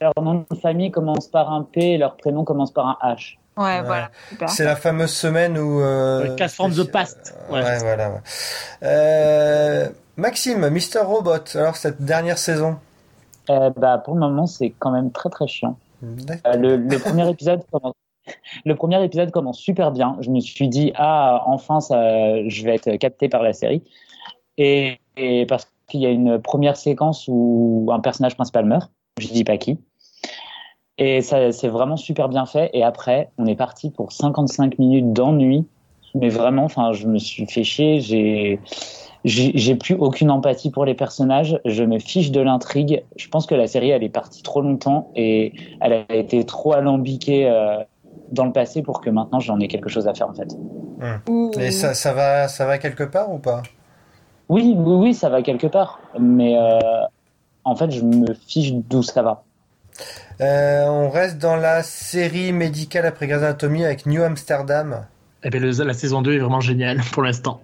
leur 0.00 0.12
nom 0.20 0.46
de 0.50 0.56
famille 0.56 0.90
commence 0.90 1.28
par 1.28 1.52
un 1.52 1.62
P 1.62 1.92
et 1.92 1.98
leur 1.98 2.16
prénom 2.16 2.44
commence 2.44 2.72
par 2.72 2.86
un 2.86 2.96
H. 3.02 3.36
Ouais, 3.60 3.82
voilà. 3.82 4.10
C'est 4.48 4.64
la 4.64 4.74
fameuse 4.74 5.12
semaine 5.12 5.58
où. 5.58 5.82
Euh, 5.82 6.34
Cast 6.36 6.54
from 6.54 6.72
the 6.72 6.90
Past. 6.90 7.36
Ouais, 7.50 7.62
ouais 7.62 7.78
voilà. 7.80 8.22
Euh, 8.82 9.88
Maxime, 10.16 10.70
Mister 10.70 11.00
Robot, 11.00 11.44
alors 11.54 11.76
cette 11.76 12.00
dernière 12.00 12.38
saison? 12.38 12.78
Euh, 13.50 13.68
bah, 13.76 13.98
Pour 13.98 14.14
le 14.14 14.20
moment, 14.20 14.46
c'est 14.46 14.70
quand 14.78 14.90
même 14.90 15.12
très 15.12 15.28
très 15.28 15.46
chiant. 15.46 15.76
Euh, 16.02 16.56
le, 16.56 16.76
le, 16.78 16.98
premier 16.98 17.28
épisode 17.28 17.60
commence. 17.70 17.94
Le 18.64 18.74
premier 18.74 19.02
épisode 19.04 19.30
commence 19.30 19.58
super 19.58 19.90
bien. 19.90 20.16
Je 20.20 20.30
me 20.30 20.40
suis 20.40 20.68
dit 20.68 20.92
ah 20.94 21.42
enfin 21.46 21.80
ça, 21.80 22.48
je 22.48 22.64
vais 22.64 22.76
être 22.76 22.96
capté 22.96 23.28
par 23.28 23.42
la 23.42 23.52
série 23.52 23.82
et, 24.56 25.00
et 25.16 25.46
parce 25.46 25.68
qu'il 25.88 26.00
y 26.00 26.06
a 26.06 26.10
une 26.10 26.40
première 26.40 26.76
séquence 26.76 27.24
où 27.28 27.88
un 27.92 28.00
personnage 28.00 28.36
principal 28.36 28.64
meurt. 28.64 28.90
Je 29.18 29.26
dis 29.28 29.44
pas 29.44 29.58
qui. 29.58 29.78
Et 31.00 31.22
ça, 31.22 31.50
c'est 31.50 31.68
vraiment 31.68 31.96
super 31.96 32.28
bien 32.28 32.44
fait. 32.44 32.70
Et 32.74 32.84
après, 32.84 33.30
on 33.38 33.46
est 33.46 33.56
parti 33.56 33.90
pour 33.90 34.12
55 34.12 34.78
minutes 34.78 35.14
d'ennui. 35.14 35.66
Mais 36.14 36.28
vraiment, 36.28 36.64
enfin, 36.64 36.92
je 36.92 37.06
me 37.06 37.18
suis 37.18 37.46
fait 37.46 37.64
chier. 37.64 38.00
J'ai, 38.00 38.60
j'ai 39.24 39.74
plus 39.76 39.94
aucune 39.94 40.30
empathie 40.30 40.70
pour 40.70 40.84
les 40.84 40.94
personnages. 40.94 41.58
Je 41.64 41.84
me 41.84 41.98
fiche 41.98 42.30
de 42.30 42.40
l'intrigue. 42.42 43.02
Je 43.16 43.28
pense 43.28 43.46
que 43.46 43.54
la 43.54 43.66
série, 43.66 43.88
elle 43.90 44.04
est 44.04 44.10
partie 44.10 44.42
trop 44.42 44.60
longtemps 44.60 45.10
et 45.16 45.54
elle 45.80 46.04
a 46.08 46.14
été 46.14 46.44
trop 46.44 46.74
alambiquée 46.74 47.48
euh, 47.48 47.78
dans 48.30 48.44
le 48.44 48.52
passé 48.52 48.82
pour 48.82 49.00
que 49.00 49.08
maintenant 49.08 49.40
j'en 49.40 49.58
ai 49.58 49.68
quelque 49.68 49.88
chose 49.88 50.06
à 50.06 50.12
faire 50.12 50.28
en 50.28 50.34
fait. 50.34 50.54
Hum. 51.00 51.50
Et 51.58 51.70
ça, 51.70 51.94
ça 51.94 52.12
va, 52.12 52.46
ça 52.48 52.66
va 52.66 52.76
quelque 52.76 53.04
part 53.04 53.32
ou 53.32 53.38
pas? 53.38 53.62
Oui, 54.50 54.74
oui, 54.76 54.94
oui, 54.96 55.14
ça 55.14 55.30
va 55.30 55.40
quelque 55.40 55.66
part. 55.66 55.98
Mais 56.18 56.58
euh, 56.58 56.78
en 57.64 57.74
fait, 57.74 57.90
je 57.90 58.04
me 58.04 58.34
fiche 58.34 58.74
d'où 58.74 59.02
ça 59.02 59.22
va. 59.22 59.44
Euh, 60.40 60.84
on 60.86 61.10
reste 61.10 61.38
dans 61.38 61.56
la 61.56 61.82
série 61.82 62.52
médicale 62.52 63.04
après 63.04 63.26
Grey's 63.26 63.42
Anatomy 63.42 63.84
avec 63.84 64.06
New 64.06 64.22
Amsterdam. 64.22 65.06
Eh 65.42 65.50
bien, 65.50 65.60
la 65.60 65.94
saison 65.94 66.20
2 66.22 66.34
est 66.34 66.38
vraiment 66.38 66.60
géniale 66.60 67.00
pour 67.12 67.22
l'instant. 67.22 67.62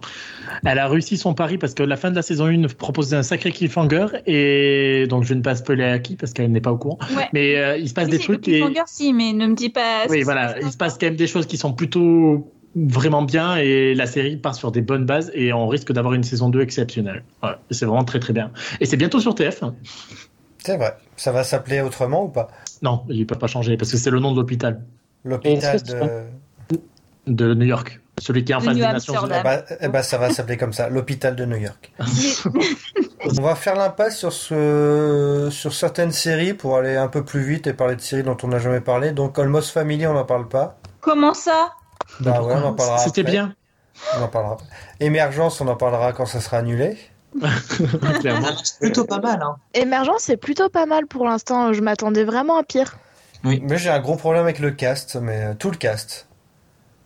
Elle 0.65 0.79
a 0.79 0.87
réussi 0.87 1.17
son 1.17 1.33
pari 1.33 1.57
parce 1.57 1.73
que 1.73 1.83
la 1.83 1.95
fin 1.95 2.09
de 2.09 2.15
la 2.15 2.21
saison 2.21 2.45
1 2.45 2.67
proposait 2.77 3.15
un 3.15 3.23
sacré 3.23 3.51
cliffhanger 3.51 4.07
et 4.25 5.05
donc 5.09 5.23
je 5.23 5.33
ne 5.33 5.41
pas 5.41 5.55
spoiler 5.55 5.83
à 5.83 5.99
qui 5.99 6.15
parce 6.15 6.33
qu'elle 6.33 6.51
n'est 6.51 6.61
pas 6.61 6.71
au 6.71 6.77
courant. 6.77 6.99
Mais 7.33 7.57
euh, 7.57 7.77
il 7.77 7.89
se 7.89 7.93
passe 7.93 8.09
des 8.09 8.19
trucs. 8.19 8.41
Cliffhanger, 8.41 8.83
si, 8.87 9.13
mais 9.13 9.33
ne 9.33 9.47
me 9.47 9.55
dis 9.55 9.69
pas. 9.69 10.05
Oui, 10.09 10.23
voilà, 10.23 10.59
il 10.59 10.71
se 10.71 10.77
passe 10.77 10.97
quand 10.99 11.07
même 11.07 11.15
des 11.15 11.27
choses 11.27 11.45
qui 11.45 11.57
sont 11.57 11.73
plutôt 11.73 12.51
vraiment 12.75 13.23
bien 13.23 13.55
et 13.55 13.95
la 13.95 14.05
série 14.05 14.37
part 14.37 14.53
sur 14.53 14.71
des 14.71 14.81
bonnes 14.81 15.05
bases 15.05 15.31
et 15.33 15.51
on 15.51 15.67
risque 15.67 15.91
d'avoir 15.91 16.13
une 16.13 16.23
saison 16.23 16.49
2 16.49 16.61
exceptionnelle. 16.61 17.23
c'est 17.71 17.85
vraiment 17.85 18.03
très 18.03 18.19
très 18.19 18.33
bien. 18.33 18.51
Et 18.79 18.85
c'est 18.85 18.97
bientôt 18.97 19.19
sur 19.19 19.33
TF. 19.33 19.63
C'est 20.67 20.75
vrai. 20.75 20.97
Ça 21.15 21.31
va 21.31 21.45
s'appeler 21.45 21.79
autrement 21.79 22.25
ou 22.25 22.27
pas? 22.27 22.49
Non, 22.81 23.05
il 23.07 23.21
ne 23.21 23.23
peut 23.23 23.37
pas 23.37 23.47
changer 23.47 23.77
parce 23.77 23.89
que 23.89 23.95
c'est 23.95 24.09
le 24.09 24.19
nom 24.19 24.33
de 24.33 24.35
l'hôpital. 24.35 24.81
L'hôpital 25.23 25.81
de... 25.81 26.77
de 27.25 27.53
New 27.53 27.65
York. 27.65 28.01
Celui 28.17 28.43
qui 28.43 28.51
est 28.51 28.55
en 28.55 28.59
face 28.59 28.75
des 28.75 28.81
Nations 28.81 29.13
Unies. 29.13 29.35
Eh 29.39 29.43
ben, 29.43 29.63
eh 29.79 29.87
ben, 29.87 30.03
ça 30.03 30.17
va 30.17 30.29
s'appeler 30.29 30.57
comme 30.57 30.73
ça, 30.73 30.89
l'hôpital 30.89 31.37
de 31.37 31.45
New 31.45 31.55
York. 31.55 31.93
on 33.39 33.41
va 33.41 33.55
faire 33.55 33.75
l'impasse 33.75 34.17
sur, 34.17 34.33
ce... 34.33 35.47
sur 35.51 35.73
certaines 35.73 36.11
séries 36.11 36.53
pour 36.53 36.75
aller 36.75 36.97
un 36.97 37.07
peu 37.07 37.23
plus 37.23 37.43
vite 37.43 37.65
et 37.67 37.73
parler 37.73 37.95
de 37.95 38.01
séries 38.01 38.23
dont 38.23 38.35
on 38.43 38.49
n'a 38.49 38.59
jamais 38.59 38.81
parlé. 38.81 39.13
Donc 39.13 39.39
Almost 39.39 39.69
Family, 39.69 40.05
on 40.05 40.15
n'en 40.15 40.25
parle 40.25 40.49
pas. 40.49 40.77
Comment 40.99 41.33
ça? 41.33 41.69
Bah 42.19 42.41
ouais, 42.41 42.55
on 42.57 42.65
en 42.65 42.73
parlera. 42.73 42.97
C'était 42.97 43.23
bien. 43.23 43.55
On 44.19 44.23
en 44.23 44.27
parlera. 44.27 44.57
Émergence, 44.99 45.61
on 45.61 45.67
en 45.69 45.77
parlera 45.77 46.11
quand 46.11 46.25
ça 46.25 46.41
sera 46.41 46.57
annulé. 46.57 46.97
C'est 48.63 48.79
plutôt 48.79 49.05
pas 49.05 49.19
mal. 49.19 49.41
Hein. 49.41 49.57
Émergence, 49.73 50.21
c'est 50.21 50.37
plutôt 50.37 50.69
pas 50.69 50.85
mal 50.85 51.05
pour 51.07 51.25
l'instant. 51.25 51.73
Je 51.73 51.81
m'attendais 51.81 52.23
vraiment 52.23 52.57
à 52.57 52.63
pire. 52.63 52.97
Oui. 53.43 53.61
Mais 53.63 53.77
j'ai 53.77 53.89
un 53.89 53.99
gros 53.99 54.15
problème 54.15 54.43
avec 54.43 54.59
le 54.59 54.71
cast, 54.71 55.15
mais 55.15 55.43
euh, 55.43 55.53
tout 55.53 55.69
le 55.69 55.77
cast. 55.77 56.27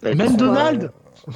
Même 0.03 0.35
Donald 0.35 0.91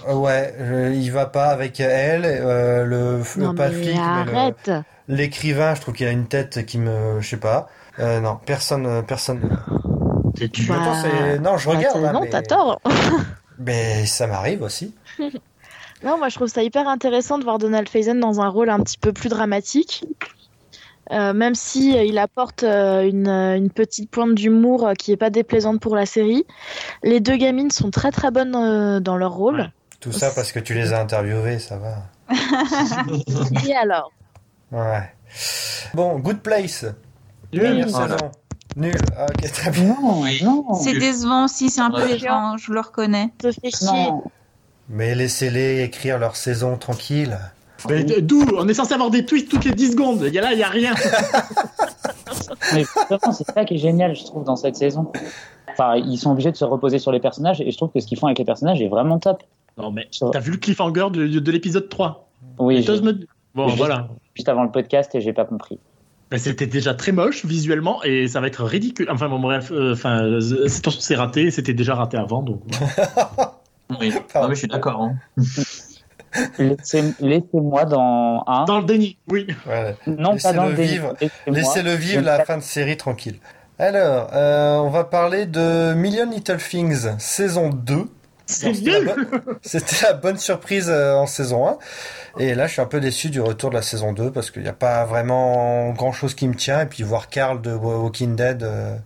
euh, 0.08 0.14
Ouais, 0.14 0.56
il 0.96 1.12
va 1.12 1.28
pas 1.28 1.48
avec 1.48 1.80
elle, 1.80 2.26
euh, 2.26 2.86
le, 2.86 3.22
non, 3.38 3.54
pas 3.54 3.70
flic, 3.70 3.96
arrête. 3.98 4.72
l'écrivain, 5.08 5.76
je 5.76 5.82
trouve 5.82 5.94
qu'il 5.94 6.08
a 6.08 6.12
une 6.12 6.28
tête 6.28 6.66
qui 6.66 6.80
me, 6.80 7.22
je 7.22 7.28
sais 7.28 7.38
pas. 7.38 7.70
non, 8.00 8.40
personne, 8.46 9.04
personne. 9.06 9.60
Bah, 10.68 10.76
non, 11.40 11.58
je 11.58 11.70
regarde. 11.70 12.02
Bah, 12.02 12.12
non, 12.12 12.22
mais... 12.22 12.30
t'as 12.30 12.42
tort. 12.42 12.82
mais 13.60 14.06
ça 14.06 14.28
m'arrive 14.28 14.64
aussi. 14.64 14.96
Non, 16.04 16.18
moi 16.18 16.30
je 16.30 16.36
trouve 16.36 16.48
ça 16.48 16.64
hyper 16.64 16.88
intéressant 16.88 17.38
de 17.38 17.44
voir 17.44 17.58
Donald 17.58 17.88
Faison 17.90 18.16
dans 18.16 18.42
un 18.42 18.50
rôle 18.50 18.70
un 18.70 18.80
petit 18.80 18.98
peu 18.98 19.14
plus 19.14 19.30
dramatique. 19.30 20.06
Euh, 21.12 21.34
même 21.34 21.54
si 21.54 21.96
euh, 21.96 22.04
il 22.04 22.18
apporte 22.18 22.64
euh, 22.64 23.08
une, 23.08 23.28
une, 23.28 23.70
petite 23.70 24.10
pointe 24.10 24.34
d'humour 24.34 24.92
qui 24.98 25.12
est 25.12 25.18
pas 25.18 25.30
déplaisante 25.30 25.80
pour 25.80 25.96
la 25.96 26.08
série, 26.08 26.46
les 27.04 27.20
deux 27.20 27.38
gamines 27.38 27.70
sont 27.70 27.92
très 27.92 28.12
très 28.12 28.32
bonnes 28.32 29.00
dans 29.02 29.18
leur 29.18 29.34
rôle. 29.34 29.72
Tout 30.00 30.12
ça 30.12 30.32
parce 30.32 30.52
que 30.52 30.60
tu 30.60 30.74
les 30.74 30.94
as 30.94 31.00
interviewées, 31.00 31.60
ça 31.60 31.78
va. 31.78 31.98
Et 33.68 33.76
alors? 33.76 34.12
Ouais. 34.72 35.12
Bon, 35.94 36.18
Good 36.20 36.40
Place. 36.40 36.86
Nul. 37.54 37.86
Nul. 38.76 38.96
Ah, 39.16 39.28
ok, 39.30 39.52
très 39.52 39.72
bien. 39.72 39.96
C'est 40.82 40.98
décevant 40.98 41.46
aussi, 41.46 41.70
c'est 41.70 41.82
un 41.82 41.92
peu 41.92 42.08
décevant, 42.08 42.58
je 42.58 42.74
le 42.74 42.80
reconnais. 42.80 43.32
Ça 43.42 43.52
fait 43.52 43.70
chier. 43.70 44.10
Mais 44.90 45.16
laissez-les 45.16 45.84
écrire 45.84 46.20
leur 46.20 46.36
saison 46.36 46.78
tranquille. 46.78 47.38
Mais 47.90 48.04
d'où? 48.04 48.46
On 48.58 48.68
est 48.68 48.74
censé 48.74 48.94
avoir 48.94 49.10
des 49.12 49.26
twists 49.26 49.50
toutes 49.50 49.66
les 49.66 49.74
10 49.74 49.92
secondes. 49.92 50.24
Il 50.28 50.34
y 50.34 50.40
a 50.40 50.42
là, 50.42 50.54
il 50.54 50.58
n'y 50.58 50.64
a 50.64 50.70
rien. 50.70 50.94
Mais 52.74 52.84
c'est 53.32 53.52
ça 53.54 53.66
qui 53.66 53.76
est 53.76 53.78
génial, 53.78 54.16
je 54.16 54.24
trouve, 54.24 54.44
dans 54.44 54.56
cette 54.56 54.76
saison. 54.76 55.12
Enfin, 55.72 55.96
ils 55.96 56.18
sont 56.18 56.32
obligés 56.32 56.52
de 56.52 56.58
se 56.58 56.66
reposer 56.66 57.00
sur 57.00 57.12
les 57.12 57.20
personnages 57.20 57.62
et 57.62 57.70
je 57.70 57.78
trouve 57.78 57.90
que 57.92 58.00
ce 58.00 58.08
qu'ils 58.08 58.18
font 58.18 58.28
avec 58.28 58.40
les 58.40 58.46
personnages 58.46 58.82
est 58.82 58.88
vraiment 58.88 59.20
top. 59.20 59.44
Non, 59.78 59.92
mais 59.92 60.08
t'as 60.32 60.40
vu 60.40 60.52
le 60.52 60.58
cliffhanger 60.58 61.08
de, 61.12 61.28
de 61.28 61.52
l'épisode 61.52 61.90
3 61.90 62.28
Oui. 62.60 62.82
j'ai- 62.82 63.02
me... 63.02 63.14
Bon, 63.54 63.68
Juste- 63.68 63.78
voilà. 63.78 64.08
Juste 64.36 64.50
avant 64.50 64.64
le 64.64 64.72
podcast 64.72 65.14
et 65.16 65.22
j'ai 65.22 65.34
pas 65.34 65.46
compris. 65.46 65.80
Ben, 66.32 66.40
c'était 66.40 66.66
déjà 66.68 66.94
très 66.94 67.12
moche 67.12 67.46
visuellement 67.46 68.02
et 68.04 68.28
ça 68.28 68.40
va 68.42 68.48
être 68.48 68.64
ridicule. 68.64 69.08
Enfin, 69.12 69.30
bon, 69.30 69.40
bref, 69.40 69.72
euh, 69.72 69.94
enfin, 69.94 70.24
euh, 70.24 70.40
c'est 70.68 70.90
c'est 70.90 71.16
raté, 71.16 71.52
c'était 71.52 71.74
déjà 71.74 71.94
raté 71.96 72.18
avant, 72.18 72.42
donc. 72.42 72.62
Oui, 74.00 74.14
non, 74.36 74.48
mais 74.48 74.56
je 74.56 74.60
suis 74.60 74.68
d'accord. 74.68 75.02
hein. 75.02 75.16
Laissez- 76.60 77.14
Laissez-moi 77.22 77.86
dans 77.86 78.44
un. 78.46 78.66
Dans 78.66 78.80
le 78.80 78.86
déni, 78.86 79.18
oui. 79.30 79.48
Ouais. 79.68 79.96
Non, 80.06 80.36
pas 80.38 80.52
dans 80.54 80.66
le 80.66 80.72
Laissez-le 80.72 80.76
déni. 80.76 80.88
vivre. 80.92 81.14
Laissez-moi. 81.22 81.58
Laissez-le 81.58 81.94
vivre 81.94 82.22
la 82.24 82.44
fin 82.44 82.58
de 82.58 82.64
série 82.64 82.98
tranquille. 82.98 83.40
Alors, 83.80 84.30
euh, 84.34 84.76
on 84.78 84.90
va 84.90 85.04
parler 85.06 85.46
de 85.46 85.94
Million 85.94 86.30
Little 86.30 86.58
Things 86.58 87.08
saison 87.20 87.70
2. 87.70 88.10
C'est 88.48 88.74
C'était 88.76 89.00
la, 89.02 89.16
bonne- 89.16 89.28
c'était 89.64 89.96
la 90.04 90.14
bonne 90.14 90.38
surprise 90.38 90.90
euh, 90.90 91.14
en 91.16 91.26
saison 91.26 91.68
1. 91.68 91.78
Et 92.40 92.54
là, 92.54 92.68
je 92.68 92.74
suis 92.74 92.82
un 92.82 92.86
peu 92.86 93.00
déçu 93.00 93.30
du 93.30 93.40
retour 93.42 93.70
de 93.70 93.76
la 93.76 93.82
saison 93.82 94.12
2 94.14 94.30
parce 94.32 94.52
qu'il 94.52 94.62
n'y 94.62 94.68
a 94.70 94.74
pas 94.74 95.04
vraiment 95.06 95.92
grand 95.92 96.12
chose 96.12 96.36
qui 96.36 96.48
me 96.48 96.54
tient. 96.56 96.82
Et 96.82 96.86
puis 96.86 97.04
voir 97.04 97.30
Carl 97.30 97.62
de 97.62 97.74
Walking 97.74 98.36
Dead 98.36 98.62
euh, 98.64 98.98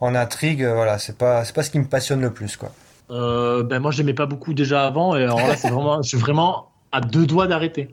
en 0.00 0.14
intrigue, 0.14 0.62
euh, 0.62 0.74
voilà, 0.74 0.98
c'est 0.98 1.16
pas, 1.16 1.44
c'est 1.44 1.54
pas 1.54 1.62
ce 1.62 1.70
qui 1.70 1.78
me 1.78 1.86
passionne 1.86 2.20
le 2.20 2.32
plus, 2.32 2.56
quoi. 2.56 2.70
Euh, 3.14 3.62
ben 3.62 3.78
moi 3.78 3.90
j'aimais 3.92 4.12
pas 4.14 4.26
beaucoup 4.26 4.52
déjà 4.54 4.86
avant 4.86 5.16
et 5.16 5.22
alors 5.22 5.38
là 5.38 5.56
c'est 5.56 5.70
vraiment 5.70 6.02
je 6.02 6.08
suis 6.08 6.18
vraiment 6.18 6.70
à 6.92 7.00
deux 7.00 7.26
doigts 7.26 7.46
d'arrêter. 7.46 7.88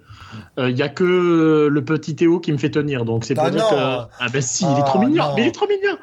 Il 0.57 0.77
y 0.77 0.81
a 0.83 0.87
que 0.89 1.67
le 1.69 1.83
petit 1.83 2.15
Théo 2.15 2.39
qui 2.39 2.51
me 2.53 2.57
fait 2.57 2.69
tenir 2.69 3.03
donc 3.03 3.25
c'est 3.25 3.33
pour 3.35 3.43
Ah 3.45 3.49
dire 3.51 3.67
que 3.67 3.75
ah 3.75 4.09
ben 4.31 4.41
si 4.41 4.63
il 4.63 4.69
est 4.69 4.73
Ah 4.77 4.83
trop 4.83 4.99
mignon 4.99 5.23
non. 5.27 5.33
mais 5.35 5.41
il 5.43 5.47
est 5.47 5.51
trop 5.51 5.67
mignon. 5.67 5.97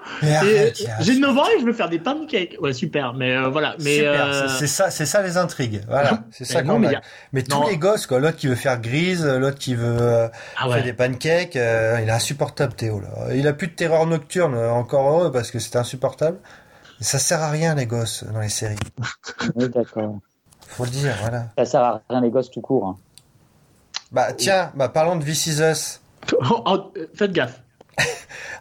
J'ai 1.01 1.19
9 1.19 1.39
ans 1.39 1.45
et 1.57 1.61
je 1.61 1.65
veux 1.65 1.73
faire 1.73 1.89
des 1.89 1.99
pancakes. 1.99 2.57
Ouais 2.61 2.73
super 2.73 3.15
mais 3.15 3.37
euh, 3.37 3.49
voilà 3.49 3.75
mais 3.83 4.01
euh, 4.07 4.49
c'est- 4.49 4.59
c'est 4.59 4.67
ça, 4.67 4.91
c'est 4.91 5.07
ça 5.07 5.23
les 5.23 5.37
intrigues. 5.39 5.81
Voilà, 5.89 6.25
c'est 6.31 6.45
ça 6.45 6.63
qu'on 6.63 6.79
mais 6.79 6.95
a. 6.95 7.01
tous 7.43 7.51
non. 7.61 7.67
les 7.69 7.77
gosses, 7.79 8.07
quoi. 8.07 8.19
L'autre 8.21 8.37
qui 8.37 8.49
veut 8.49 8.55
faire 8.57 8.81
grise, 8.81 9.25
l'autre 9.27 9.59
qui 9.59 9.75
veut 9.75 9.97
euh, 10.01 10.29
ah 10.59 10.69
faire 10.69 10.83
des 10.85 10.93
pancakes, 10.93 11.57
euh, 11.57 11.99
il 12.03 12.09
est 12.09 12.13
insupportable 12.13 12.75
Théo 12.75 13.01
là. 13.01 13.33
Il 13.35 13.47
a 13.49 13.53
plus 13.53 13.69
de 13.69 13.73
terreur 13.73 14.07
nocturne, 14.07 14.55
euh, 14.55 14.71
encore 14.71 15.09
heureux 15.09 15.33
parce 15.33 15.51
que 15.51 15.59
c'était 15.59 15.79
insupportable. 15.79 16.39
Ça 17.01 17.19
sert 17.19 17.43
à 17.43 17.51
rien 17.51 17.75
les 17.75 17.87
gosses 17.87 18.25
dans 18.25 18.41
les 18.41 18.49
séries. 18.49 18.77
Oui, 19.55 19.69
d'accord. 19.69 20.17
Faut 20.67 20.85
le 20.85 20.91
dire, 20.91 21.15
voilà. 21.21 21.47
Ça 21.57 21.65
sert 21.65 21.81
à 21.83 22.03
rien 22.11 22.21
les 22.21 22.31
gosses 22.31 22.51
tout 22.51 22.61
court. 22.61 22.87
hein. 22.89 22.97
Bah 24.11 24.33
tiens, 24.33 24.73
bah 24.75 24.89
parlons 24.89 25.17
de 25.17 25.25
This 25.25 25.47
Is 25.47 25.61
Us. 25.63 26.01
Oh, 26.51 26.63
oh, 26.67 26.93
faites 27.15 27.33
gaffe. 27.33 27.61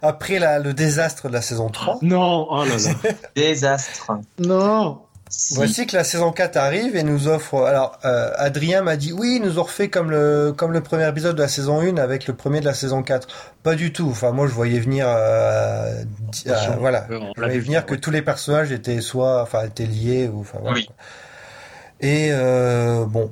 Après 0.02 0.40
la- 0.40 0.60
le 0.60 0.74
désastre 0.74 1.28
de 1.28 1.34
la 1.34 1.42
saison 1.42 1.70
3, 1.70 2.00
Non 2.02 2.48
oh 2.50 2.64
là 2.64 2.76
là. 2.78 3.12
Désastre. 3.36 4.12
non. 4.40 5.02
Si. 5.30 5.56
voici 5.56 5.86
que 5.88 5.96
la 5.96 6.04
saison 6.04 6.32
4 6.32 6.58
arrive 6.58 6.96
et 6.96 7.04
nous 7.04 7.28
offre. 7.28 7.66
Alors 7.66 8.00
euh, 8.06 8.32
Adrien 8.36 8.82
m'a 8.82 8.96
dit 8.96 9.12
oui, 9.12 9.40
ils 9.42 9.42
nous 9.42 9.60
ont 9.60 9.64
refait 9.64 9.90
comme 9.90 10.10
le 10.10 10.54
comme 10.56 10.72
le 10.72 10.82
premier 10.82 11.08
épisode 11.08 11.36
de 11.36 11.42
la 11.42 11.48
saison 11.48 11.82
1 11.82 11.98
avec 11.98 12.28
le 12.28 12.34
premier 12.34 12.60
de 12.60 12.66
la 12.66 12.74
saison 12.74 13.04
4. 13.04 13.28
Pas 13.64 13.76
du 13.76 13.92
tout. 13.92 14.08
Enfin 14.10 14.32
moi 14.32 14.48
je 14.48 14.54
voyais 14.54 14.80
venir, 14.80 15.06
euh, 15.08 16.04
euh, 16.48 16.56
voilà, 16.80 17.08
Je 17.10 17.42
voyais 17.42 17.60
venir 17.60 17.86
que 17.86 17.96
tous 17.96 18.12
les 18.12 18.22
personnages 18.22 18.72
étaient 18.72 19.02
soit, 19.02 19.42
enfin, 19.42 19.66
étaient 19.66 19.86
liés 19.86 20.30
ou, 20.32 20.42
enfin, 20.42 20.60
voilà. 20.62 20.78
Oui. 20.78 20.90
Et 22.00 22.30
euh, 22.32 23.06
bon, 23.06 23.32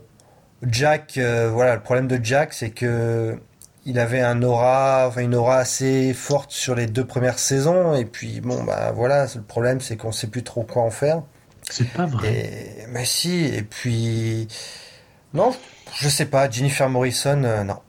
Jack, 0.63 1.17
euh, 1.17 1.49
voilà, 1.51 1.75
le 1.75 1.81
problème 1.81 2.07
de 2.07 2.19
Jack, 2.23 2.53
c'est 2.53 2.71
que 2.71 3.37
il 3.85 3.99
avait 3.99 4.21
un 4.21 4.41
aura, 4.41 5.05
enfin 5.07 5.21
une 5.21 5.35
aura 5.35 5.57
assez 5.57 6.13
forte 6.13 6.51
sur 6.51 6.73
les 6.73 6.87
deux 6.87 7.05
premières 7.05 7.37
saisons, 7.37 7.93
et 7.93 8.05
puis 8.05 8.41
bon, 8.41 8.63
bah 8.63 8.91
voilà, 8.95 9.27
le 9.35 9.41
problème, 9.43 9.79
c'est 9.79 9.95
qu'on 9.95 10.11
sait 10.11 10.27
plus 10.27 10.43
trop 10.43 10.63
quoi 10.63 10.81
en 10.81 10.89
faire. 10.89 11.21
C'est 11.69 11.91
pas 11.93 12.05
vrai. 12.05 12.27
Et 12.29 12.87
mais 12.89 13.05
si, 13.05 13.45
et 13.45 13.63
puis 13.63 14.47
non, 15.33 15.55
je 15.99 16.07
sais 16.09 16.25
pas, 16.27 16.49
Jennifer 16.49 16.89
Morrison, 16.89 17.43
euh, 17.43 17.63
non. 17.63 17.79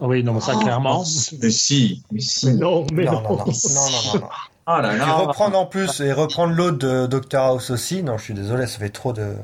Oui 0.00 0.24
non 0.24 0.40
ça 0.40 0.54
clairement. 0.56 1.04
Mais 1.42 1.50
si, 1.50 2.02
mais 2.10 2.20
si. 2.20 2.54
Non 2.54 2.86
mais 2.92 3.04
Non, 3.04 3.20
non. 3.20 3.22
non, 3.22 3.36
non, 3.36 3.44
non, 3.46 3.90
non, 3.90 4.02
non, 4.14 4.20
non. 4.20 4.28
Oh 4.66 4.80
là 4.80 4.96
Et 4.96 5.00
reprendre 5.26 5.58
en 5.58 5.66
plus, 5.66 6.00
et 6.00 6.10
reprendre 6.12 6.54
l'autre 6.54 6.78
de 6.78 7.06
Doctor 7.06 7.44
House 7.44 7.68
aussi, 7.70 8.02
non, 8.02 8.16
je 8.16 8.24
suis 8.24 8.34
désolé, 8.34 8.66
ça 8.66 8.78
fait 8.78 8.88
trop 8.88 9.12
de, 9.12 9.34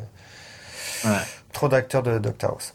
Ouais. 1.05 1.11
trop 1.53 1.69
d'acteurs 1.69 2.03
de 2.03 2.19
Doctor 2.19 2.53
House. 2.53 2.73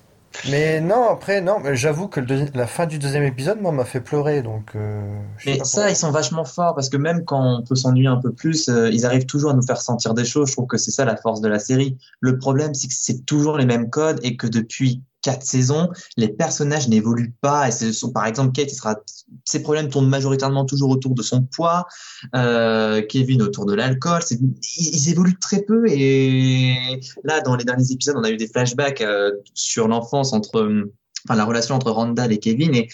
Mais 0.50 0.82
non, 0.82 1.10
après, 1.10 1.41
non, 1.41 1.60
mais 1.63 1.76
j'avoue 1.76 2.08
que 2.08 2.19
le 2.19 2.45
la 2.54 2.67
fin 2.67 2.86
du 2.86 3.00
deuxième 3.00 3.24
épisode, 3.24 3.62
moi, 3.62 3.71
m'a 3.71 3.86
fait 3.86 4.02
pleurer, 4.02 4.41
donc. 4.41 4.71
Euh, 4.76 5.19
Mais 5.45 5.58
ça, 5.63 5.63
pourquoi. 5.63 5.89
ils 5.89 5.95
sont 5.95 6.12
vachement 6.12 6.45
forts 6.45 6.76
parce 6.76 6.89
que 6.89 6.98
même 6.98 7.26
quand 7.26 7.60
on 7.60 7.63
peut 7.63 7.76
s'ennuyer 7.76 8.08
un 8.08 8.17
peu 8.17 8.32
plus, 8.32 8.69
euh, 8.69 8.89
ils 8.91 9.06
arrivent 9.06 9.26
toujours 9.26 9.52
à 9.52 9.54
nous 9.54 9.65
faire 9.65 9.82
sentir 9.82 10.13
des 10.13 10.26
choses. 10.26 10.50
Je 10.50 10.54
trouve 10.54 10.67
que 10.67 10.78
c'est 10.78 10.91
ça 10.91 11.06
la 11.06 11.17
force 11.17 11.41
de 11.41 11.48
la 11.48 11.60
série. 11.60 11.98
Le 12.19 12.38
problème, 12.38 12.74
c'est 12.74 12.88
que 12.88 12.93
c'est 12.95 13.26
toujours 13.26 13.58
les 13.58 13.65
mêmes 13.65 13.89
codes 13.89 14.19
et 14.24 14.38
que 14.38 14.48
depuis 14.48 15.02
quatre 15.25 15.43
saisons, 15.43 15.89
les 16.17 16.27
personnages 16.27 16.88
n'évoluent 16.88 17.33
pas. 17.41 17.67
Et 17.67 17.71
ce 17.71 17.91
sont, 17.91 18.11
par 18.11 18.27
exemple, 18.27 18.51
Kate, 18.51 18.69
sera, 18.69 18.95
ses 19.43 19.63
problèmes 19.63 19.89
tournent 19.89 20.07
majoritairement 20.07 20.65
toujours 20.65 20.91
autour 20.91 21.15
de 21.15 21.23
son 21.23 21.41
poids. 21.41 21.88
Euh, 22.35 23.01
Kevin 23.01 23.41
autour 23.41 23.65
de 23.65 23.73
l'alcool. 23.73 24.21
Ils, 24.29 25.09
évoluent 25.09 25.39
très 25.39 25.63
peu. 25.63 25.85
Et 25.89 26.99
là, 27.23 27.41
dans 27.41 27.55
les 27.55 27.63
derniers 27.63 27.91
épisodes, 27.91 28.15
on 28.17 28.23
a 28.23 28.29
eu 28.29 28.38
des 28.38 28.47
flashbacks 28.47 29.01
euh, 29.01 29.31
sur 29.55 29.88
l'enfance 29.88 30.31
entre, 30.31 30.85
enfin, 31.27 31.35
la 31.35 31.45
relation 31.45 31.73
entre 31.73 31.89
Randall 31.89 32.31
et 32.31 32.38
Kevin. 32.38 32.85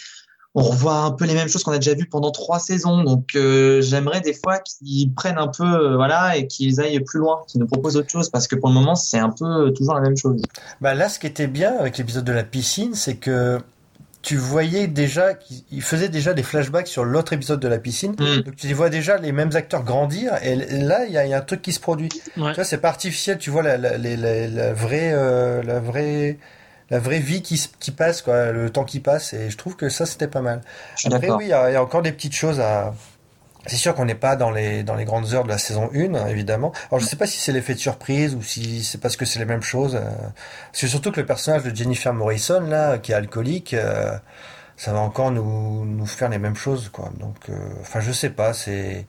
On 0.53 0.63
revoit 0.63 0.97
un 0.97 1.11
peu 1.11 1.25
les 1.25 1.33
mêmes 1.33 1.47
choses 1.47 1.63
qu'on 1.63 1.71
a 1.71 1.77
déjà 1.77 1.93
vues 1.93 2.07
pendant 2.09 2.31
trois 2.31 2.59
saisons. 2.59 3.03
Donc 3.03 3.29
euh, 3.35 3.81
j'aimerais 3.81 4.21
des 4.21 4.33
fois 4.33 4.59
qu'ils 4.59 5.13
prennent 5.13 5.37
un 5.37 5.47
peu, 5.47 5.63
euh, 5.63 5.95
voilà, 5.95 6.35
et 6.35 6.47
qu'ils 6.47 6.81
aillent 6.81 6.99
plus 6.99 7.19
loin, 7.19 7.41
qu'ils 7.47 7.61
nous 7.61 7.67
proposent 7.67 7.95
autre 7.95 8.09
chose, 8.09 8.29
parce 8.29 8.47
que 8.47 8.55
pour 8.55 8.69
le 8.69 8.75
moment 8.75 8.95
c'est 8.95 9.19
un 9.19 9.29
peu 9.29 9.45
euh, 9.45 9.71
toujours 9.71 9.93
la 9.95 10.01
même 10.01 10.17
chose. 10.17 10.41
Bah 10.81 10.93
là, 10.93 11.07
ce 11.09 11.19
qui 11.19 11.27
était 11.27 11.47
bien 11.47 11.77
avec 11.79 11.97
l'épisode 11.97 12.25
de 12.25 12.33
la 12.33 12.43
piscine, 12.43 12.95
c'est 12.95 13.15
que 13.15 13.59
tu 14.21 14.37
voyais 14.37 14.85
déjà 14.85 15.33
qu'il 15.33 15.81
faisait 15.81 16.07
déjà 16.09 16.35
des 16.35 16.43
flashbacks 16.43 16.85
sur 16.87 17.05
l'autre 17.05 17.33
épisode 17.33 17.59
de 17.59 17.67
la 17.67 17.79
piscine. 17.79 18.11
Mm. 18.11 18.41
Donc 18.43 18.55
tu 18.55 18.71
vois 18.73 18.89
déjà 18.89 19.17
les 19.17 19.31
mêmes 19.31 19.49
acteurs 19.55 19.83
grandir 19.83 20.33
et 20.43 20.55
là 20.55 21.05
il 21.05 21.11
y 21.11 21.17
a, 21.17 21.25
il 21.25 21.31
y 21.31 21.33
a 21.33 21.37
un 21.39 21.41
truc 21.41 21.63
qui 21.63 21.71
se 21.71 21.79
produit. 21.79 22.09
Ouais. 22.37 22.49
Tu 22.49 22.55
vois, 22.55 22.63
c'est 22.63 22.77
pas 22.77 22.89
artificiel. 22.89 23.39
Tu 23.39 23.49
vois 23.49 23.63
la, 23.63 23.77
la, 23.77 23.97
la, 23.97 24.15
la- 24.17 24.47
la 24.47 24.73
vraie, 24.73 25.11
euh, 25.13 25.63
la 25.63 25.79
vraie, 25.79 26.37
la 26.91 26.99
vraie 26.99 27.19
vie 27.19 27.41
qui, 27.41 27.57
se- 27.57 27.69
qui 27.79 27.89
passe, 27.89 28.21
quoi, 28.21 28.51
le 28.51 28.69
temps 28.69 28.83
qui 28.83 28.99
passe. 28.99 29.33
Et 29.33 29.49
je 29.49 29.57
trouve 29.57 29.75
que 29.75 29.89
ça 29.89 30.05
c'était 30.05 30.27
pas 30.27 30.41
mal. 30.41 30.61
Après 31.15 31.27
oui, 31.37 31.45
il 31.45 31.49
y, 31.49 31.53
a 31.53 31.69
il 31.71 31.73
y 31.73 31.75
a 31.77 31.81
encore 31.81 32.03
des 32.03 32.11
petites 32.11 32.35
choses 32.35 32.59
à. 32.59 32.93
C'est 33.67 33.75
sûr 33.77 33.93
qu'on 33.93 34.05
n'est 34.05 34.15
pas 34.15 34.35
dans 34.35 34.49
les 34.51 34.81
dans 34.83 34.95
les 34.95 35.05
grandes 35.05 35.33
heures 35.33 35.43
de 35.43 35.49
la 35.49 35.57
saison 35.59 35.89
1, 35.93 36.15
hein, 36.15 36.27
évidemment. 36.27 36.71
Alors 36.91 36.99
je 36.99 37.05
sais 37.05 37.15
pas 37.15 37.27
si 37.27 37.39
c'est 37.39 37.51
l'effet 37.51 37.73
de 37.75 37.79
surprise 37.79 38.33
ou 38.35 38.41
si 38.41 38.83
c'est 38.83 38.99
parce 38.99 39.15
que 39.15 39.23
c'est 39.25 39.37
les 39.39 39.45
mêmes 39.45 39.61
choses. 39.61 39.95
euh. 39.95 40.09
C'est 40.73 40.87
surtout 40.87 41.11
que 41.11 41.19
le 41.19 41.25
personnage 41.27 41.63
de 41.63 41.75
Jennifer 41.75 42.11
Morrison 42.13 42.61
là, 42.61 42.97
qui 42.97 43.11
est 43.11 43.15
alcoolique, 43.15 43.73
euh, 43.75 44.17
ça 44.77 44.93
va 44.93 44.99
encore 44.99 45.29
nous 45.31 45.85
nous 45.85 46.05
faire 46.07 46.29
les 46.29 46.39
mêmes 46.39 46.55
choses, 46.55 46.89
quoi. 46.89 47.11
Donc, 47.19 47.35
euh, 47.49 47.53
enfin, 47.81 47.99
je 47.99 48.11
sais 48.11 48.31
pas. 48.31 48.53
C'est 48.53 49.05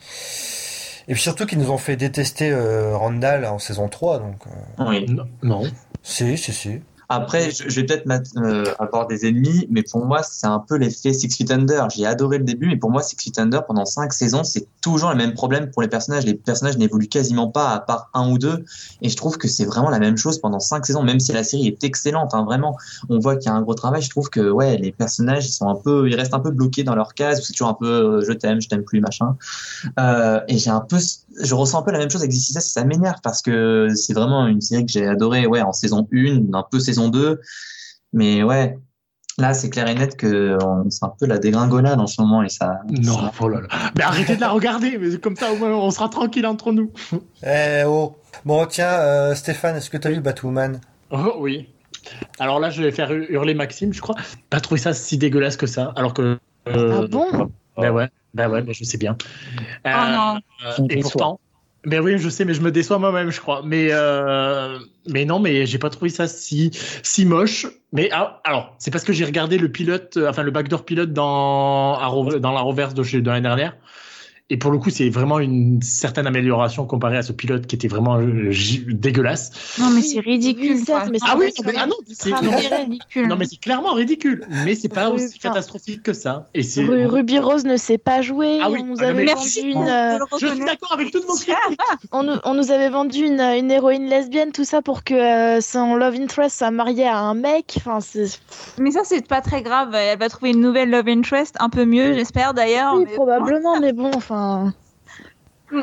et 1.08 1.14
puis 1.14 1.22
surtout 1.22 1.46
qu'ils 1.46 1.58
nous 1.58 1.70
ont 1.70 1.78
fait 1.78 1.96
détester 1.96 2.50
euh, 2.52 2.94
Randall 2.96 3.44
en 3.46 3.58
saison 3.58 3.88
3, 3.88 4.18
donc. 4.18 4.36
euh, 4.46 4.84
Oui. 4.86 5.06
Non, 5.08 5.24
non. 5.42 5.62
Si, 6.02 6.36
si, 6.38 6.52
si. 6.52 6.82
Après, 7.14 7.50
je, 7.50 7.68
vais 7.78 7.84
peut-être 7.84 8.08
euh, 8.38 8.64
avoir 8.78 9.06
des 9.06 9.26
ennemis, 9.26 9.66
mais 9.68 9.82
pour 9.82 10.02
moi, 10.06 10.22
c'est 10.22 10.46
un 10.46 10.60
peu 10.60 10.76
l'effet 10.76 11.12
Six 11.12 11.28
Feet 11.28 11.50
Under. 11.50 11.90
J'ai 11.90 12.06
adoré 12.06 12.38
le 12.38 12.44
début, 12.44 12.66
mais 12.66 12.78
pour 12.78 12.90
moi, 12.90 13.02
Six 13.02 13.16
Feet 13.16 13.38
Under, 13.38 13.66
pendant 13.66 13.84
cinq 13.84 14.14
saisons, 14.14 14.44
c'est 14.44 14.66
toujours 14.80 15.10
le 15.10 15.16
même 15.16 15.34
problème 15.34 15.70
pour 15.70 15.82
les 15.82 15.88
personnages. 15.88 16.24
Les 16.24 16.32
personnages 16.32 16.78
n'évoluent 16.78 17.08
quasiment 17.08 17.48
pas, 17.48 17.68
à 17.68 17.80
part 17.80 18.08
un 18.14 18.30
ou 18.30 18.38
deux. 18.38 18.64
Et 19.02 19.10
je 19.10 19.16
trouve 19.18 19.36
que 19.36 19.46
c'est 19.46 19.66
vraiment 19.66 19.90
la 19.90 19.98
même 19.98 20.16
chose 20.16 20.38
pendant 20.38 20.58
cinq 20.58 20.86
saisons, 20.86 21.02
même 21.02 21.20
si 21.20 21.34
la 21.34 21.44
série 21.44 21.66
est 21.66 21.84
excellente, 21.84 22.32
hein, 22.32 22.44
vraiment. 22.44 22.78
On 23.10 23.18
voit 23.18 23.36
qu'il 23.36 23.50
y 23.50 23.52
a 23.52 23.54
un 23.54 23.60
gros 23.60 23.74
travail. 23.74 24.00
Je 24.00 24.08
trouve 24.08 24.30
que, 24.30 24.48
ouais, 24.48 24.78
les 24.78 24.90
personnages, 24.90 25.44
ils 25.46 25.52
sont 25.52 25.68
un 25.68 25.74
peu, 25.74 26.08
ils 26.08 26.14
restent 26.14 26.32
un 26.32 26.40
peu 26.40 26.50
bloqués 26.50 26.82
dans 26.82 26.94
leur 26.94 27.12
case, 27.12 27.42
c'est 27.44 27.52
toujours 27.52 27.68
un 27.68 27.74
peu, 27.74 28.20
euh, 28.20 28.24
je 28.26 28.32
t'aime, 28.32 28.62
je 28.62 28.70
t'aime 28.70 28.84
plus, 28.84 29.02
machin. 29.02 29.36
Euh, 30.00 30.40
et 30.48 30.56
j'ai 30.56 30.70
un 30.70 30.80
peu, 30.80 30.96
je 31.42 31.54
ressens 31.54 31.80
un 31.80 31.82
peu 31.82 31.90
la 31.90 31.98
même 31.98 32.08
chose 32.08 32.22
avec 32.22 32.32
This 32.32 32.48
Is 32.48 32.56
Us, 32.56 32.64
ça 32.64 32.84
m'énerve 32.84 33.20
parce 33.22 33.42
que 33.42 33.88
c'est 33.94 34.14
vraiment 34.14 34.46
une 34.46 34.62
série 34.62 34.86
que 34.86 34.92
j'ai 34.92 35.06
adorée, 35.06 35.46
ouais, 35.46 35.60
en 35.60 35.74
saison 35.74 36.08
1, 36.10 36.54
un 36.54 36.64
peu 36.70 36.80
saison 36.80 37.01
2. 37.08 37.40
Mais 38.12 38.42
ouais, 38.42 38.76
là, 39.38 39.54
c'est 39.54 39.70
clair 39.70 39.88
et 39.88 39.94
net 39.94 40.16
que 40.16 40.58
c'est 40.90 41.04
un 41.04 41.12
peu 41.18 41.26
la 41.26 41.38
dégringolade 41.38 41.98
en 42.00 42.06
ce 42.06 42.20
moment 42.20 42.42
et 42.42 42.48
ça. 42.48 42.80
Non, 42.90 43.14
ça- 43.14 43.32
oh 43.40 43.48
là 43.48 43.60
là. 43.62 43.68
Mais 43.96 44.02
arrêtez 44.04 44.36
de 44.36 44.40
la 44.40 44.50
regarder, 44.50 44.98
mais 44.98 45.16
comme 45.18 45.36
ça 45.36 45.52
au 45.52 45.56
moins 45.56 45.70
on 45.72 45.90
sera 45.90 46.08
tranquille 46.08 46.46
entre 46.46 46.72
nous. 46.72 46.90
Eh 47.46 47.82
oh. 47.86 48.16
Bon, 48.44 48.66
tiens, 48.66 48.88
euh, 48.88 49.34
Stéphane, 49.34 49.76
est-ce 49.76 49.88
que 49.90 49.96
t'as 49.98 50.10
vu 50.10 50.20
Batwoman? 50.20 50.80
Oh 51.10 51.34
oui. 51.38 51.68
Alors 52.40 52.58
là, 52.58 52.70
je 52.70 52.82
vais 52.82 52.90
faire 52.90 53.12
hurler 53.12 53.54
Maxime, 53.54 53.92
je 53.92 54.00
crois. 54.00 54.16
Pas 54.50 54.60
trouvé 54.60 54.80
ça 54.80 54.92
si 54.92 55.16
dégueulasse 55.18 55.56
que 55.56 55.66
ça, 55.66 55.92
alors 55.96 56.12
que. 56.14 56.38
euh, 56.68 57.02
Ah 57.02 57.06
bon? 57.08 57.50
Ben 57.76 57.90
ouais, 57.92 58.08
ben 58.34 58.50
ouais, 58.50 58.62
ben 58.62 58.74
je 58.74 58.82
sais 58.84 58.98
bien. 58.98 59.16
Oh 59.84 59.88
non. 59.88 60.40
Euh, 60.64 60.72
Tu 60.76 60.82
me 60.82 60.92
et 60.92 61.00
pourtant. 61.00 61.40
Ben 61.84 62.00
oui, 62.00 62.16
je 62.16 62.28
sais, 62.28 62.44
mais 62.44 62.54
je 62.54 62.60
me 62.60 62.70
déçois 62.70 62.98
moi-même, 62.98 63.30
je 63.30 63.40
crois. 63.40 63.62
Mais 63.64 63.88
euh, 63.90 64.78
mais 65.08 65.24
non, 65.24 65.40
mais 65.40 65.66
j'ai 65.66 65.78
pas 65.78 65.90
trouvé 65.90 66.10
ça 66.10 66.28
si 66.28 66.70
si 67.02 67.24
moche. 67.24 67.66
Mais 67.92 68.08
ah, 68.12 68.40
alors, 68.44 68.74
c'est 68.78 68.92
parce 68.92 69.04
que 69.04 69.12
j'ai 69.12 69.24
regardé 69.24 69.58
le 69.58 69.70
pilote, 69.70 70.16
euh, 70.16 70.28
enfin 70.30 70.44
le 70.44 70.52
backdoor 70.52 70.84
pilote 70.84 71.12
dans 71.12 71.98
dans 72.38 72.52
la 72.52 72.60
reverse 72.60 72.94
de 72.94 73.02
de 73.20 73.30
l'année 73.30 73.42
dernière. 73.42 73.76
Et 74.50 74.58
pour 74.58 74.70
le 74.70 74.78
coup, 74.78 74.90
c'est 74.90 75.08
vraiment 75.08 75.38
une 75.38 75.80
certaine 75.80 76.26
amélioration 76.26 76.84
comparée 76.84 77.16
à 77.16 77.22
ce 77.22 77.32
pilote 77.32 77.66
qui 77.66 77.74
était 77.74 77.88
vraiment 77.88 78.18
euh, 78.18 78.52
dégueulasse. 78.88 79.78
Non, 79.78 79.88
mais 79.90 80.02
c'est 80.02 80.20
ridicule. 80.20 80.76
mais 81.10 81.18
ah 81.22 81.36
oui, 81.38 81.50
mais, 81.64 81.72
ah 81.78 81.86
non, 81.86 81.96
c'est 82.06 82.34
ridicule. 82.34 83.28
Non, 83.28 83.36
mais 83.36 83.46
c'est 83.46 83.60
clairement 83.60 83.94
ridicule. 83.94 84.44
Mais 84.64 84.74
c'est 84.74 84.90
pas 84.90 85.08
aussi 85.08 85.38
catastrophique 85.38 86.02
que 86.02 86.12
ça. 86.12 86.50
Et 86.54 86.62
c'est 86.62 86.84
Ruby 86.84 87.38
Rose 87.38 87.64
ne 87.64 87.76
sait 87.76 87.96
pas 87.96 88.20
jouer. 88.20 88.58
Ah 88.60 88.70
oui, 88.70 88.80
on 88.82 88.86
nous 88.86 89.02
avait 89.02 89.24
vendu 89.24 89.60
une. 89.60 89.88
Euh, 89.88 90.18
Je 90.38 90.46
suis 90.48 90.58
d'accord 90.58 90.92
avec 90.92 91.12
toutes 91.12 91.24
vos 91.24 91.34
critiques. 91.36 91.80
on, 92.10 92.22
nous, 92.24 92.36
on, 92.44 92.54
nous 92.54 92.70
avait 92.70 92.90
vendu 92.90 93.24
une, 93.24 93.40
une, 93.40 93.70
héroïne 93.70 94.06
lesbienne, 94.06 94.52
tout 94.52 94.64
ça 94.64 94.82
pour 94.82 95.04
que 95.04 95.14
euh, 95.14 95.60
son 95.62 95.94
love 95.94 96.16
interest 96.16 96.58
soit 96.58 96.70
marié 96.70 97.06
à 97.06 97.18
un 97.18 97.34
mec. 97.34 97.74
Enfin, 97.78 98.00
mais 98.78 98.90
ça, 98.90 99.00
c'est 99.04 99.26
pas 99.26 99.40
très 99.40 99.62
grave. 99.62 99.94
Elle 99.94 100.18
va 100.18 100.28
trouver 100.28 100.50
une 100.50 100.60
nouvelle 100.60 100.90
love 100.90 101.08
interest, 101.08 101.56
un 101.60 101.70
peu 101.70 101.86
mieux, 101.86 102.12
j'espère 102.12 102.52
d'ailleurs. 102.52 102.96
Oui, 102.96 103.06
probablement, 103.14 103.80
mais 103.80 103.92
bon, 103.94 104.10
enfin. 104.14 104.31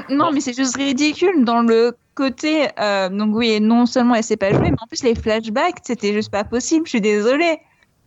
Non, 0.09 0.31
mais 0.31 0.39
c'est 0.39 0.55
juste 0.55 0.75
ridicule 0.77 1.43
dans 1.43 1.61
le 1.61 1.97
côté. 2.15 2.67
Euh, 2.79 3.09
donc, 3.09 3.35
oui, 3.35 3.59
non 3.59 3.85
seulement 3.85 4.15
elle 4.15 4.23
sait 4.23 4.37
pas 4.37 4.51
jouer, 4.51 4.71
mais 4.71 4.77
en 4.81 4.87
plus, 4.87 5.03
les 5.03 5.15
flashbacks, 5.15 5.77
c'était 5.83 6.13
juste 6.13 6.31
pas 6.31 6.43
possible. 6.43 6.85
Je 6.85 6.91
suis 6.91 7.01
désolée. 7.01 7.59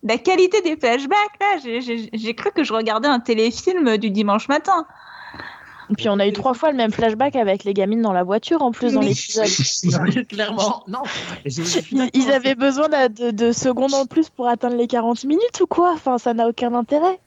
La 0.04 0.18
qualité 0.18 0.60
des 0.62 0.76
flashbacks, 0.76 1.40
là, 1.40 1.58
j'ai 2.12 2.34
cru 2.34 2.50
que 2.54 2.64
je 2.64 2.72
regardais 2.72 3.08
un 3.08 3.20
téléfilm 3.20 3.96
du 3.98 4.10
dimanche 4.10 4.48
matin. 4.48 4.86
Et 5.90 5.94
puis 5.94 6.08
on 6.08 6.18
a 6.18 6.26
eu 6.26 6.32
trois 6.32 6.54
fois 6.54 6.70
le 6.70 6.76
même 6.76 6.90
flashback 6.90 7.36
avec 7.36 7.64
les 7.64 7.74
gamines 7.74 8.00
dans 8.00 8.12
la 8.12 8.22
voiture 8.22 8.62
en 8.62 8.70
plus 8.70 8.94
dans 8.94 9.00
l'épisode. 9.00 9.46
Clairement, 10.28 10.84
non. 10.88 11.02
Ils 11.44 12.32
avaient 12.32 12.54
besoin 12.54 12.88
de, 12.88 13.30
de, 13.30 13.52
secondes 13.52 13.92
en 13.94 14.06
plus 14.06 14.30
pour 14.30 14.48
atteindre 14.48 14.76
les 14.76 14.86
40 14.86 15.24
minutes 15.24 15.60
ou 15.60 15.66
quoi? 15.66 15.92
Enfin, 15.92 16.18
ça 16.18 16.32
n'a 16.34 16.48
aucun 16.48 16.72
intérêt. 16.74 17.20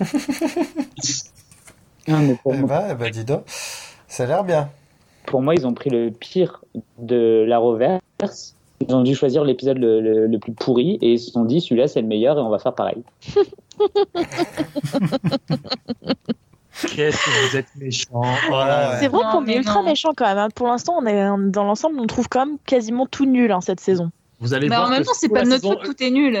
mais 2.08 2.34
pour 2.42 2.54
eh 2.54 2.62
bah, 2.62 2.94
bah, 2.94 3.10
dis 3.10 3.24
donc, 3.24 3.42
ça 4.06 4.24
a 4.24 4.26
l'air 4.26 4.44
bien. 4.44 4.68
Pour 5.26 5.42
moi, 5.42 5.54
ils 5.54 5.66
ont 5.66 5.74
pris 5.74 5.90
le 5.90 6.10
pire 6.10 6.62
de 6.98 7.44
la 7.46 7.58
reverse. 7.58 8.54
Ils 8.80 8.94
ont 8.94 9.02
dû 9.02 9.14
choisir 9.14 9.44
l'épisode 9.44 9.78
le, 9.78 10.38
plus 10.38 10.52
pourri 10.52 10.98
et 11.02 11.12
ils 11.14 11.18
se 11.18 11.32
sont 11.32 11.44
dit 11.44 11.60
celui-là 11.60 11.88
c'est 11.88 12.00
le 12.00 12.06
meilleur 12.06 12.38
et 12.38 12.40
on 12.40 12.48
va 12.48 12.58
faire 12.58 12.74
pareil. 12.74 13.02
Qu'est-ce 16.94 17.16
que 17.16 17.50
vous 17.50 17.56
êtes 17.56 17.66
méchant. 17.76 18.22
c'est 19.00 19.08
vrai 19.08 19.24
qu'on 19.32 19.44
est 19.46 19.56
ultra 19.56 19.82
méchant 19.82 20.12
quand 20.16 20.26
même. 20.26 20.38
Hein. 20.38 20.48
Pour 20.54 20.68
l'instant, 20.68 20.94
on 21.00 21.06
est 21.06 21.28
dans 21.50 21.64
l'ensemble, 21.64 21.98
on 21.98 22.06
trouve 22.06 22.28
quand 22.28 22.46
même 22.46 22.58
quasiment 22.66 23.06
tout 23.06 23.26
nul 23.26 23.50
hein, 23.50 23.60
cette 23.60 23.80
saison. 23.80 24.12
Vous 24.40 24.54
allez 24.54 24.68
voir 24.68 24.86
en 24.86 24.90
même 24.90 25.02
temps, 25.02 25.12
c'est 25.14 25.28
pas 25.28 25.44
notre 25.44 25.62
faute, 25.62 25.82
tout 25.82 26.02
est 26.02 26.10
nul. 26.10 26.38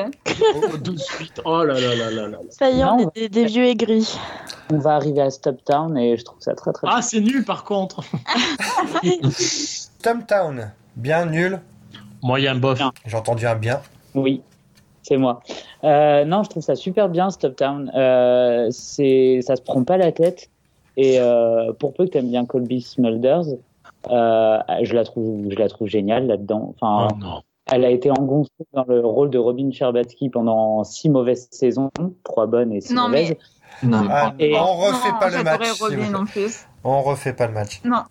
Oh, 0.54 0.76
de 0.76 0.96
suite. 0.96 1.40
Oh 1.44 1.64
là 1.64 1.74
là 1.74 1.96
là 1.96 2.10
là 2.10 2.28
là. 2.28 2.38
Ça 2.50 2.70
y 2.70 2.80
est, 2.80 2.84
on 2.84 3.10
est 3.14 3.28
des, 3.28 3.44
vieux 3.44 3.64
aigris. 3.64 4.16
On 4.72 4.78
va 4.78 4.94
arriver 4.94 5.20
à 5.20 5.30
Stop 5.30 5.64
Town 5.64 5.96
et 5.98 6.16
je 6.16 6.24
trouve 6.24 6.40
ça 6.40 6.54
très 6.54 6.72
très. 6.72 6.86
Ah, 6.88 7.02
c'est 7.02 7.20
nul 7.20 7.44
par 7.44 7.64
contre. 7.64 8.02
Stop 9.30 10.26
Town, 10.28 10.70
bien 10.94 11.26
nul. 11.26 11.60
Moyen 12.22 12.54
bof. 12.54 12.80
J'ai 13.04 13.16
entendu 13.16 13.46
un 13.46 13.56
bien. 13.56 13.80
Oui, 14.14 14.42
c'est 15.02 15.16
moi. 15.16 15.42
Euh, 15.84 16.24
non, 16.24 16.44
je 16.44 16.50
trouve 16.50 16.62
ça 16.62 16.76
super 16.76 17.08
bien 17.08 17.30
Stop 17.30 17.56
Town. 17.56 17.90
Euh, 17.96 18.68
c'est, 18.70 19.40
ça 19.42 19.56
se 19.56 19.62
prend 19.62 19.82
pas 19.82 19.96
la 19.96 20.12
tête 20.12 20.50
et 20.98 21.20
euh, 21.20 21.72
pour 21.72 21.94
peu 21.94 22.06
que 22.06 22.10
tu 22.10 22.18
aimes 22.18 22.28
bien 22.28 22.44
Colby 22.44 22.82
Smulders, 22.82 23.44
euh, 24.10 24.58
je 24.82 24.94
la 24.94 25.04
trouve, 25.04 25.48
je 25.48 25.56
la 25.56 25.68
trouve 25.68 25.86
géniale 25.86 26.26
là-dedans. 26.26 26.74
Enfin, 26.74 27.08
oh, 27.12 27.16
non. 27.18 27.42
Elle 27.70 27.84
a 27.84 27.90
été 27.90 28.10
engoncée 28.10 28.50
dans 28.72 28.84
le 28.88 29.00
rôle 29.00 29.30
de 29.30 29.38
Robin 29.38 29.70
Scherbatsky 29.70 30.30
pendant 30.30 30.84
six 30.84 31.10
mauvaises 31.10 31.48
saisons, 31.50 31.90
trois 32.24 32.46
bonnes 32.46 32.72
et 32.72 32.80
six 32.80 32.94
mauvaises. 32.94 33.34
Non, 33.82 34.08
ah, 34.10 34.32
on 34.40 34.74
refait 34.74 35.12
pas 35.20 35.30
le 35.30 35.44
match. 35.44 35.60
on 36.84 37.02
refait 37.02 37.32
pas 37.32 37.46
le 37.46 37.52
match. 37.52 37.80
Non. 37.84 38.02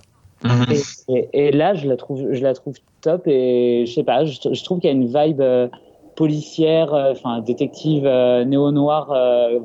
Et, 1.34 1.52
là, 1.52 1.74
je 1.74 1.88
la 1.88 1.98
trouve, 1.98 2.32
je 2.32 2.42
la 2.42 2.54
trouve 2.54 2.76
top 3.02 3.24
et 3.28 3.86
je 3.88 3.94
sais 3.94 4.04
pas, 4.04 4.26
je, 4.26 4.64
trouve 4.64 4.80
qu'il 4.80 4.90
y 4.90 4.94
a 4.94 4.96
une 4.96 5.08
vibe 5.08 5.42
euh, 5.42 5.68
policière, 6.16 6.94
euh, 6.94 7.12
enfin 7.12 7.42
détective 7.42 8.06
euh, 8.06 8.46
néo-noir, 8.46 9.08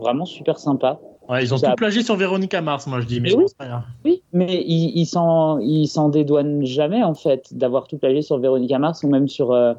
vraiment 0.01 0.25
super 0.25 0.59
sympa. 0.59 0.99
Ouais, 1.29 1.45
ils 1.45 1.55
ont 1.55 1.59
tout 1.59 1.75
plagié 1.77 2.03
sur 2.03 2.17
Véronica 2.17 2.61
Mars, 2.61 2.87
moi 2.87 3.01
je 3.01 3.07
dis, 3.07 3.21
mais, 3.21 3.33
oui, 3.35 3.45
je 3.49 3.65
rien. 3.65 3.85
Oui, 4.05 4.23
mais 4.33 4.63
ils, 4.67 4.99
ils 4.99 5.07
s'en, 5.07 5.59
ils 5.59 5.87
s'en 5.87 6.09
dédouanent 6.09 6.65
jamais 6.65 7.03
en 7.03 7.15
fait 7.15 7.57
d'avoir 7.57 7.87
tout 7.87 7.97
plagié 7.97 8.23
sur 8.23 8.39
Véronica 8.39 8.79
Mars 8.79 9.03
ou 9.05 9.09
même 9.09 9.29
sur 9.29 9.53
euh, 9.53 9.75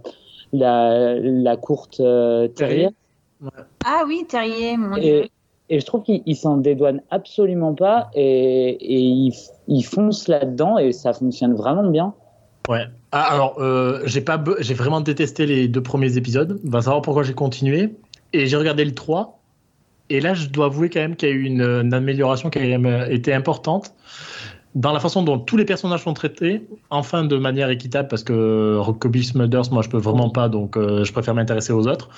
la, 0.53 1.15
la 1.19 1.57
courte 1.57 1.99
euh, 1.99 2.47
Terrier. 2.47 2.89
Ah 3.85 4.03
oui, 4.07 4.25
Terrier, 4.27 4.77
mon 4.77 4.95
et, 4.95 5.01
dieu. 5.01 5.25
Et 5.69 5.79
je 5.79 5.85
trouve 5.85 6.03
qu'ils 6.03 6.35
s'en 6.35 6.57
dédouanent 6.57 7.01
absolument 7.09 7.73
pas 7.73 8.09
et, 8.13 8.69
et 8.69 8.99
ils, 8.99 9.33
ils 9.67 9.83
foncent 9.83 10.27
là-dedans 10.27 10.77
et 10.77 10.91
ça 10.91 11.13
fonctionne 11.13 11.55
vraiment 11.55 11.89
bien. 11.89 12.13
Ouais. 12.69 12.85
Ah, 13.11 13.33
alors, 13.33 13.59
euh, 13.59 14.01
j'ai 14.05 14.21
pas, 14.21 14.41
j'ai 14.59 14.73
vraiment 14.73 15.01
détesté 15.01 15.45
les 15.45 15.67
deux 15.67 15.83
premiers 15.83 16.17
épisodes. 16.17 16.59
Va 16.63 16.81
savoir 16.81 17.01
pourquoi 17.01 17.23
j'ai 17.23 17.33
continué. 17.33 17.95
Et 18.31 18.47
j'ai 18.47 18.57
regardé 18.57 18.85
le 18.85 18.93
3 18.93 19.42
et 20.13 20.19
là, 20.19 20.35
je 20.35 20.47
dois 20.47 20.67
avouer 20.67 20.91
quand 20.91 20.99
même 20.99 21.15
qu'il 21.15 21.29
y 21.29 21.31
a 21.31 21.35
eu 21.35 21.43
une, 21.43 21.91
amélioration 21.91 22.51
qui 22.51 22.59
a 22.59 23.11
été 23.11 23.33
importante 23.33 23.95
dans 24.75 24.93
la 24.93 24.99
façon 24.99 25.23
dont 25.23 25.39
tous 25.39 25.57
les 25.57 25.65
personnages 25.65 26.03
sont 26.03 26.13
traités, 26.13 26.61
enfin 26.91 27.23
de 27.23 27.35
manière 27.35 27.71
équitable, 27.71 28.07
parce 28.09 28.23
que 28.23 28.79
Kobe 28.99 29.17
Smulders, 29.17 29.71
moi 29.71 29.81
je 29.81 29.89
peux 29.89 29.97
vraiment 29.97 30.29
pas, 30.29 30.49
donc 30.49 30.77
euh, 30.77 31.03
je 31.03 31.11
préfère 31.11 31.33
m'intéresser 31.33 31.73
aux 31.73 31.87
autres. 31.87 32.09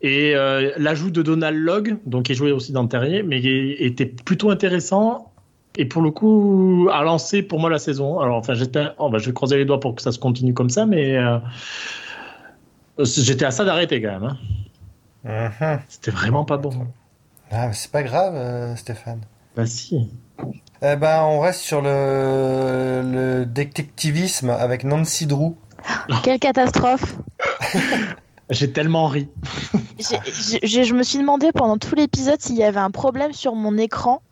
Et 0.00 0.34
euh, 0.34 0.72
l'ajout 0.78 1.10
de 1.10 1.20
Donald 1.20 1.58
Logg, 1.58 1.98
donc 2.06 2.24
qui 2.24 2.32
est 2.32 2.34
joué 2.34 2.52
aussi 2.52 2.72
dans 2.72 2.86
Terrier, 2.86 3.22
mais 3.22 3.42
qui 3.42 3.72
était 3.78 4.06
plutôt 4.06 4.50
intéressant. 4.50 5.30
Et 5.76 5.84
pour 5.84 6.00
le 6.00 6.10
coup, 6.10 6.88
a 6.90 7.02
lancé 7.02 7.42
pour 7.42 7.60
moi 7.60 7.68
la 7.68 7.78
saison. 7.78 8.20
Alors, 8.20 8.36
enfin, 8.38 8.54
j'étais, 8.54 8.86
oh, 8.98 9.10
bah, 9.10 9.18
je 9.18 9.26
vais 9.26 9.32
croiser 9.32 9.58
les 9.58 9.64
doigts 9.66 9.80
pour 9.80 9.94
que 9.94 10.02
ça 10.02 10.12
se 10.12 10.18
continue 10.18 10.54
comme 10.54 10.70
ça, 10.70 10.86
mais 10.86 11.18
euh, 11.18 11.38
j'étais 12.98 13.44
à 13.44 13.50
ça 13.50 13.64
d'arrêter 13.64 14.00
quand 14.00 14.20
même. 14.20 14.24
Hein. 14.24 14.36
Uh-huh. 15.24 15.80
C'était 15.88 16.10
vraiment 16.10 16.44
pas 16.44 16.56
bon. 16.56 16.72
Ah, 17.52 17.72
c'est 17.72 17.90
pas 17.90 18.02
grave, 18.02 18.34
euh, 18.34 18.74
Stéphane. 18.76 19.20
Bah 19.54 19.66
si. 19.66 20.10
Eh 20.80 20.96
ben, 20.96 21.22
on 21.24 21.40
reste 21.40 21.60
sur 21.60 21.82
le, 21.82 23.02
le 23.04 23.46
détectivisme 23.46 24.50
avec 24.50 24.84
Nancy 24.84 25.26
Drew. 25.26 25.54
Quelle 26.22 26.38
catastrophe 26.38 27.16
J'ai 28.50 28.72
tellement 28.72 29.06
ri. 29.06 29.28
je 29.98 30.94
me 30.94 31.02
suis 31.02 31.18
demandé 31.18 31.52
pendant 31.52 31.78
tout 31.78 31.94
l'épisode 31.94 32.40
s'il 32.40 32.56
y 32.56 32.64
avait 32.64 32.80
un 32.80 32.90
problème 32.90 33.32
sur 33.32 33.54
mon 33.54 33.76
écran. 33.78 34.22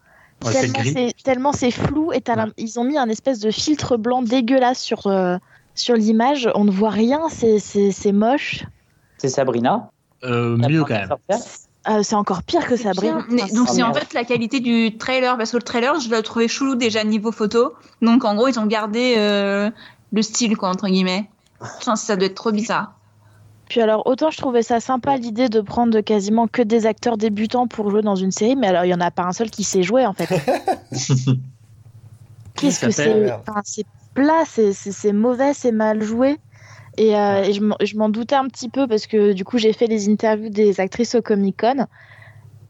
tellement 1.24 1.52
c'est 1.52 1.70
flou 1.70 2.12
et 2.12 2.22
ils 2.56 2.80
ont 2.80 2.84
mis 2.84 2.98
un 2.98 3.08
espèce 3.08 3.40
de 3.40 3.50
filtre 3.50 3.96
blanc 3.96 4.22
dégueulasse 4.22 4.80
sur, 4.80 5.06
euh, 5.06 5.36
sur 5.74 5.94
l'image. 5.94 6.48
On 6.54 6.64
ne 6.64 6.70
voit 6.70 6.90
rien, 6.90 7.28
c'est 7.28 8.12
moche. 8.12 8.64
C'est 9.18 9.28
Sabrina. 9.28 9.90
Euh, 10.24 10.56
mieux 10.56 10.84
quand 10.84 10.94
même. 10.94 11.14
Euh, 11.88 12.02
c'est 12.02 12.14
encore 12.14 12.42
pire 12.42 12.66
que 12.66 12.76
ça 12.76 12.92
brille. 12.92 13.14
Donc 13.54 13.68
c'est 13.68 13.82
en 13.82 13.94
fait 13.94 14.12
la 14.12 14.24
qualité 14.24 14.60
du 14.60 14.98
trailer 14.98 15.38
parce 15.38 15.52
que 15.52 15.56
le 15.56 15.62
trailer 15.62 15.98
je 15.98 16.10
l'ai 16.10 16.22
trouvé 16.22 16.46
chelou 16.46 16.74
déjà 16.74 17.04
niveau 17.04 17.32
photo. 17.32 17.72
Donc 18.02 18.24
en 18.24 18.34
gros 18.34 18.48
ils 18.48 18.58
ont 18.58 18.66
gardé 18.66 19.14
euh, 19.16 19.70
le 20.12 20.22
style 20.22 20.58
quoi 20.58 20.68
entre 20.68 20.88
guillemets. 20.88 21.30
Enfin, 21.60 21.96
ça 21.96 22.16
doit 22.16 22.26
être 22.26 22.34
trop 22.34 22.52
bizarre. 22.52 22.92
Puis 23.70 23.80
alors 23.80 24.06
autant 24.06 24.30
je 24.30 24.36
trouvais 24.36 24.62
ça 24.62 24.78
sympa 24.80 25.16
l'idée 25.16 25.48
de 25.48 25.62
prendre 25.62 26.00
quasiment 26.00 26.48
que 26.48 26.60
des 26.60 26.84
acteurs 26.84 27.16
débutants 27.16 27.66
pour 27.66 27.90
jouer 27.90 28.02
dans 28.02 28.16
une 28.16 28.32
série, 28.32 28.56
mais 28.56 28.66
alors 28.66 28.84
il 28.84 28.88
y 28.88 28.94
en 28.94 29.00
a 29.00 29.10
pas 29.10 29.22
un 29.22 29.32
seul 29.32 29.48
qui 29.48 29.64
sait 29.64 29.82
jouer 29.82 30.04
en 30.04 30.12
fait. 30.12 30.28
Qu'est-ce 32.56 32.80
que 32.80 32.90
c'est 32.90 33.32
C'est 33.64 33.86
plat, 34.12 34.44
c'est 34.44 35.12
mauvais, 35.12 35.54
c'est 35.54 35.72
mal 35.72 36.02
joué. 36.02 36.38
Et, 37.00 37.16
euh, 37.16 37.50
je 37.50 37.96
m'en 37.96 38.10
doutais 38.10 38.34
un 38.34 38.46
petit 38.46 38.68
peu 38.68 38.86
parce 38.86 39.06
que 39.06 39.32
du 39.32 39.42
coup, 39.42 39.56
j'ai 39.56 39.72
fait 39.72 39.86
les 39.86 40.10
interviews 40.10 40.50
des 40.50 40.80
actrices 40.80 41.14
au 41.14 41.22
Comic 41.22 41.58
Con. 41.58 41.86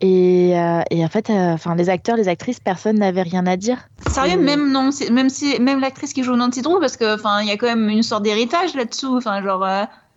Et, 0.01 0.57
euh, 0.57 0.83
et, 0.89 1.05
en 1.05 1.09
fait, 1.09 1.31
euh, 1.31 1.53
enfin, 1.53 1.75
les 1.75 1.91
acteurs, 1.91 2.17
les 2.17 2.29
actrices, 2.29 2.61
personne 2.61 3.01
n'avait 3.01 3.23
rien 3.23 3.45
à 3.49 3.57
dire. 3.57 3.79
Sérieux, 4.09 4.39
même 4.39 4.71
non, 4.71 4.91
même 5.11 5.31
si, 5.31 5.61
même 5.61 5.81
l'actrice 5.81 6.13
qui 6.13 6.23
joue 6.23 6.37
Nancy 6.37 6.63
Drew, 6.63 6.79
parce 6.79 6.97
que 6.97 7.17
enfin, 7.17 7.43
il 7.43 7.49
y 7.49 7.51
a 7.51 7.57
quand 7.57 7.67
même 7.67 7.89
une 7.89 8.05
sorte 8.05 8.23
d'héritage 8.23 8.75
là-dessous. 8.77 9.17
Enfin, 9.17 9.43
genre, 9.43 9.67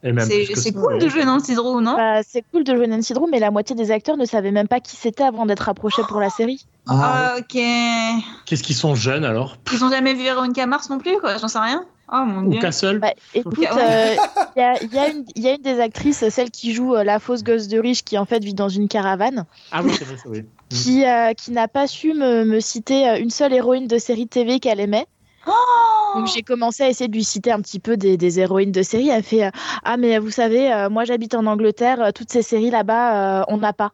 c'est 0.03 0.73
cool 0.73 0.99
de 0.99 1.09
jouer 1.09 1.25
Nancy 1.25 1.55
Drew, 1.55 1.81
non? 1.81 1.95
Bah, 1.95 2.21
C'est 2.21 2.45
cool 2.51 2.63
de 2.63 2.75
jouer 2.75 2.85
Nancy 2.85 3.13
Drew, 3.13 3.27
mais 3.31 3.39
la 3.39 3.49
moitié 3.49 3.75
des 3.75 3.89
acteurs 3.89 4.17
ne 4.17 4.25
savaient 4.25 4.51
même 4.51 4.67
pas 4.67 4.79
qui 4.79 4.95
c'était 4.95 5.23
avant 5.23 5.47
d'être 5.47 5.67
approchés 5.67 6.03
pour 6.07 6.19
la 6.19 6.29
série. 6.29 6.67
Ah, 6.87 7.35
ok. 7.39 7.59
Qu'est-ce 8.45 8.61
qu'ils 8.61 8.75
sont 8.75 8.93
jeunes 8.93 9.25
alors? 9.25 9.57
Ils 9.73 9.83
ont 9.83 9.89
jamais 9.89 10.13
vu 10.13 10.23
Veronica 10.23 10.67
Mars 10.67 10.91
non 10.91 10.99
plus, 10.99 11.17
quoi. 11.19 11.37
J'en 11.39 11.47
sais 11.47 11.59
rien. 11.59 11.83
Oh 12.15 12.25
mon 12.25 12.43
dieu. 12.43 12.59
Ou 12.59 12.61
Castle. 12.61 12.99
Bah, 12.99 13.13
écoute, 13.33 13.55
il 13.57 13.65
euh, 13.65 14.15
y, 14.55 14.59
a, 14.61 14.83
y, 14.83 14.99
a 14.99 15.09
y, 15.35 15.47
a, 15.47 15.55
une 15.55 15.61
des 15.63 15.79
actrices, 15.79 16.27
celle 16.29 16.51
qui 16.51 16.71
joue 16.71 16.93
euh, 16.93 17.03
la 17.03 17.17
fausse 17.17 17.43
gosse 17.43 17.67
de 17.67 17.79
riche, 17.79 18.03
qui 18.03 18.19
en 18.19 18.25
fait 18.25 18.43
vit 18.43 18.53
dans 18.53 18.69
une 18.69 18.87
caravane. 18.87 19.45
Ah 19.71 19.81
oui, 19.83 19.91
c'est 19.97 20.05
vrai, 20.05 20.17
oui. 20.27 20.45
qui, 20.69 21.05
euh, 21.05 21.33
qui 21.33 21.51
n'a 21.51 21.67
pas 21.67 21.87
su 21.87 22.13
me, 22.13 22.45
me, 22.45 22.59
citer 22.59 23.19
une 23.19 23.31
seule 23.31 23.53
héroïne 23.53 23.87
de 23.87 23.97
série 23.97 24.27
TV 24.27 24.59
qu'elle 24.59 24.79
aimait. 24.79 25.07
Oh 25.47 26.19
Donc 26.19 26.27
j'ai 26.27 26.43
commencé 26.43 26.83
à 26.83 26.89
essayer 26.89 27.07
de 27.07 27.13
lui 27.13 27.23
citer 27.23 27.51
un 27.51 27.61
petit 27.61 27.79
peu 27.79 27.97
des, 27.97 28.15
des 28.15 28.39
héroïnes 28.39 28.71
de 28.71 28.83
série. 28.83 29.09
Elle 29.09 29.23
fait 29.23 29.49
Ah, 29.83 29.97
mais 29.97 30.19
vous 30.19 30.31
savez, 30.31 30.87
moi 30.91 31.05
j'habite 31.05 31.33
en 31.33 31.47
Angleterre, 31.47 32.11
toutes 32.13 32.31
ces 32.31 32.43
séries 32.43 32.69
là-bas, 32.69 33.43
on 33.49 33.57
n'a 33.57 33.73
pas. 33.73 33.91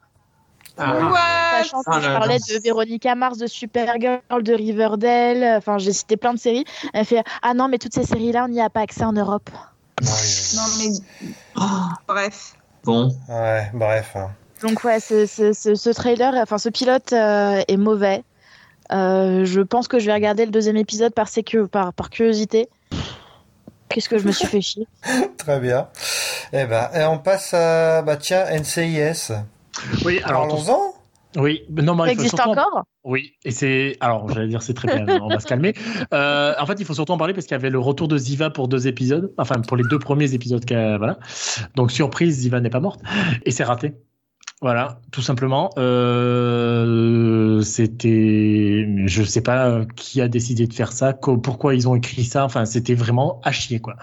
Ah. 0.77 1.48
Sachant 1.63 1.83
que 1.83 2.01
je 2.01 2.07
parlais 2.07 2.39
de 2.39 2.61
Véronica 2.63 3.15
Mars, 3.15 3.37
de 3.37 3.47
Supergirl, 3.47 4.19
de 4.41 4.53
Riverdale, 4.53 5.57
enfin 5.57 5.77
j'ai 5.77 5.93
cité 5.93 6.17
plein 6.17 6.33
de 6.33 6.39
séries. 6.39 6.65
Elle 6.93 7.05
fait 7.05 7.23
Ah 7.41 7.53
non, 7.53 7.67
mais 7.67 7.77
toutes 7.77 7.93
ces 7.93 8.03
séries-là, 8.05 8.45
on 8.45 8.47
n'y 8.49 8.61
a 8.61 8.69
pas 8.69 8.81
accès 8.81 9.03
en 9.03 9.13
Europe. 9.13 9.49
Non, 10.01 10.61
mais. 10.79 11.29
Oh, 11.57 11.61
bref. 12.07 12.53
Bon. 12.83 13.13
Ouais, 13.27 13.69
bref. 13.73 14.11
hein. 14.15 14.29
Donc 14.61 14.83
ouais, 14.83 14.99
ce, 14.99 15.25
ce- 15.25 15.53
ce- 15.53 15.75
ce 15.75 15.89
trailer, 15.89 16.33
enfin 16.35 16.57
ce 16.57 16.69
pilote 16.69 17.13
euh, 17.13 17.61
est 17.67 17.77
mauvais. 17.77 18.23
Euh, 18.91 19.45
je 19.45 19.61
pense 19.61 19.87
que 19.87 19.99
je 19.99 20.05
vais 20.07 20.13
regarder 20.13 20.45
le 20.45 20.51
deuxième 20.51 20.77
épisode 20.77 21.13
par, 21.13 21.27
sécu- 21.27 21.67
par, 21.67 21.93
par 21.93 22.09
curiosité. 22.09 22.69
Qu'est-ce 23.89 24.09
que 24.09 24.17
je 24.17 24.25
me 24.25 24.31
suis 24.31 24.47
fait 24.47 24.61
chier? 24.61 24.87
Très 25.37 25.59
bien. 25.59 25.87
Eh 26.53 26.65
ben, 26.65 26.89
et 26.95 27.03
on 27.05 27.17
passe 27.19 27.53
à, 27.53 28.01
bah 28.01 28.17
tiens, 28.17 28.45
NCIS. 28.49 29.31
Oui, 30.05 30.21
alors. 30.23 30.47
Parlons-en. 30.47 30.88
Oui, 31.37 31.61
non, 31.69 31.95
mais 31.95 32.05
Ça 32.05 32.11
il 32.11 32.15
faut 32.15 32.21
existe 32.23 32.35
surtout 32.37 32.49
en- 32.49 32.51
encore? 32.53 32.83
Oui, 33.03 33.33
et 33.45 33.51
c'est. 33.51 33.97
Alors, 33.99 34.29
j'allais 34.33 34.47
dire 34.47 34.61
c'est 34.63 34.73
très 34.73 34.87
bien, 34.87 35.19
on 35.21 35.27
va 35.29 35.39
se 35.39 35.45
calmer. 35.45 35.73
Euh, 36.13 36.53
en 36.59 36.65
fait, 36.65 36.79
il 36.79 36.85
faut 36.85 36.93
surtout 36.95 37.11
en 37.13 37.17
parler 37.17 37.33
parce 37.33 37.45
qu'il 37.45 37.53
y 37.53 37.59
avait 37.59 37.69
le 37.69 37.77
retour 37.79 38.07
de 38.07 38.17
Ziva 38.17 38.49
pour 38.49 38.67
deux 38.67 38.87
épisodes, 38.87 39.31
enfin 39.37 39.61
pour 39.61 39.77
les 39.77 39.83
deux 39.83 39.99
premiers 39.99 40.33
épisodes. 40.33 40.63
Voilà. 40.69 41.19
Donc, 41.75 41.91
surprise, 41.91 42.39
Ziva 42.39 42.59
n'est 42.61 42.69
pas 42.71 42.79
morte. 42.79 43.01
Et 43.45 43.51
c'est 43.51 43.63
raté. 43.63 43.93
Voilà, 44.61 44.99
tout 45.11 45.21
simplement. 45.21 45.69
Euh, 45.77 47.61
c'était. 47.61 48.85
Je 49.05 49.23
sais 49.23 49.39
pas 49.39 49.85
qui 49.95 50.19
a 50.19 50.27
décidé 50.27 50.67
de 50.67 50.73
faire 50.73 50.91
ça, 50.91 51.13
pourquoi 51.13 51.75
ils 51.75 51.87
ont 51.87 51.95
écrit 51.95 52.25
ça. 52.25 52.43
Enfin, 52.43 52.65
c'était 52.65 52.93
vraiment 52.93 53.39
à 53.45 53.53
chier, 53.53 53.79
quoi. 53.79 53.95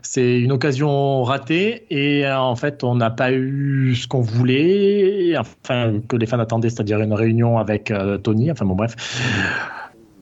C'est 0.00 0.40
une 0.40 0.50
occasion 0.50 1.22
ratée 1.24 1.84
et 1.90 2.26
euh, 2.26 2.40
en 2.40 2.56
fait, 2.56 2.84
on 2.84 2.94
n'a 2.94 3.10
pas 3.10 3.32
eu 3.32 3.94
ce 3.96 4.08
qu'on 4.08 4.22
voulait, 4.22 5.34
enfin, 5.36 6.00
que 6.08 6.16
les 6.16 6.24
fans 6.24 6.38
attendaient, 6.38 6.70
c'est-à-dire 6.70 7.00
une 7.00 7.12
réunion 7.12 7.58
avec 7.58 7.90
euh, 7.90 8.16
Tony. 8.16 8.50
Enfin, 8.50 8.64
bon, 8.64 8.76
bref. 8.76 8.94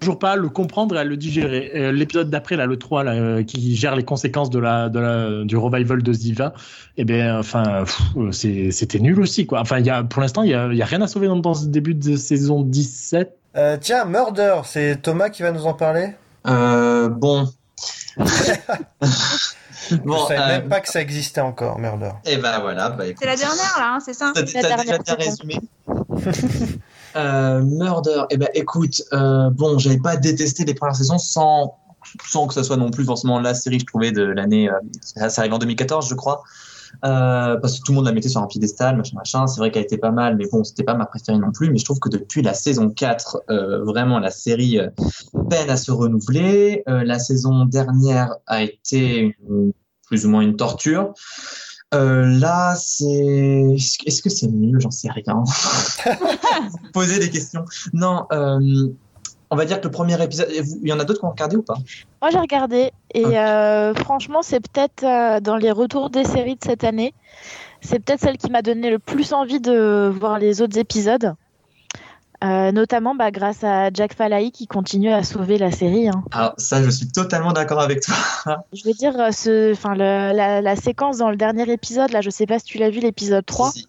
Toujours 0.07 0.21
pas 0.21 0.33
à 0.33 0.37
le 0.37 0.49
comprendre 0.49 0.95
et 0.95 1.01
à 1.01 1.05
le 1.05 1.17
digérer. 1.17 1.73
Euh, 1.75 1.91
L'épisode 1.91 2.31
d'après, 2.31 2.55
là, 2.55 2.67
le 2.67 2.79
3, 2.79 3.03
là, 3.03 3.15
euh, 3.15 3.43
qui 3.43 3.75
gère 3.75 3.97
les 3.97 4.05
conséquences 4.05 4.51
de 4.51 4.61
la, 4.61 4.89
de 4.89 5.01
la, 5.01 5.45
du 5.45 5.57
revival 5.57 6.01
de 6.01 6.13
Ziva, 6.13 6.55
eh 6.97 7.05
bien, 7.05 7.41
enfin, 7.41 7.85
euh, 8.17 8.31
c'était 8.31 9.01
nul 9.01 9.19
aussi, 9.19 9.47
quoi. 9.47 9.59
Enfin, 9.59 9.81
il 9.81 9.87
y 9.87 9.91
a, 9.91 10.05
pour 10.05 10.23
l'instant, 10.23 10.45
il 10.45 10.51
y 10.51 10.55
a, 10.55 10.73
y 10.73 10.81
a 10.81 10.85
rien 10.85 11.03
à 11.03 11.09
sauver 11.09 11.27
dans, 11.27 11.35
dans 11.35 11.55
ce 11.55 11.67
début 11.67 11.95
de 11.95 12.15
saison 12.15 12.63
17. 12.63 13.37
Euh, 13.57 13.79
tiens, 13.81 14.05
Murder, 14.05 14.61
c'est 14.63 15.03
Thomas 15.03 15.29
qui 15.29 15.43
va 15.43 15.51
nous 15.51 15.67
en 15.67 15.75
parler? 15.75 16.11
Euh, 16.47 17.09
bon. 17.09 17.49
je 18.21 19.97
bon, 19.97 20.25
savais 20.29 20.41
euh, 20.41 20.47
même 20.61 20.69
pas 20.69 20.79
que 20.79 20.89
ça 20.89 21.01
existait 21.01 21.41
encore, 21.41 21.81
Murder. 21.81 22.13
Et 22.27 22.37
ben 22.37 22.61
voilà, 22.61 22.91
bah. 22.91 23.07
C'est 23.19 23.27
la 23.27 23.35
dernière, 23.35 23.75
là, 23.77 23.95
hein, 23.95 23.99
c'est 23.99 24.15
ça 24.15 24.31
T'as 24.37 24.43
déjà 24.43 25.15
résumé? 25.19 25.59
Euh, 27.17 27.63
Murder, 27.63 28.25
eh 28.29 28.37
ben 28.37 28.49
écoute, 28.53 29.03
euh, 29.15 29.49
bon, 29.49 29.79
j'avais 29.79 29.99
pas 29.99 30.17
détesté 30.17 30.67
les 30.67 30.75
premières 30.75 30.97
saisons 30.97 31.17
sans, 31.17 31.79
sans 32.29 32.47
que 32.47 32.53
ça 32.53 32.63
soit 32.63 32.77
non 32.77 32.91
plus 32.91 33.07
forcément 33.07 33.41
la 33.41 33.55
série, 33.55 33.81
je 33.81 33.87
trouvais, 33.87 34.13
de 34.13 34.23
l'année. 34.23 34.69
Euh, 34.69 35.29
ça, 35.31 35.41
arrive 35.41 35.55
en 35.55 35.59
2014, 35.59 36.11
je 36.11 36.15
crois. 36.15 36.43
Parce 37.01 37.79
que 37.79 37.85
tout 37.85 37.93
le 37.93 37.97
monde 37.97 38.05
la 38.05 38.13
mettait 38.13 38.29
sur 38.29 38.43
un 38.43 38.47
piédestal, 38.47 38.99
machin, 38.99 39.17
machin. 39.17 39.47
C'est 39.47 39.61
vrai 39.61 39.71
qu'elle 39.71 39.85
était 39.85 39.97
pas 39.97 40.11
mal, 40.11 40.37
mais 40.37 40.45
bon, 40.53 40.63
c'était 40.63 40.85
pas 40.85 40.93
ma 40.93 41.07
préférée 41.07 41.39
non 41.39 41.53
plus. 41.53 41.71
Mais 41.71 41.79
je 41.79 41.87
trouve 41.87 42.01
que 42.01 42.11
depuis 42.11 42.43
la 42.43 42.53
saison 42.53 42.91
4, 42.91 43.45
euh, 43.49 43.83
vraiment, 43.85 44.19
la 44.19 44.31
série 44.31 44.79
peine 45.49 45.71
à 45.71 45.79
se 45.79 45.91
renouveler. 45.91 46.83
La 46.87 47.19
saison 47.19 47.65
dernière 47.65 48.35
a 48.47 48.63
été 48.63 49.35
plus 50.07 50.27
ou 50.27 50.29
moins 50.29 50.43
une 50.43 50.57
torture. 50.57 51.15
Euh, 51.95 52.27
là, 52.39 52.75
c'est. 52.77 53.77
Est-ce 54.07 54.23
que 54.23 54.29
c'est 54.29 54.49
mieux? 54.49 54.81
J'en 54.81 54.91
sais 54.91 55.11
rien. 55.11 55.45
Poser 56.93 57.19
des 57.21 57.31
questions. 57.31 57.65
Non, 57.93 58.27
euh, 58.33 58.89
on 59.51 59.57
va 59.57 59.65
dire 59.65 59.81
que 59.81 59.85
le 59.85 59.93
premier 59.93 60.21
épisode. 60.23 60.49
Il 60.51 60.89
y 60.89 60.93
en 60.93 60.99
a 60.99 61.05
d'autres 61.05 61.21
qui 61.21 61.27
ont 61.27 61.31
regardé 61.31 61.57
ou 61.57 61.63
pas? 61.63 61.77
Moi 62.21 62.31
j'ai 62.33 62.41
regardé 62.41 62.91
et 63.15 63.39
euh, 63.39 63.95
franchement 63.95 64.43
c'est 64.43 64.61
peut-être 64.61 65.41
dans 65.41 65.57
les 65.57 65.71
retours 65.71 66.11
des 66.11 66.25
séries 66.25 66.57
de 66.57 66.65
cette 66.65 66.83
année, 66.83 67.15
c'est 67.81 68.01
peut-être 68.01 68.21
celle 68.21 68.37
qui 68.37 68.51
m'a 68.51 68.63
donné 68.63 68.91
le 68.91 68.99
plus 68.99 69.33
envie 69.33 69.61
de 69.61 70.13
voir 70.13 70.41
les 70.41 70.63
autres 70.63 70.79
épisodes. 70.79 71.35
Euh, 72.45 72.71
notamment 72.71 73.15
bah, 73.15 73.31
grâce 73.31 73.65
à 73.65 73.91
Jack 73.93 74.15
Falahy 74.15 74.53
qui 74.53 74.67
continue 74.67 75.11
à 75.11 75.23
sauver 75.23 75.57
la 75.57 75.71
série. 75.71 76.09
hein. 76.09 76.23
Alors, 76.33 76.55
ça, 76.59 76.83
je 76.83 76.91
suis 76.91 77.09
totalement 77.09 77.53
d'accord 77.53 77.81
avec 77.81 78.01
toi. 78.01 78.15
Je 78.73 78.83
veux 78.85 78.93
dire, 78.93 79.19
euh, 79.19 79.31
ce, 79.31 79.73
enfin, 79.73 79.95
le- 79.95 80.35
la, 80.37 80.61
la 80.61 80.77
séquence 80.77 81.17
dans 81.19 81.31
le 81.31 81.37
dernier 81.37 81.71
épisode, 81.73 82.11
là, 82.13 82.21
je 82.21 82.29
sais 82.31 82.45
pas 82.47 82.59
si 82.59 82.67
tu 82.67 82.79
l'as 82.79 82.91
vu, 82.91 83.01
l'épisode 83.01 83.45
3, 83.47 83.71
Si, 83.71 83.81
si. 83.81 83.89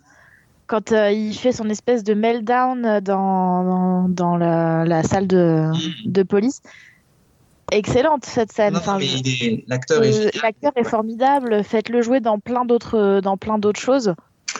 quand 0.67 0.91
euh, 0.93 1.11
il 1.11 1.33
fait 1.33 1.51
son 1.51 1.69
espèce 1.69 2.03
de 2.05 2.13
meltdown 2.13 2.99
dans, 3.01 3.63
dans, 3.63 4.09
dans 4.09 4.37
la, 4.37 4.85
la 4.85 5.03
salle 5.03 5.27
de, 5.27 5.69
de 6.05 6.23
police. 6.23 6.61
Excellente 7.71 8.23
cette 8.25 8.53
scène. 8.53 8.77
Enfin, 8.77 8.97
l'acteur 9.67 10.03
est 10.03 10.79
est 10.79 10.83
formidable. 10.85 11.63
Faites-le 11.65 12.01
jouer 12.01 12.21
dans 12.21 12.39
plein 12.39 12.63
d'autres 12.63 13.19
dans 13.21 13.35
plein 13.35 13.57
d'autres 13.57 13.79
choses. 13.81 14.13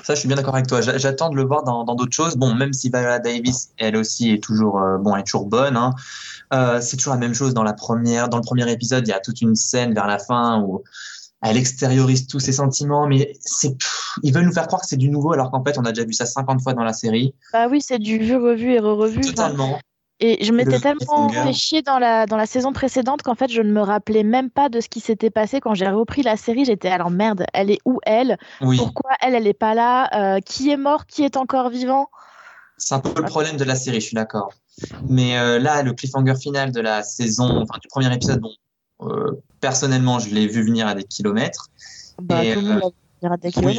Ça, 0.08 0.16
je 0.16 0.20
suis 0.20 0.28
bien 0.30 0.38
d'accord 0.38 0.55
avec 0.55 0.68
toi. 0.68 0.80
J'a- 0.80 0.97
J'attends 0.97 1.30
de 1.30 1.36
le 1.36 1.43
voir 1.43 1.66
dans 1.66 1.84
d'autres 1.84 2.14
choses. 2.16 2.38
Bon, 2.38 2.53
même 2.55 2.72
si 2.72 2.88
Viola 2.88 3.20
Davis, 3.20 3.72
elle 3.78 3.97
aussi 3.97 4.32
est 4.32 4.41
toujours 4.41 4.80
euh, 4.80 4.97
bon, 4.97 5.14
elle 5.14 5.20
est 5.20 5.24
toujours 5.26 5.47
bonne. 5.47 5.76
Hein. 5.76 5.91
Euh, 6.53 6.80
c'est 6.80 6.95
toujours 6.95 7.12
la 7.12 7.20
même 7.20 7.34
chose 7.34 7.53
dans 7.53 7.64
la 7.64 7.74
première, 7.74 8.30
dans 8.30 8.38
le 8.38 8.41
premier 8.43 8.72
épisode. 8.72 9.05
Il 9.05 9.10
y 9.10 9.14
a 9.14 9.20
toute 9.20 9.41
une 9.41 9.55
scène 9.55 9.93
vers 9.93 10.08
la 10.08 10.18
fin 10.18 10.62
où 10.62 10.82
elle 11.43 11.58
extériorise 11.58 12.26
tous 12.26 12.39
ses 12.39 12.53
sentiments, 12.53 13.05
mais 13.05 13.34
c'est, 13.41 13.76
ils 14.24 14.34
veulent 14.34 14.45
nous 14.45 14.53
faire 14.53 14.68
croire 14.68 14.82
que 14.82 14.88
c'est 14.88 14.95
du 14.95 15.10
nouveau, 15.10 15.34
alors 15.34 15.51
qu'en 15.51 15.62
fait, 15.62 15.78
on 15.78 15.84
a 15.84 15.91
déjà 15.91 16.08
vu 16.08 16.14
ça 16.14 16.26
50 16.26 16.62
fois 16.62 16.74
dans 16.74 16.86
la 16.86 16.93
série. 16.93 17.34
Bah 17.51 17.68
oui, 17.70 17.82
c'est 17.82 17.99
du 17.99 18.18
vu, 18.18 18.38
revu 18.38 18.72
et 18.76 18.80
re-revu. 18.80 19.20
Totalement. 19.20 19.78
Et 20.20 20.43
je 20.43 20.51
m'étais 20.51 20.72
Le 20.72 20.82
tellement 20.82 21.30
fait 21.30 21.53
chier 21.53 21.82
dans 21.84 21.99
la, 21.99 22.26
dans 22.26 22.38
la 22.38 22.47
saison 22.47 22.74
précédente 22.74 23.22
qu'en 23.22 23.36
fait, 23.36 23.51
je 23.51 23.61
ne 23.61 23.72
me 23.72 23.82
rappelais 23.82 24.24
même 24.24 24.49
pas 24.49 24.68
de 24.68 24.82
ce 24.82 24.89
qui 24.89 24.99
s'était 24.99 25.30
passé 25.30 25.59
quand 25.59 25.76
j'ai 25.76 25.88
repris 25.88 26.24
la 26.24 26.38
série. 26.38 26.65
J'étais 26.65 26.89
alors 26.89 27.11
merde, 27.11 27.45
elle 27.53 27.70
est 27.70 27.80
où 27.86 27.99
elle? 28.03 28.38
Oui. 28.61 28.78
Pourquoi 28.78 29.11
elle, 29.22 29.36
elle 29.36 29.45
est 29.45 29.53
pas 29.53 29.76
là? 29.76 30.09
Euh, 30.36 30.39
Qui 30.39 30.72
est 30.72 30.78
mort? 30.78 31.05
Qui 31.05 31.24
est 31.24 31.38
encore 31.38 31.70
vivant? 31.70 32.09
C'est 32.78 32.95
un 32.95 32.99
peu 32.99 33.22
le 33.22 33.28
problème 33.28 33.57
de 33.57 33.63
la 33.63 33.76
série, 33.76 34.01
je 34.01 34.07
suis 34.07 34.15
d'accord. 34.15 34.51
Mais 35.07 35.38
euh, 35.38 35.59
là, 35.59 35.84
le 35.84 35.93
cliffhanger 35.93 36.36
final 36.36 36.72
de 36.72 36.80
la 36.80 37.03
saison, 37.03 37.61
enfin 37.61 37.80
du 37.82 37.88
premier 37.88 38.13
épisode, 38.13 38.39
bon, 38.39 38.51
euh, 39.01 39.41
personnellement, 39.61 40.20
je 40.20 40.30
l'ai 40.30 40.47
vu 40.47 40.63
venir 40.63 40.88
à 40.88 40.95
des 40.95 41.03
kilomètres. 41.03 41.68
Bah, 42.22 42.43
Et, 42.43 42.53
tout 42.53 42.61
le 42.61 42.68
monde 42.68 42.80
va 42.80 42.89
venir 43.22 43.32
à 43.32 43.38
des 43.38 43.51
oui. 43.57 43.78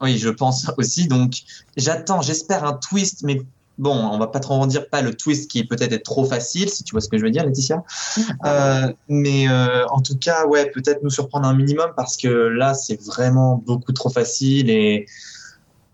Oui, 0.00 0.18
je 0.18 0.28
pense 0.28 0.70
aussi. 0.76 1.06
Donc, 1.06 1.42
j'attends, 1.76 2.20
j'espère 2.20 2.64
un 2.64 2.74
twist, 2.74 3.22
mais 3.22 3.40
bon, 3.78 3.94
on 3.94 4.18
va 4.18 4.26
pas 4.28 4.40
trop 4.40 4.54
en 4.54 4.66
dire, 4.66 4.88
pas 4.88 5.02
le 5.02 5.14
twist 5.14 5.50
qui 5.50 5.64
peut-être 5.64 5.92
être 5.92 6.04
trop 6.04 6.24
facile, 6.24 6.68
si 6.68 6.84
tu 6.84 6.92
vois 6.92 7.00
ce 7.00 7.08
que 7.08 7.18
je 7.18 7.22
veux 7.24 7.30
dire, 7.30 7.44
Laetitia. 7.44 7.82
Euh, 8.44 8.92
mais 9.08 9.48
euh, 9.48 9.86
en 9.88 10.00
tout 10.00 10.16
cas, 10.18 10.46
ouais, 10.46 10.70
peut-être 10.70 11.02
nous 11.02 11.10
surprendre 11.10 11.46
un 11.46 11.54
minimum 11.54 11.90
parce 11.96 12.16
que 12.16 12.28
là, 12.28 12.74
c'est 12.74 13.00
vraiment 13.02 13.62
beaucoup 13.66 13.92
trop 13.92 14.10
facile 14.10 14.70
et 14.70 15.06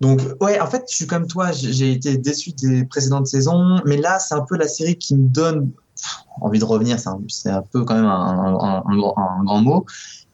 donc, 0.01 0.21
ouais, 0.41 0.59
en 0.61 0.67
fait, 0.67 0.85
je 0.91 0.97
suis 0.97 1.07
comme 1.07 1.27
toi, 1.27 1.53
j'ai 1.53 1.93
été 1.93 2.17
déçu 2.17 2.53
des 2.53 2.87
précédentes 2.87 3.27
saisons, 3.27 3.83
mais 3.85 3.99
là, 3.99 4.19
c'est 4.19 4.35
un 4.35 4.41
peu 4.49 4.57
la 4.57 4.67
série 4.67 4.97
qui 4.97 5.15
me 5.15 5.29
donne 5.29 5.71
pff, 5.73 6.25
envie 6.41 6.59
de 6.59 6.65
revenir. 6.65 6.99
C'est 6.99 7.11
un, 7.51 7.57
un 7.59 7.63
peu 7.63 7.85
quand 7.85 7.97
même 7.97 8.07
un, 8.07 8.09
un- 8.09 8.83
un- 8.87 9.15
un 9.17 9.45
grand 9.45 9.61
mot. 9.61 9.85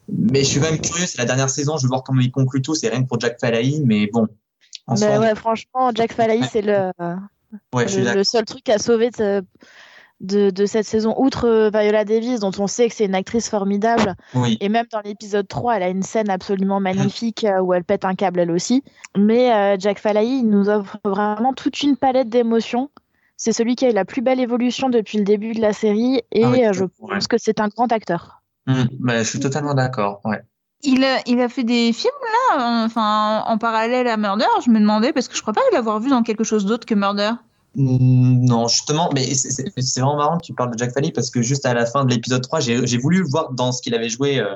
Mais 0.08 0.44
je 0.44 0.50
suis 0.50 0.60
quand 0.60 0.70
même 0.70 0.80
curieux, 0.80 1.04
c'est 1.06 1.18
la 1.18 1.24
dernière 1.24 1.50
saison, 1.50 1.78
je 1.78 1.82
veux 1.82 1.88
voir 1.88 2.04
comment 2.04 2.20
il 2.20 2.30
conclut 2.30 2.62
tout. 2.62 2.76
C'est 2.76 2.88
rien 2.88 3.02
que 3.02 3.08
pour 3.08 3.18
Jack 3.18 3.40
Falahy, 3.40 3.82
mais 3.84 4.08
bon. 4.12 4.28
Mais 4.88 4.96
soi, 4.98 5.18
ouais, 5.18 5.34
franchement, 5.34 5.90
Jack 5.92 6.12
Falahy, 6.12 6.44
c'est 6.48 6.62
le, 6.62 6.92
ouais, 7.74 7.88
je 7.88 7.94
suis 7.94 8.02
le, 8.02 8.24
seul 8.24 8.44
truc 8.44 8.68
à 8.68 8.78
sauver 8.78 9.10
de, 9.10 9.44
de, 10.20 10.50
de 10.50 10.66
cette 10.66 10.86
saison. 10.86 11.14
Outre 11.18 11.46
euh, 11.46 11.70
Viola 11.70 12.04
Davis, 12.04 12.40
dont 12.40 12.52
on 12.58 12.66
sait 12.66 12.88
que 12.88 12.94
c'est 12.94 13.04
une 13.04 13.14
actrice 13.14 13.48
formidable, 13.48 14.14
Oui, 14.34 14.56
et 14.60 14.68
même 14.68 14.86
dans 14.90 15.00
l'épisode 15.00 15.46
3, 15.46 15.76
elle 15.76 15.82
a 15.82 15.88
une 15.88 16.02
scène 16.02 16.30
absolument 16.30 16.80
magnifique 16.80 17.44
euh, 17.44 17.60
où 17.60 17.74
elle 17.74 17.84
pète 17.84 18.04
un 18.04 18.14
câble 18.14 18.40
elle 18.40 18.50
aussi. 18.50 18.82
Mais 19.16 19.52
euh, 19.52 19.76
Jack 19.78 19.98
Falahy, 19.98 20.38
il 20.38 20.48
nous 20.48 20.68
offre 20.68 20.98
vraiment 21.04 21.52
toute 21.52 21.82
une 21.82 21.96
palette 21.96 22.28
d'émotions. 22.28 22.90
C'est 23.36 23.52
celui 23.52 23.76
qui 23.76 23.84
a 23.84 23.90
eu 23.90 23.92
la 23.92 24.06
plus 24.06 24.22
belle 24.22 24.40
évolution 24.40 24.88
depuis 24.88 25.18
le 25.18 25.24
début 25.24 25.52
de 25.52 25.60
la 25.60 25.74
série, 25.74 26.22
et 26.32 26.44
Ah 26.44 26.50
oui, 26.50 26.62
je 26.72 26.84
ouais. 26.84 26.90
pense 27.10 27.26
que 27.28 27.36
c'est 27.38 27.60
un 27.60 27.68
grand 27.68 27.92
acteur. 27.92 28.42
Bah, 28.66 29.18
je 29.22 29.28
suis 29.28 29.40
totalement 29.40 29.74
d'accord. 29.74 30.20
Ouais. 30.24 30.40
Il 30.82 31.04
a, 31.04 31.18
il 31.26 31.40
a 31.40 31.48
fait 31.48 31.64
des 31.64 31.92
films 31.92 32.12
là, 32.56 32.84
enfin 32.84 33.42
en 33.46 33.58
parallèle 33.58 34.06
à 34.08 34.16
Murder. 34.16 34.44
Je 34.64 34.70
me 34.70 34.78
demandais 34.78 35.12
parce 35.12 35.28
que 35.28 35.34
je 35.36 35.42
crois 35.42 35.54
pas 35.54 35.60
l'avoir 35.72 36.00
vu 36.00 36.10
dans 36.10 36.22
quelque 36.22 36.44
chose 36.44 36.64
d'autre 36.66 36.86
que 36.86 36.94
Murder. 36.94 37.30
Hum, 37.76 38.44
Non, 38.44 38.68
justement, 38.68 39.10
mais 39.14 39.22
c'est- 39.34 39.50
c'est 39.50 39.72
c'est 39.80 40.00
vraiment 40.00 40.16
marrant 40.16 40.38
que 40.38 40.44
tu 40.44 40.54
parles 40.54 40.72
de 40.72 40.78
Jack 40.78 40.92
Falahy 40.92 41.12
parce 41.12 41.30
que 41.30 41.42
juste 41.42 41.66
à 41.66 41.74
la 41.74 41.84
fin 41.86 42.04
de 42.04 42.10
l'épisode 42.14 42.42
3, 42.42 42.60
j'ai 42.60 42.98
voulu 42.98 43.22
voir 43.22 43.52
dans 43.52 43.72
ce 43.72 43.82
qu'il 43.82 43.94
avait 43.94 44.08
joué 44.08 44.38
euh, 44.38 44.54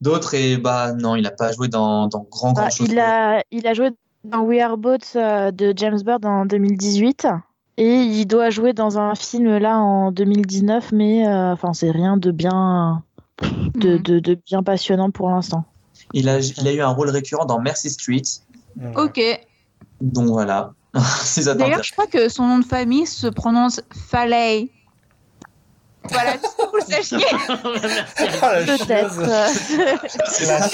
d'autres 0.00 0.34
et 0.34 0.56
bah 0.56 0.92
non, 0.92 1.16
il 1.16 1.22
n'a 1.22 1.30
pas 1.32 1.50
joué 1.52 1.68
dans, 1.68 2.06
dans 2.06 2.26
grand 2.30 2.52
grand 2.52 2.64
Bah, 2.64 2.70
chose. 2.70 2.86
il, 2.90 2.98
a, 2.98 3.42
il 3.50 3.66
a 3.66 3.74
joué 3.74 3.90
dans 4.24 4.42
We 4.42 4.60
Are 4.60 4.76
Both 4.76 5.12
euh, 5.16 5.50
de 5.50 5.72
James 5.76 6.00
Bird 6.04 6.24
en 6.26 6.46
2018. 6.46 7.26
Et 7.80 7.94
il 8.02 8.26
doit 8.26 8.50
jouer 8.50 8.72
dans 8.72 8.98
un 8.98 9.14
film 9.14 9.56
là 9.56 9.78
en 9.78 10.10
2019, 10.10 10.90
mais 10.92 11.26
euh, 11.28 11.52
enfin 11.52 11.72
c'est 11.72 11.90
rien 11.92 12.16
de 12.16 12.30
bien, 12.32 13.02
de, 13.76 13.92
Mhm. 13.96 14.02
de, 14.02 14.18
de 14.18 14.34
bien 14.46 14.62
passionnant 14.64 15.10
pour 15.12 15.30
l'instant. 15.30 15.64
Il 16.12 16.28
a, 16.28 16.38
il 16.40 16.66
a 16.68 16.72
eu 16.72 16.80
un 16.80 16.88
rôle 16.88 17.10
récurrent 17.10 17.44
dans 17.46 17.60
Mercy 17.60 17.90
Street, 17.90 18.22
Mm. 18.76 18.92
Ok. 18.96 19.20
donc 20.00 20.26
voilà. 20.28 20.72
D'ailleurs, 21.56 21.82
je 21.82 21.92
crois 21.92 22.06
que 22.06 22.28
son 22.28 22.44
nom 22.44 22.58
de 22.58 22.64
famille 22.64 23.06
se 23.06 23.26
prononce 23.26 23.80
Faley. 24.10 24.68
Voilà, 26.10 26.32
juste 26.32 26.56
pour 26.56 26.70
que 26.72 26.80
vous 26.80 26.86
le 26.88 26.94
sachiez. 26.94 27.18
Ah, 28.40 28.54
Peut-être. 28.64 28.86
chieuse. 28.86 30.26
C'est 30.28 30.46
la 30.46 30.68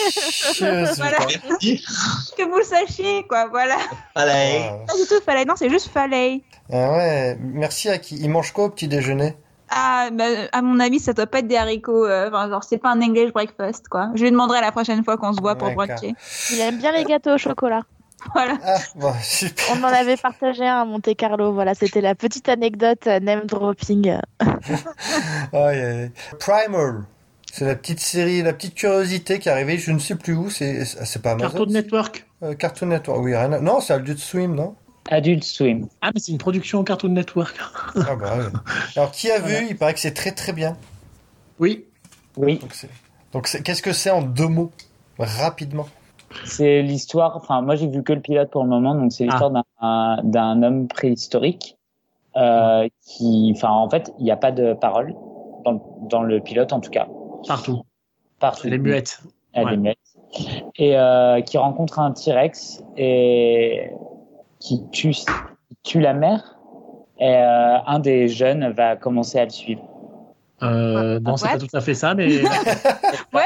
chieuse. 0.52 0.96
Voilà. 0.98 1.18
que 1.18 2.48
vous 2.48 2.58
le 2.58 2.64
sachiez, 2.64 3.24
quoi, 3.28 3.48
voilà. 3.48 3.76
Allez. 4.14 4.62
Ah. 4.70 4.76
Pas 4.86 4.94
du 4.94 5.06
tout 5.08 5.20
Faley, 5.24 5.44
non, 5.44 5.54
c'est 5.56 5.70
juste 5.70 5.88
Faley. 5.88 6.42
Ah 6.72 6.92
ouais, 6.92 7.36
merci 7.40 7.88
à 7.88 7.98
qui? 7.98 8.16
Il 8.16 8.30
mange 8.30 8.52
quoi 8.52 8.64
au 8.66 8.70
petit 8.70 8.86
déjeuner? 8.86 9.36
Ah, 9.70 10.10
bah, 10.12 10.24
à 10.52 10.62
mon 10.62 10.78
avis, 10.78 11.00
ça 11.00 11.12
doit 11.14 11.26
pas 11.26 11.40
être 11.40 11.48
des 11.48 11.56
haricots. 11.56 12.06
euh, 12.06 12.28
Enfin, 12.28 12.48
genre, 12.48 12.62
c'est 12.62 12.78
pas 12.78 12.90
un 12.90 13.00
English 13.02 13.32
breakfast, 13.32 13.88
quoi. 13.88 14.10
Je 14.14 14.22
lui 14.22 14.30
demanderai 14.30 14.60
la 14.60 14.70
prochaine 14.70 15.02
fois 15.02 15.16
qu'on 15.16 15.32
se 15.32 15.40
voit 15.40 15.56
pour 15.56 15.70
bruncher. 15.72 16.14
Il 16.52 16.60
aime 16.60 16.78
bien 16.78 16.92
les 16.92 17.02
gâteaux 17.04 17.32
au 17.34 17.38
chocolat. 17.38 17.80
Voilà. 18.32 18.58
Ah, 18.64 18.78
bon, 18.96 19.12
super. 19.22 19.64
On 19.76 19.82
en 19.84 19.88
avait 19.92 20.16
partagé 20.16 20.66
un 20.66 20.80
à 20.82 20.84
Monte 20.84 21.14
Carlo. 21.16 21.52
Voilà, 21.52 21.74
c'était 21.74 22.00
la 22.00 22.14
petite 22.14 22.48
anecdote 22.48 23.06
euh, 23.06 23.20
name 23.20 23.44
dropping. 23.46 24.16
Aïe. 25.52 26.10
Primal. 26.38 27.04
C'est 27.52 27.64
la 27.66 27.76
petite 27.76 28.00
série, 28.00 28.42
la 28.42 28.52
petite 28.52 28.74
curiosité 28.74 29.38
qui 29.38 29.48
est 29.48 29.52
arrivée, 29.52 29.78
je 29.78 29.92
ne 29.92 30.00
sais 30.00 30.16
plus 30.16 30.34
où, 30.34 30.50
c'est 30.50 30.84
c'est 30.84 31.22
pas 31.22 31.32
Amazon 31.32 31.50
Cartoon 31.50 31.72
Network. 31.72 32.26
Euh, 32.42 32.54
Cartoon 32.54 32.86
Network, 32.88 33.20
oui, 33.22 33.36
rien 33.36 33.52
à- 33.52 33.60
Non, 33.60 33.80
c'est 33.80 33.92
Adult 33.92 34.18
Swim, 34.18 34.56
non 34.56 34.74
Adult 35.08 35.44
Swim. 35.44 35.86
Ah, 36.02 36.10
mais 36.12 36.18
c'est 36.20 36.32
une 36.32 36.38
production 36.38 36.82
Cartoon 36.82 37.10
Network. 37.10 37.54
Ah 37.94 38.16
bah 38.16 38.38
ouais. 38.38 38.44
Alors, 38.96 39.12
qui 39.12 39.30
a 39.30 39.38
vu 39.38 39.54
Il 39.70 39.76
paraît 39.76 39.94
que 39.94 40.00
c'est 40.00 40.14
très 40.14 40.32
très 40.32 40.52
bien. 40.52 40.76
Oui. 41.60 41.84
Oui, 42.36 42.58
Donc, 42.58 42.74
c'est- 42.74 42.88
Donc, 43.32 43.46
c'est- 43.46 43.62
qu'est-ce 43.62 43.82
que 43.82 43.92
c'est 43.92 44.10
en 44.10 44.22
deux 44.22 44.48
mots 44.48 44.72
Rapidement? 45.18 45.86
C'est 46.44 46.82
l'histoire. 46.82 47.36
Enfin, 47.36 47.62
moi, 47.62 47.76
j'ai 47.76 47.86
vu 47.88 48.02
que 48.02 48.12
le 48.12 48.20
pilote 48.20 48.50
pour 48.50 48.62
le 48.64 48.68
moment, 48.68 48.94
donc 48.94 49.12
c'est 49.12 49.24
l'histoire 49.24 49.50
d'un- 49.50 50.22
d'un 50.22 50.62
homme 50.62 50.88
préhistorique 50.88 51.76
euh, 52.36 52.88
qui, 53.06 53.52
enfin, 53.56 53.70
en 53.70 53.88
fait, 53.88 54.12
il 54.18 54.24
n'y 54.24 54.30
a 54.32 54.36
pas 54.36 54.50
de 54.52 54.72
parole 54.74 55.14
dans, 55.64 55.80
dans 56.08 56.22
le 56.22 56.40
pilote, 56.40 56.72
en 56.72 56.80
tout 56.80 56.90
cas. 56.90 57.06
Partout. 57.46 57.82
Partout. 58.40 58.66
Elle 58.66 58.74
est 58.74 58.78
muette. 58.78 59.20
Elle 59.52 59.66
Ouais. 59.66 59.74
est 59.74 59.76
muette. 59.76 59.98
Et 60.76 60.98
euh, 60.98 61.40
qui 61.42 61.56
rencontre 61.58 62.00
un 62.00 62.10
T-Rex 62.10 62.82
et 62.96 63.90
qui 64.58 64.82
tue, 64.90 65.10
qui 65.12 65.26
tue 65.84 66.00
la 66.00 66.12
mère. 66.12 66.58
Et 67.20 67.36
euh, 67.36 67.78
un 67.86 68.00
des 68.00 68.26
jeunes 68.28 68.72
va 68.72 68.96
commencer 68.96 69.38
à 69.38 69.44
le 69.44 69.50
suivre. 69.50 69.82
Euh, 70.62 71.20
non, 71.20 71.36
c'est 71.36 71.46
What? 71.46 71.52
pas 71.52 71.58
tout 71.58 71.76
à 71.76 71.80
fait 71.80 71.94
ça, 71.94 72.14
mais. 72.14 72.42
What? 73.32 73.42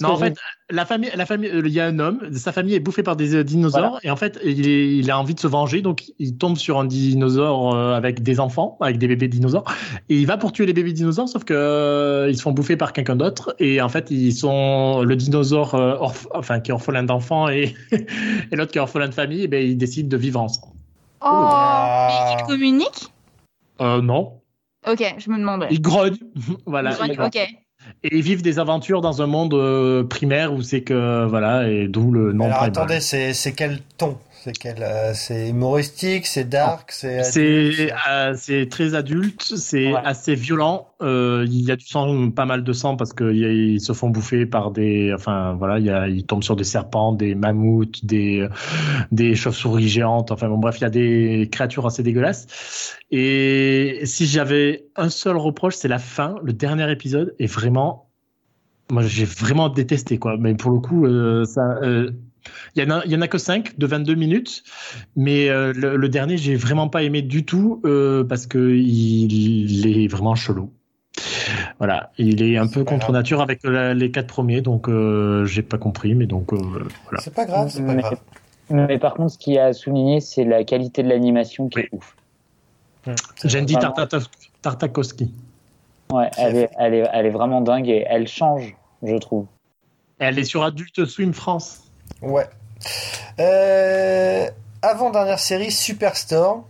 Non, 0.00 0.10
en 0.10 0.16
je- 0.16 0.24
fait, 0.26 0.34
la 0.72 0.84
famille, 0.86 1.10
la 1.14 1.26
famille, 1.26 1.50
euh, 1.50 1.62
il 1.64 1.72
y 1.72 1.78
a 1.80 1.86
un 1.86 1.98
homme, 1.98 2.18
sa 2.34 2.50
famille 2.50 2.74
est 2.74 2.80
bouffée 2.80 3.02
par 3.02 3.14
des 3.14 3.34
euh, 3.36 3.44
dinosaures, 3.44 4.00
et 4.02 4.10
en 4.10 4.16
fait, 4.16 4.40
il, 4.44 4.66
est- 4.68 4.96
il 4.96 5.10
a 5.10 5.18
envie 5.18 5.34
de 5.34 5.40
se 5.40 5.46
venger, 5.46 5.82
donc 5.82 6.04
il 6.18 6.36
tombe 6.36 6.56
sur 6.56 6.80
un 6.80 6.84
dinosaure 6.84 7.74
euh, 7.74 7.94
avec 7.94 8.22
des 8.22 8.40
enfants, 8.40 8.76
avec 8.80 8.98
des 8.98 9.06
bébés 9.06 9.28
dinosaures, 9.28 9.64
et 10.08 10.16
il 10.18 10.26
va 10.26 10.36
pour 10.38 10.50
tuer 10.52 10.66
les 10.66 10.72
bébés 10.72 10.92
dinosaures, 10.92 11.28
sauf 11.28 11.44
que 11.44 11.54
euh, 11.54 12.28
ils 12.30 12.36
se 12.36 12.42
font 12.42 12.52
bouffer 12.52 12.76
par 12.76 12.92
quelqu'un 12.92 13.16
d'autre, 13.16 13.54
et 13.58 13.80
en 13.80 13.88
fait, 13.88 14.10
ils 14.10 14.32
sont 14.34 15.02
le 15.02 15.14
dinosaure, 15.14 15.74
euh, 15.74 15.96
enfin, 16.34 16.60
qui 16.60 16.70
est 16.70 16.74
orphelin 16.74 17.02
d'enfants 17.04 17.48
et, 17.48 17.74
et 17.92 18.56
l'autre 18.56 18.72
qui 18.72 18.78
est 18.78 18.82
orphelin 18.82 19.08
de 19.08 19.14
famille, 19.14 19.42
et 19.42 19.48
ben, 19.48 19.62
ils 19.64 19.76
décident 19.76 20.08
de 20.08 20.16
vivre 20.16 20.40
ensemble. 20.40 20.72
Oh, 21.20 21.26
Ah. 21.28 22.34
mais 22.34 22.42
il 22.42 22.46
communique? 22.46 23.12
Euh, 23.80 24.00
non, 24.00 24.40
Ok, 24.88 25.14
je 25.18 25.30
me 25.30 25.38
demandais. 25.38 25.68
ils 25.70 25.80
grognent, 25.80 26.16
voilà. 26.66 26.90
Il 27.06 27.14
grogne, 27.16 27.28
Ok. 27.28 27.48
Et 28.04 28.16
ils 28.16 28.22
vivent 28.22 28.42
des 28.42 28.58
aventures 28.58 29.00
dans 29.00 29.22
un 29.22 29.26
monde 29.26 29.54
euh, 29.54 30.02
primaire 30.04 30.52
où 30.52 30.62
c'est 30.62 30.82
que 30.82 31.24
voilà 31.26 31.68
et 31.68 31.88
d'où 31.88 32.10
le 32.10 32.32
nom 32.32 32.46
Alors, 32.46 32.62
attendez, 32.62 33.00
c'est 33.00 33.52
quel 33.56 33.80
ton? 33.96 34.18
C'est 34.44 34.52
quel 34.58 34.82
euh, 34.82 35.12
C'est 35.14 35.50
humoristique, 35.50 36.26
c'est 36.26 36.48
dark, 36.48 36.90
c'est. 36.90 37.22
C'est 37.22 37.92
euh, 38.10 38.66
très 38.66 38.94
adulte, 38.96 39.40
c'est 39.42 39.92
Ouais. 39.92 40.00
assez 40.04 40.34
violent. 40.34 40.88
Euh, 41.00 41.46
il 41.48 41.60
y 41.62 41.70
a 41.70 41.76
du 41.76 41.86
sang, 41.86 42.30
pas 42.32 42.44
mal 42.44 42.64
de 42.64 42.72
sang 42.72 42.96
parce 42.96 43.12
qu'ils 43.12 43.80
se 43.80 43.92
font 43.92 44.10
bouffer 44.10 44.46
par 44.46 44.72
des, 44.72 45.12
enfin 45.14 45.54
voilà, 45.54 45.78
il 45.78 45.84
y 45.84 45.90
a, 45.90 46.08
ils 46.08 46.26
tombent 46.26 46.42
sur 46.42 46.56
des 46.56 46.64
serpents, 46.64 47.12
des 47.12 47.36
mammouths, 47.36 48.04
des 48.04 48.48
des 49.12 49.36
chauves-souris 49.36 49.88
géantes. 49.88 50.32
Enfin 50.32 50.48
bon 50.48 50.58
bref, 50.58 50.78
il 50.78 50.82
y 50.82 50.86
a 50.86 50.90
des 50.90 51.48
créatures 51.52 51.86
assez 51.86 52.02
dégueulasses. 52.02 52.96
Et 53.12 54.00
si 54.04 54.26
j'avais 54.26 54.86
un 54.96 55.08
seul 55.08 55.36
reproche, 55.36 55.74
c'est 55.76 55.88
la 55.88 56.00
fin. 56.00 56.34
Le 56.42 56.52
dernier 56.52 56.90
épisode 56.90 57.34
est 57.38 57.46
vraiment, 57.46 58.08
moi 58.90 59.02
j'ai 59.02 59.24
vraiment 59.24 59.68
détesté 59.68 60.18
quoi. 60.18 60.36
Mais 60.36 60.54
pour 60.56 60.72
le 60.72 60.80
coup, 60.80 61.06
euh, 61.06 61.44
ça. 61.44 61.78
Il 62.76 62.82
y, 62.82 62.86
en 62.86 62.90
a, 62.98 63.04
il 63.04 63.10
y 63.12 63.16
en 63.16 63.20
a 63.22 63.28
que 63.28 63.38
5 63.38 63.78
de 63.78 63.86
22 63.86 64.14
minutes, 64.14 64.62
mais 65.16 65.48
euh, 65.48 65.72
le, 65.74 65.96
le 65.96 66.08
dernier, 66.08 66.36
j'ai 66.38 66.56
vraiment 66.56 66.88
pas 66.88 67.02
aimé 67.02 67.22
du 67.22 67.44
tout 67.44 67.80
euh, 67.84 68.24
parce 68.24 68.46
que 68.46 68.58
il, 68.74 69.32
il 69.32 70.04
est 70.04 70.08
vraiment 70.08 70.34
chelou. 70.34 70.70
Voilà, 71.78 72.10
il 72.18 72.42
est 72.42 72.56
un 72.56 72.66
peu 72.68 72.84
contre 72.84 73.06
grave. 73.08 73.12
nature 73.12 73.40
avec 73.42 73.60
la- 73.64 73.94
les 73.94 74.10
quatre 74.10 74.26
premiers, 74.28 74.60
donc 74.60 74.88
euh, 74.88 75.44
j'ai 75.44 75.62
pas 75.62 75.78
compris, 75.78 76.14
mais 76.14 76.26
donc 76.26 76.52
euh, 76.52 76.56
voilà. 77.04 77.20
C'est 77.20 77.34
pas 77.34 77.44
grave, 77.44 77.68
c'est 77.70 77.84
pas 77.84 77.94
Mais- 77.94 78.02
grave. 78.02 78.18
Mais 78.70 78.98
par 78.98 79.14
contre, 79.14 79.32
ce 79.32 79.38
qui 79.38 79.58
a 79.58 79.66
à 79.66 79.72
souligner, 79.74 80.20
c'est 80.20 80.44
la 80.44 80.64
qualité 80.64 81.02
de 81.02 81.08
l'animation 81.08 81.68
qui 81.68 81.80
est 81.80 81.88
ouf. 81.92 82.16
C'est 83.36 83.48
Jandy 83.50 83.74
vraiment- 83.74 83.94
Tartakovsky. 84.62 85.30
Ouais, 86.12 86.30
elle 86.38 86.56
est, 86.56 86.70
elle, 86.78 86.94
est, 86.94 87.08
elle 87.12 87.26
est 87.26 87.30
vraiment 87.30 87.60
dingue 87.60 87.88
et 87.88 88.04
elle 88.08 88.28
change, 88.28 88.74
je 89.02 89.16
trouve. 89.16 89.46
Elle 90.18 90.38
est 90.38 90.44
sur 90.44 90.62
Adult 90.62 91.04
Swim 91.04 91.32
France. 91.34 91.90
Ouais. 92.20 92.46
Euh, 93.40 94.48
avant-dernière 94.82 95.38
série, 95.38 95.70
Superstore, 95.70 96.64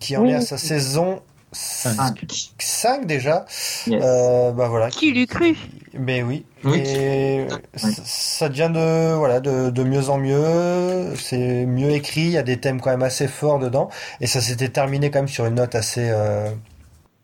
qui 0.00 0.16
en 0.16 0.22
Oui. 0.22 0.30
est 0.30 0.34
à 0.36 0.40
sa 0.40 0.58
saison 0.58 1.20
5, 1.52 2.24
Cinq. 2.58 3.06
déjà. 3.06 3.44
Yes. 3.86 4.02
Euh, 4.04 4.50
bah 4.50 4.66
voilà. 4.68 4.90
Qui 4.90 5.12
l'eût 5.12 5.26
cru? 5.26 5.56
Mais 5.96 6.22
oui. 6.22 6.44
Oui. 6.64 6.78
Et 6.84 7.46
Oui. 7.48 7.56
ça- 7.76 7.88
ça 8.04 8.48
devient 8.48 8.70
de, 8.74 9.14
voilà, 9.14 9.38
de, 9.40 9.70
de 9.70 9.84
mieux 9.84 10.08
en 10.10 10.18
mieux. 10.18 11.14
C'est 11.16 11.64
mieux 11.66 11.90
écrit. 11.90 12.22
Il 12.22 12.30
y 12.30 12.38
a 12.38 12.42
des 12.42 12.58
thèmes 12.58 12.80
quand 12.80 12.90
même 12.90 13.02
assez 13.04 13.28
forts 13.28 13.60
dedans. 13.60 13.88
Et 14.20 14.26
ça 14.26 14.40
s'était 14.40 14.68
terminé 14.70 15.10
quand 15.12 15.20
même 15.20 15.28
sur 15.28 15.46
une 15.46 15.54
note 15.54 15.76
assez, 15.76 16.08
euh, 16.10 16.50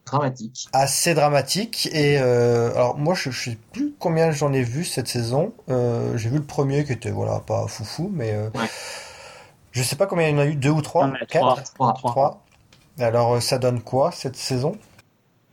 Dramatique. 0.07 0.69
assez 0.73 1.15
dramatique. 1.15 1.89
Et 1.93 2.19
euh, 2.21 2.71
alors 2.75 2.97
moi, 2.97 3.15
je, 3.15 3.31
je 3.31 3.51
sais 3.51 3.59
plus 3.73 3.90
combien 4.01 4.33
j'en 4.33 4.53
ai 4.53 4.63
vu 4.63 4.85
cette 4.85 5.07
saison. 5.07 5.53
Euh, 5.69 6.17
j'ai 6.17 6.29
vu 6.29 6.39
le 6.39 6.45
premier 6.45 6.85
qui 6.85 6.93
était 6.93 7.11
voilà 7.13 7.39
pas 7.41 7.67
foufou, 7.69 8.11
mais 8.13 8.33
euh, 8.33 8.49
Ouais. 8.57 8.67
je 9.71 9.83
sais 9.83 9.95
pas 9.97 10.07
combien 10.07 10.29
il 10.29 10.33
y 10.33 10.35
en 10.35 10.43
a 10.43 10.47
eu, 10.47 10.57
deux 10.57 10.71
ou 10.71 10.83
trois, 10.83 11.07
Non, 11.07 11.15
quatre, 11.29 11.63
Trois. 11.75 11.93
trois. 11.95 12.43
Alors 12.99 13.35
euh, 13.35 13.41
ça 13.41 13.59
donne 13.59 13.81
quoi 13.81 14.11
cette 14.11 14.37
saison? 14.37 14.73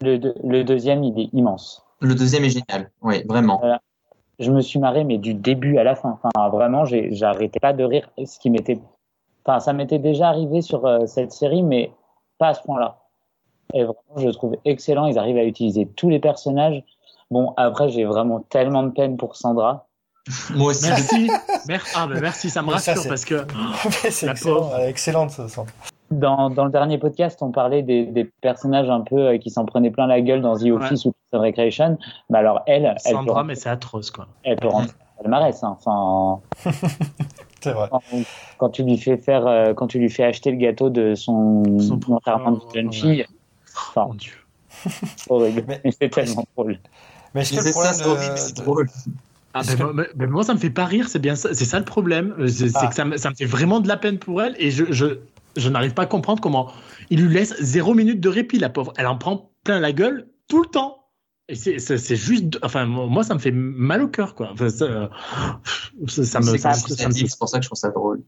Le, 0.01 0.17
deux- 0.17 0.35
le 0.43 0.63
deuxième, 0.63 1.03
il 1.03 1.19
est 1.19 1.29
immense. 1.33 1.83
Le 1.99 2.15
deuxième 2.15 2.43
est 2.45 2.49
génial. 2.49 2.89
Oui, 3.01 3.23
vraiment. 3.27 3.61
Je 4.39 4.51
me 4.51 4.61
suis 4.61 4.77
marré, 4.79 5.03
mais 5.03 5.17
du 5.17 5.33
début 5.33 5.77
à 5.79 5.83
la 5.83 5.95
fin. 5.95 6.19
Enfin, 6.23 6.49
vraiment, 6.49 6.85
j'arrêtais 6.85 7.59
pas 7.59 7.73
de 7.73 7.83
rire. 7.83 8.07
Ce 8.23 8.37
qui 8.37 8.51
m'était, 8.51 8.79
enfin, 9.43 9.59
ça 9.59 9.73
m'était 9.73 9.97
déjà 9.97 10.27
arrivé 10.27 10.61
sur 10.61 10.85
euh, 10.85 11.07
cette 11.07 11.31
série, 11.31 11.63
mais 11.63 11.91
pas 12.37 12.49
à 12.49 12.53
ce 12.53 12.61
point-là. 12.61 12.99
Et 13.73 13.79
vraiment, 13.83 13.97
je 14.17 14.27
le 14.27 14.33
trouve 14.33 14.55
excellent. 14.63 15.07
Ils 15.07 15.17
arrivent 15.17 15.37
à 15.37 15.43
utiliser 15.43 15.87
tous 15.87 16.09
les 16.11 16.19
personnages. 16.19 16.83
Bon, 17.31 17.53
après, 17.57 17.89
j'ai 17.89 18.05
vraiment 18.05 18.39
tellement 18.49 18.83
de 18.83 18.91
peine 18.91 19.17
pour 19.17 19.35
Sandra. 19.35 19.85
Moi 20.55 20.71
aussi. 20.71 20.87
Merci. 20.89 21.29
merci. 21.67 21.93
Ah, 21.97 22.07
ben 22.07 22.19
merci, 22.21 22.49
ça 22.49 22.61
me 22.61 22.67
ça, 22.77 22.91
rassure 22.93 23.07
parce 23.09 23.25
que 23.25 23.45
C'est 24.09 24.27
excellent, 24.29 24.77
excellente 24.79 25.31
ce 25.31 25.47
son. 25.47 25.65
Dans, 26.09 26.49
dans 26.49 26.63
le 26.65 26.71
dernier 26.71 26.97
podcast, 26.97 27.41
on 27.41 27.51
parlait 27.51 27.81
des, 27.83 28.05
des 28.05 28.23
personnages 28.23 28.89
un 28.89 29.01
peu 29.01 29.27
euh, 29.27 29.37
qui 29.37 29.49
s'en 29.49 29.65
prenaient 29.65 29.91
plein 29.91 30.07
la 30.07 30.21
gueule 30.21 30.41
dans 30.41 30.57
The 30.57 30.67
Office 30.71 31.03
ou 31.05 31.13
and 31.33 31.39
Recreation. 31.41 31.97
Mais 32.29 32.37
alors, 32.37 32.61
elle, 32.65 32.85
elle 32.85 32.93
peut, 32.93 33.09
Sandra, 33.09 33.33
rentrer, 33.35 33.47
mais 33.47 33.55
c'est 33.55 33.69
atroce 33.69 34.09
quoi. 34.11 34.27
elle 34.43 34.55
peut 34.55 34.69
rentrer 34.69 34.87
dans 34.87 35.17
le 35.17 35.23
palmarès. 35.23 35.63
Hein. 35.63 35.77
Enfin, 35.85 36.39
C'est 37.61 37.71
vrai. 37.73 37.89
quand, 37.91 38.01
quand 38.57 38.69
tu 38.69 38.83
lui 38.83 38.97
fais 38.97 39.17
faire, 39.17 39.45
euh, 39.47 39.73
quand 39.73 39.87
tu 39.87 39.99
lui 39.99 40.09
fais 40.09 40.23
acheter 40.23 40.51
le 40.51 40.57
gâteau 40.57 40.89
de 40.89 41.13
son, 41.15 41.63
Son 41.79 41.99
enterrement 42.13 42.51
de 42.51 42.61
jeune 42.73 42.93
fille, 42.93 43.25
Oh, 43.97 44.05
mon 44.07 44.13
Dieu. 44.13 44.33
horrible. 45.29 45.63
Mais- 45.67 45.81
Mais 45.83 45.91
c'est 45.91 46.09
tellement 46.09 46.45
drôle. 46.55 46.79
Mais 47.37 47.43
est-ce 47.43 47.53
Mais 47.53 47.59
que 47.61 47.65
le 47.67 47.71
c'est 47.71 47.93
ça, 47.93 48.07
horrible, 48.07 48.35
drôle. 48.55 48.89
Ah, 49.53 49.61
ben, 49.65 49.75
que- 49.77 49.83
moi, 49.93 50.05
ben, 50.15 50.29
moi, 50.29 50.43
ça 50.43 50.53
me 50.53 50.59
fait 50.59 50.69
pas 50.69 50.85
rire, 50.85 51.07
c'est 51.09 51.19
bien 51.19 51.35
ça, 51.35 51.53
c'est 51.53 51.65
ça 51.65 51.79
le 51.79 51.85
problème. 51.85 52.33
Euh, 52.39 52.47
C'est 52.47 52.69
c'est 52.69 52.77
Ah. 52.81 52.87
que 52.87 52.95
ça 52.95 53.05
me, 53.05 53.17
ça 53.17 53.29
me 53.29 53.35
fait 53.35 53.45
vraiment 53.45 53.79
de 53.79 53.87
la 53.87 53.97
peine 53.97 54.19
pour 54.19 54.41
elle 54.41 54.55
et 54.59 54.71
je, 54.71 54.85
je, 54.91 55.19
je 55.55 55.69
n'arrive 55.69 55.93
pas 55.93 56.03
à 56.03 56.05
comprendre 56.07 56.41
comment 56.41 56.71
il 57.09 57.23
lui 57.25 57.33
laisse 57.33 57.55
zéro 57.61 57.93
minute 57.93 58.19
de 58.19 58.29
répit, 58.29 58.59
la 58.59 58.69
pauvre. 58.69 58.91
Elle 58.97 59.07
en 59.07 59.17
prend 59.17 59.51
plein 59.63 59.79
la 59.79 59.93
gueule 59.93 60.27
tout 60.47 60.61
le 60.61 60.67
temps. 60.67 60.97
Et 61.49 61.55
c'est 61.55 61.79
c'est- 61.79 61.97
c'est 61.97 62.15
juste, 62.17 62.59
enfin, 62.61 62.85
moi, 62.85 63.23
ça 63.23 63.33
me 63.33 63.39
fait 63.39 63.51
mal 63.51 64.01
au 64.03 64.07
cœur, 64.09 64.35
quoi. 64.35 64.49
Enfin, 64.51 64.67
ça, 64.69 65.09
ça, 66.07 66.23
ça 66.25 66.39
me, 66.39 66.45
C'est 66.45 66.57
ça, 66.57 66.71
comme 66.71 66.79
ça 66.95 66.95
ça 67.03 67.07
me- 67.07 67.13
c'est 67.13 67.37
pour 67.39 67.47
ça 67.49 67.57
que 67.59 67.63
je 67.63 67.69
trouve 67.69 67.79
ça 67.79 67.89
drôle. 67.89 68.21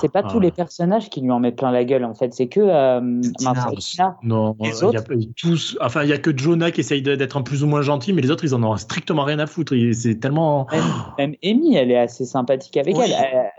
C'est 0.00 0.12
pas 0.12 0.20
Ah. 0.24 0.28
tous 0.30 0.38
les 0.40 0.50
personnages 0.50 1.08
qui 1.08 1.20
lui 1.22 1.30
en 1.30 1.40
mettent 1.40 1.56
plein 1.56 1.70
la 1.70 1.84
gueule, 1.84 2.04
en 2.04 2.14
fait. 2.14 2.34
C'est 2.34 2.46
que 2.48 2.60
euh, 2.60 3.20
Tina. 3.38 4.16
Non, 4.22 4.54
Les 4.60 4.68
il 4.68 4.74
y 4.74 4.82
a 4.82 4.84
autres 4.86 5.04
tous, 5.36 5.78
enfin, 5.80 6.02
il 6.02 6.10
y 6.10 6.12
a 6.12 6.18
que 6.18 6.36
Jonah 6.36 6.70
qui 6.70 6.80
essaye 6.80 7.02
d'être 7.02 7.36
un 7.36 7.42
plus 7.42 7.62
ou 7.64 7.66
moins 7.66 7.82
gentil, 7.82 8.12
mais 8.12 8.20
les 8.22 8.30
autres, 8.30 8.44
ils 8.44 8.54
en 8.54 8.62
ont 8.62 8.76
strictement 8.76 9.24
rien 9.24 9.38
à 9.38 9.46
foutre. 9.46 9.74
C'est 9.94 10.20
tellement. 10.20 10.66
Même, 10.70 10.84
même 11.18 11.34
Amy, 11.42 11.76
elle 11.76 11.90
est 11.90 11.98
assez 11.98 12.24
sympathique 12.24 12.76
avec 12.76 12.96
Oui. 12.96 13.04
elle. 13.06 13.12
elle. 13.32 13.50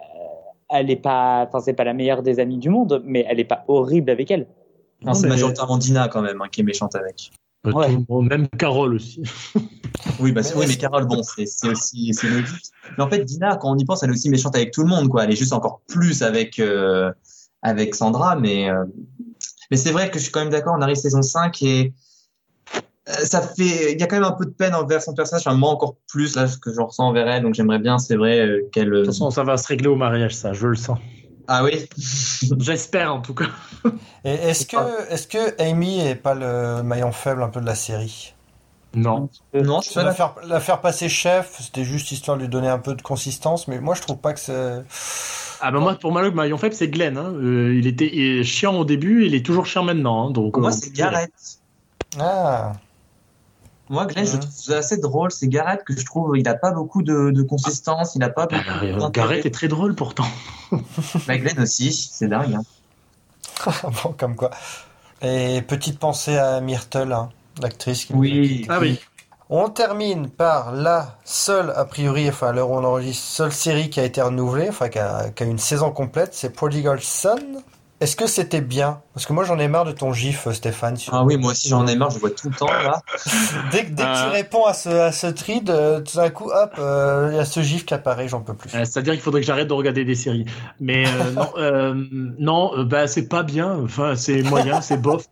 elle 0.70 0.90
est 0.92 0.96
pas, 0.96 1.46
enfin, 1.48 1.60
c'est 1.60 1.74
pas 1.74 1.84
la 1.84 1.94
meilleure 1.94 2.22
des 2.24 2.40
amies 2.40 2.58
du 2.58 2.70
monde, 2.70 3.02
mais 3.06 3.26
elle 3.28 3.40
est 3.40 3.44
pas 3.46 3.64
horrible 3.68 4.10
avec 4.12 4.30
elle. 4.32 4.48
Non, 5.04 5.14
c'est 5.14 5.28
majoritairement 5.28 5.78
Dina 5.78 6.08
quand 6.08 6.22
même 6.22 6.42
hein, 6.42 6.46
qui 6.52 6.62
est 6.62 6.64
méchante 6.64 6.96
avec. 6.96 7.32
Ouais. 7.66 7.94
tout 7.94 8.06
le 8.08 8.14
monde, 8.14 8.28
même 8.28 8.48
Carole 8.50 8.96
aussi. 8.96 9.22
Oui, 10.20 10.32
bah, 10.32 10.42
oui, 10.56 10.66
mais 10.68 10.76
Carole, 10.76 11.06
bon, 11.06 11.22
c'est 11.24 11.46
aussi 11.68 12.14
c'est 12.14 12.28
logique. 12.28 12.72
Mais 12.98 13.04
en 13.04 13.10
fait, 13.10 13.24
Dina, 13.24 13.56
quand 13.56 13.72
on 13.72 13.78
y 13.78 13.86
pense, 13.86 14.04
elle 14.04 14.10
est 14.10 14.14
aussi 14.14 14.30
méchante 14.30 14.56
avec 14.56 14.72
tout 14.72 14.82
le 14.82 14.88
monde, 14.88 15.08
quoi. 15.08 15.24
Elle 15.24 15.32
est 15.32 15.36
juste 15.36 15.54
encore 15.54 15.82
plus 15.88 16.24
avec 16.24 16.60
euh, 16.60 17.12
avec 17.62 17.96
Sandra, 17.96 18.36
mais 18.36 18.70
euh, 18.70 18.84
mais 19.72 19.78
c'est 19.78 19.92
vrai 19.92 20.12
que 20.12 20.20
je 20.20 20.24
suis 20.24 20.32
quand 20.32 20.42
même 20.42 20.50
d'accord. 20.50 20.76
On 20.78 20.82
arrive 20.82 20.98
saison 20.98 21.22
5 21.22 21.62
et 21.64 21.94
euh, 23.10 23.12
ça 23.26 23.42
fait, 23.42 23.94
il 23.94 24.00
y 24.00 24.04
a 24.04 24.08
quand 24.08 24.16
même 24.16 24.24
un 24.24 24.32
peu 24.32 24.46
de 24.46 24.52
peine 24.52 24.74
envers 24.76 25.02
son 25.02 25.14
personnage. 25.14 25.44
Enfin, 25.46 25.58
moi 25.58 25.70
encore 25.70 25.98
plus 26.08 26.36
là, 26.36 26.48
ce 26.48 26.58
que 26.58 26.72
je 26.72 26.80
ressens 26.80 27.08
envers 27.08 27.28
elle. 27.28 27.44
Donc 27.44 27.54
j'aimerais 27.54 27.80
bien, 27.80 27.98
c'est 27.98 28.16
vrai, 28.16 28.40
euh, 28.40 28.70
qu'elle. 28.72 28.90
De 28.90 28.98
toute 28.98 29.08
façon, 29.08 29.30
ça 29.30 29.44
va 29.44 29.58
se 29.58 29.68
régler 29.68 29.88
au 29.88 29.96
mariage, 29.96 30.36
ça, 30.36 30.54
je 30.54 30.68
le 30.68 30.76
sens. 30.76 31.00
Ah 31.48 31.64
oui? 31.64 31.88
J'espère 32.60 33.14
en 33.14 33.22
tout 33.22 33.34
cas. 33.34 33.50
Et 34.24 34.32
est-ce 34.32 34.66
que, 34.66 35.12
est-ce 35.12 35.28
que 35.28 35.62
Amy 35.62 36.00
est 36.00 36.16
pas 36.16 36.34
le 36.34 36.84
maillon 36.84 37.12
faible 37.12 37.44
un 37.44 37.50
peu 37.50 37.60
de 37.62 37.66
la 37.66 37.76
série? 37.76 38.34
Non. 38.96 39.30
non, 39.56 39.82
je 39.82 40.00
la 40.00 40.14
faire, 40.14 40.36
la 40.46 40.60
faire 40.60 40.80
passer 40.80 41.10
chef, 41.10 41.58
c'était 41.60 41.84
juste 41.84 42.12
histoire 42.12 42.38
de 42.38 42.44
lui 42.44 42.50
donner 42.50 42.68
un 42.68 42.78
peu 42.78 42.94
de 42.94 43.02
consistance, 43.02 43.68
mais 43.68 43.80
moi 43.80 43.96
je 43.96 44.02
trouve 44.02 44.18
pas 44.18 44.34
que 44.34 44.40
c'est. 44.40 44.84
Ah 45.62 45.72
bah 45.72 45.80
moi, 45.80 45.96
pour 45.96 46.12
moi, 46.12 46.22
le 46.22 46.32
maillon 46.32 46.58
faible, 46.58 46.76
c'est 46.76 46.90
Glenn. 46.90 47.18
Hein. 47.18 47.34
Euh, 47.36 47.74
il 47.76 47.88
était 47.88 48.10
il 48.14 48.40
est 48.40 48.44
chiant 48.44 48.76
au 48.76 48.86
début, 48.86 49.26
il 49.26 49.34
est 49.34 49.46
toujours 49.46 49.66
chiant 49.66 49.84
maintenant. 49.84 50.28
hein, 50.28 50.32
donc, 50.32 50.54
Pour 50.54 50.62
moi, 50.62 50.72
euh, 50.72 50.74
c'est 50.80 50.92
Gareth. 50.92 51.32
Ah, 52.20 52.74
Moi, 53.94 54.08
Glenn, 54.08 54.26
je 54.26 54.34
Ouais. 54.34 54.40
trouve 54.40 54.52
ça 54.52 54.78
assez 54.78 54.98
drôle. 54.98 55.32
C'est 55.32 55.48
Gareth 55.48 55.84
que 55.86 55.96
je 55.98 56.04
trouve, 56.04 56.36
il 56.38 56.48
a 56.48 56.56
pas 56.56 56.72
beaucoup 56.72 57.04
de, 57.04 57.30
de 57.30 57.44
consistance, 57.44 58.16
il 58.16 58.24
a 58.24 58.30
pas 58.30 58.48
bah, 58.48 58.58
beaucoup 58.58 58.86
euh, 58.86 58.98
d'intérêt. 58.98 59.28
Gareth 59.30 59.46
est 59.46 59.52
très 59.54 59.68
drôle 59.68 59.94
pourtant. 59.96 60.26
Bah, 61.28 61.38
Glenn 61.38 61.60
aussi, 61.60 61.92
c'est 61.94 62.28
dingue. 62.28 62.56
Hein. 62.56 63.72
bon, 64.04 64.14
comme 64.18 64.36
quoi. 64.36 64.50
Et 65.22 65.62
petite 65.62 66.00
pensée 66.00 66.36
à 66.38 66.60
Myrtle, 66.60 67.14
hein, 67.14 67.30
l'actrice 67.62 68.06
qui 68.06 68.14
nous 68.14 68.20
a 68.20 68.22
Oui. 68.24 68.58
quittés. 68.62 68.68
Ah 68.70 68.80
oui. 68.82 69.00
On 69.50 69.70
termine 69.70 70.30
par 70.30 70.72
la 70.72 71.20
seule, 71.24 71.72
a 71.76 71.86
priori, 71.86 72.28
enfin, 72.28 72.48
à 72.48 72.52
l'heure 72.54 72.72
où 72.72 72.76
on 72.76 72.84
enregistre, 72.84 73.24
seule 73.24 73.52
série 73.54 73.90
qui 73.92 74.00
a 74.00 74.04
été 74.04 74.20
renouvelée, 74.22 74.70
enfin, 74.70 74.90
qui 74.90 74.98
a, 74.98 75.30
qui 75.30 75.44
a 75.44 75.46
une 75.46 75.60
saison 75.60 75.92
complète, 75.92 76.34
c'est 76.34 76.50
Prodigal 76.50 77.00
Son. 77.02 77.38
Est-ce 78.04 78.18
que 78.18 78.28
c'était 78.28 78.60
bien? 78.60 79.00
Parce 79.14 79.26
que 79.26 79.32
moi, 79.32 79.46
j'en 79.46 79.58
ai 79.60 79.70
marre 79.70 79.86
de 79.86 79.94
ton 79.94 80.12
gif, 80.12 80.50
Stéphane. 80.52 80.98
sur- 80.98 81.14
Ah 81.14 81.24
oui, 81.24 81.38
moi 81.38 81.52
aussi, 81.52 81.70
j'en 81.70 81.88
ai 81.88 81.96
marre, 81.96 82.10
je 82.12 82.20
vois 82.20 82.32
tout 82.32 82.50
le 82.50 82.56
temps, 82.56 82.66
là. 82.68 83.02
Dès, 83.72 83.86
que- 83.86 83.92
dès 83.92 84.04
que 84.04 84.08
Euh. 84.10 84.26
tu 84.26 84.30
réponds 84.34 84.66
à 84.66 84.74
ce, 84.74 84.90
à 84.90 85.12
ce 85.14 85.28
thread, 85.28 85.70
euh, 85.70 86.02
tout 86.02 86.18
d'un 86.18 86.30
coup, 86.30 86.52
hop, 86.52 86.74
euh, 86.80 87.30
il 87.32 87.38
y 87.38 87.40
a 87.40 87.46
ce 87.46 87.62
gif 87.62 87.86
qui 87.86 87.94
apparaît, 87.94 88.28
j'en 88.28 88.42
peux 88.42 88.56
plus. 88.56 88.70
Euh, 88.76 88.84
C'est-à-dire 88.84 89.14
qu'il 89.14 89.22
faudrait 89.22 89.40
que 89.40 89.48
j'arrête 89.48 89.70
de 89.70 89.74
regarder 89.74 90.04
des 90.04 90.16
séries. 90.16 90.44
Mais 90.82 91.06
euh, 91.08 91.32
non, 91.32 91.50
euh, 91.58 91.94
non 92.40 92.78
euh, 92.78 92.84
bah, 92.84 93.08
c'est 93.08 93.30
pas 93.30 93.44
bien. 93.44 93.80
Enfin, 93.82 94.16
c'est 94.18 94.42
moyen, 94.44 94.82
c'est 94.82 94.98
bof. 95.02 95.26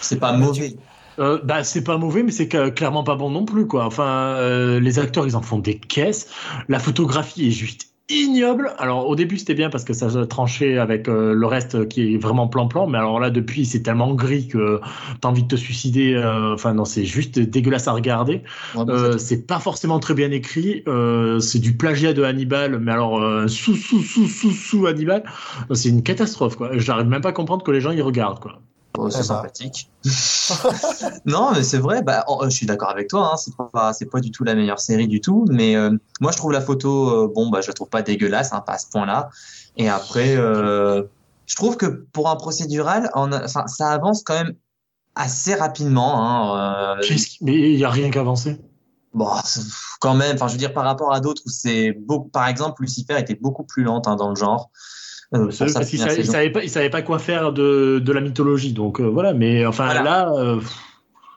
C'est 0.00 0.18
pas 0.18 0.32
mauvais. 0.32 0.74
Euh, 1.18 1.38
bah, 1.44 1.64
c'est 1.64 1.84
pas 1.84 1.98
mauvais, 1.98 2.22
mais 2.22 2.32
c'est 2.32 2.48
clairement 2.48 3.04
pas 3.04 3.16
bon 3.16 3.28
non 3.30 3.44
plus. 3.44 3.66
Quoi. 3.66 3.84
Enfin, 3.84 4.04
euh, 4.36 4.80
les 4.80 4.98
acteurs, 4.98 5.26
ils 5.26 5.36
en 5.36 5.42
font 5.42 5.58
des 5.58 5.78
caisses. 5.78 6.28
La 6.68 6.78
photographie 6.78 7.48
est 7.48 7.52
juste 7.52 7.90
ignoble. 8.08 8.72
Alors, 8.78 9.08
au 9.08 9.16
début, 9.16 9.36
c'était 9.38 9.54
bien 9.54 9.68
parce 9.70 9.84
que 9.84 9.92
ça 9.92 10.08
se 10.10 10.18
tranchait 10.20 10.78
avec 10.78 11.08
euh, 11.08 11.34
le 11.34 11.46
reste 11.46 11.88
qui 11.88 12.14
est 12.14 12.18
vraiment 12.18 12.46
plan-plan. 12.48 12.86
Mais 12.86 12.98
alors 12.98 13.18
là, 13.20 13.30
depuis, 13.30 13.64
c'est 13.66 13.82
tellement 13.82 14.14
gris 14.14 14.48
que 14.48 14.80
t'as 15.20 15.28
envie 15.28 15.42
de 15.42 15.48
te 15.48 15.56
suicider. 15.56 16.14
euh, 16.14 16.54
Enfin, 16.54 16.74
non, 16.74 16.84
c'est 16.84 17.04
juste 17.04 17.38
dégueulasse 17.38 17.88
à 17.88 17.92
regarder. 17.92 18.42
Ouais, 18.74 18.84
Euh, 18.88 19.18
c'est- 19.18 19.46
pas 19.46 19.58
forcément 19.58 19.98
très 20.00 20.14
bien 20.14 20.30
écrit. 20.30 20.82
Euh, 20.88 21.40
c'est 21.40 21.58
du 21.58 21.76
plagiat 21.76 22.12
de 22.12 22.22
Hannibal, 22.22 22.78
mais 22.78 22.92
alors 22.92 23.20
euh, 23.20 23.48
sous 23.48 23.74
sous 23.74 24.02
sous 24.02 24.26
sous 24.28 24.50
sous 24.52 24.86
Hannibal, 24.86 25.24
c'est 25.72 25.88
une 25.88 26.02
catastrophe 26.02 26.56
quoi. 26.56 26.70
J'arrive 26.78 27.06
même 27.08 27.20
pas 27.22 27.30
à 27.30 27.32
comprendre 27.32 27.64
que 27.64 27.70
les 27.72 27.80
gens 27.80 27.92
y 27.92 28.00
regardent 28.02 28.40
quoi. 28.40 28.60
Oh, 28.98 29.10
c'est 29.10 29.20
Eh 29.20 29.24
sympathique. 29.24 29.90
non, 31.26 31.52
mais 31.52 31.62
c'est 31.62 31.78
vrai, 31.78 32.02
bah, 32.02 32.24
oh, 32.28 32.40
je 32.44 32.50
suis 32.50 32.66
d'accord 32.66 32.90
avec 32.90 33.08
toi, 33.08 33.32
hein, 33.32 33.36
c'est 33.36 33.52
pas, 33.72 33.92
c'est 33.92 34.06
pas 34.06 34.20
du 34.20 34.30
tout 34.30 34.44
la 34.44 34.54
meilleure 34.54 34.80
série 34.80 35.08
du 35.08 35.20
tout, 35.20 35.44
mais 35.50 35.76
euh, 35.76 35.90
moi, 36.20 36.32
je 36.32 36.36
trouve 36.36 36.52
la 36.52 36.60
photo, 36.60 37.10
euh, 37.24 37.32
bon, 37.34 37.48
bah, 37.50 37.60
je 37.60 37.68
la 37.68 37.72
trouve 37.74 37.88
pas 37.88 38.02
dégueulasse, 38.02 38.52
hein, 38.52 38.62
pas 38.66 38.74
à 38.74 38.78
ce 38.78 38.86
point-là. 38.88 39.30
Et 39.76 39.88
après, 39.88 40.36
euh, 40.36 41.02
je 41.46 41.56
trouve 41.56 41.76
que 41.76 41.86
pour 41.86 42.28
un 42.28 42.36
procédural, 42.36 43.10
on 43.14 43.32
a- 43.32 43.48
ça 43.48 43.88
avance 43.90 44.22
quand 44.24 44.34
même 44.34 44.54
assez 45.14 45.54
rapidement. 45.54 46.22
Hein, 46.22 46.96
euh, 46.98 47.02
Mais 47.40 47.72
il 47.72 47.78
y 47.78 47.84
a 47.84 47.90
rien 47.90 48.10
qu'avancé. 48.10 48.60
Bon, 49.14 49.30
quand 50.00 50.14
même, 50.14 50.34
enfin, 50.36 50.46
je 50.46 50.52
veux 50.52 50.58
dire, 50.58 50.74
par 50.74 50.84
rapport 50.84 51.12
à 51.12 51.20
d'autres 51.20 51.42
où 51.46 51.48
c'est 51.48 51.92
beaucoup, 51.92 52.28
par 52.28 52.46
exemple, 52.48 52.82
Lucifer 52.82 53.18
était 53.18 53.34
beaucoup 53.34 53.64
plus 53.64 53.82
lente 53.82 54.06
hein, 54.08 54.16
dans 54.16 54.28
le 54.28 54.36
genre. 54.36 54.70
Euh, 55.34 55.46
parce 55.58 55.88
qu'ils 55.90 55.98
première 56.00 56.24
savaient, 56.26 56.50
pas, 56.50 56.62
ils 56.62 56.70
savaient 56.70 56.90
pas 56.90 57.02
quoi 57.02 57.18
faire 57.18 57.52
de, 57.52 57.98
de 58.04 58.12
la 58.12 58.20
mythologie. 58.20 58.72
Donc 58.72 59.00
euh, 59.00 59.04
voilà. 59.04 59.32
Mais 59.34 59.66
enfin 59.66 59.86
Voilà. 59.86 60.02
là, 60.02 60.32
euh, 60.36 60.60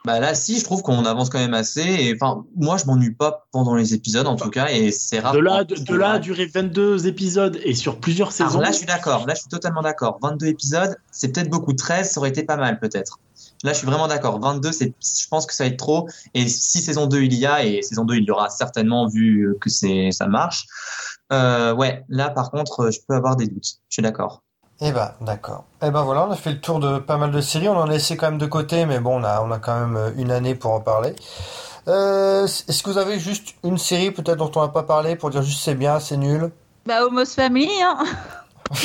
Bah 0.06 0.20
là, 0.20 0.34
si, 0.36 0.60
je 0.60 0.64
trouve 0.64 0.82
qu'on 0.82 1.06
avance 1.06 1.30
quand 1.30 1.40
même 1.40 1.54
assez. 1.56 1.82
Et 1.82 2.14
enfin, 2.16 2.46
moi, 2.56 2.78
je 2.78 2.86
m'ennuie 2.86 3.14
pas 3.14 3.48
pendant 3.52 3.76
les 3.76 3.94
épisodes, 3.94 4.28
en 4.28 4.36
tout 4.36 4.50
cas, 4.50 4.68
et 4.70 4.92
c'est 4.92 5.20
rare. 5.20 5.34
de 5.34 5.40
là, 5.40 5.64
de, 5.64 5.76
de 5.76 5.96
là 5.96 6.12
à 6.12 6.20
durer 6.20 6.46
22 6.46 7.08
épisodes 7.08 7.60
et 7.64 7.74
sur 7.74 8.00
plusieurs 8.00 8.28
Alors 8.40 8.52
saisons. 8.52 8.62
là, 8.62 8.72
je 8.72 8.78
suis 8.78 8.86
d'accord. 8.86 9.26
Là, 9.28 9.34
je 9.34 9.42
suis 9.42 9.50
totalement 9.50 9.82
d'accord. 9.82 10.20
22 10.22 10.46
épisodes, 10.48 10.96
c'est 11.12 11.32
peut-être 11.34 11.50
beaucoup. 11.50 11.74
13, 11.74 12.12
ça 12.12 12.20
aurait 12.20 12.30
été 12.30 12.44
pas 12.44 12.58
mal, 12.58 12.80
peut-être. 12.80 13.20
Là, 13.64 13.74
je 13.74 13.80
suis 13.80 13.88
vraiment 13.88 14.08
d'accord. 14.08 14.40
22, 14.40 14.72
c'est, 14.72 14.94
je 15.02 15.28
pense 15.30 15.46
que 15.46 15.54
ça 15.54 15.66
va 15.66 15.68
être 15.70 15.78
trop. 15.78 16.08
Et 16.34 16.48
si 16.48 16.80
saison 16.80 17.08
2 17.08 17.24
il 17.24 17.34
y 17.34 17.46
a, 17.46 17.66
et 17.66 17.82
saison 17.82 18.06
2 18.06 18.16
il 18.16 18.24
y 18.24 18.32
aura 18.32 18.50
certainement 18.50 19.08
vu 19.08 19.54
que 19.60 19.70
c'est, 19.70 20.12
ça 20.12 20.28
marche. 20.28 20.66
Euh, 21.32 21.74
ouais, 21.74 22.04
là, 22.10 22.30
par 22.30 22.52
contre, 22.52 22.92
je 22.92 23.00
peux 23.08 23.16
avoir 23.16 23.36
des 23.36 23.48
doutes. 23.48 23.80
Je 23.90 23.94
suis 23.94 24.02
d'accord. 24.02 24.42
Eh 24.82 24.92
ben, 24.92 25.12
d'accord. 25.22 25.66
Eh 25.82 25.92
ben 25.92 26.04
voilà, 26.04 26.26
on 26.26 26.32
a 26.32 26.36
fait 26.38 26.52
le 26.52 26.62
tour 26.62 26.80
de 26.80 27.00
pas 27.00 27.18
mal 27.18 27.32
de 27.32 27.42
séries. 27.42 27.68
On 27.68 27.76
en 27.78 27.84
a 27.84 27.90
laissé 27.90 28.16
quand 28.16 28.30
même 28.30 28.40
de 28.40 28.46
côté, 28.46 28.86
mais 28.86 29.00
bon, 29.00 29.20
on 29.20 29.24
a, 29.24 29.42
on 29.42 29.52
a 29.52 29.60
quand 29.60 29.78
même 29.78 29.98
euh, 29.98 30.12
une 30.16 30.32
année 30.32 30.56
pour 30.56 30.72
en 30.72 30.80
parler. 30.80 31.16
Euh, 31.88 32.46
est-ce 32.46 32.82
que 32.84 32.90
vous 32.90 32.98
avez 32.98 33.20
juste 33.20 33.56
une 33.64 33.78
série 33.78 34.12
peut-être 34.12 34.38
dont 34.38 34.52
on 34.56 34.62
n'a 34.62 34.70
pas 34.70 34.84
parlé 34.84 35.16
pour 35.16 35.30
dire 35.32 35.42
juste 35.42 35.62
c'est 35.62 35.76
bien, 35.76 36.00
c'est 36.00 36.18
nul? 36.18 36.50
Bah, 36.86 37.06
Homos 37.06 37.26
Family, 37.26 37.70
hein. 37.82 38.06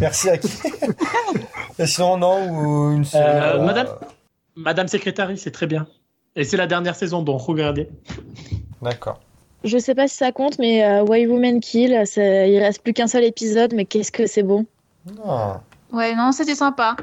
Merci 0.00 0.30
à 0.30 0.38
qui 0.38 0.48
Et 1.78 1.86
sinon, 1.86 2.18
non, 2.18 2.50
ou 2.50 2.92
une 2.92 3.04
série 3.04 3.24
Euh, 3.24 3.58
euh, 3.58 3.64
Madame 3.64 3.88
Madame 4.56 4.88
Secretary, 4.88 5.38
c'est 5.38 5.50
très 5.50 5.66
bien. 5.66 5.86
Et 6.36 6.44
c'est 6.44 6.56
la 6.56 6.66
dernière 6.66 6.94
saison, 6.94 7.22
donc 7.22 7.40
regardez. 7.40 7.88
D'accord. 8.82 9.18
Je 9.64 9.78
sais 9.78 9.94
pas 9.94 10.06
si 10.08 10.16
ça 10.16 10.30
compte, 10.30 10.58
mais 10.58 10.84
euh, 10.84 11.02
Why 11.04 11.26
Women 11.26 11.60
Kill, 11.60 12.02
c'est- 12.06 12.52
il 12.52 12.58
reste 12.58 12.82
plus 12.82 12.92
qu'un 12.92 13.06
seul 13.06 13.24
épisode, 13.24 13.72
mais 13.74 13.84
qu'est-ce 13.86 14.12
que 14.12 14.26
c'est 14.26 14.42
bon. 14.42 14.66
Ah. 15.26 15.60
Ouais, 15.92 16.14
non, 16.14 16.32
c'était 16.32 16.54
sympa. 16.54 16.96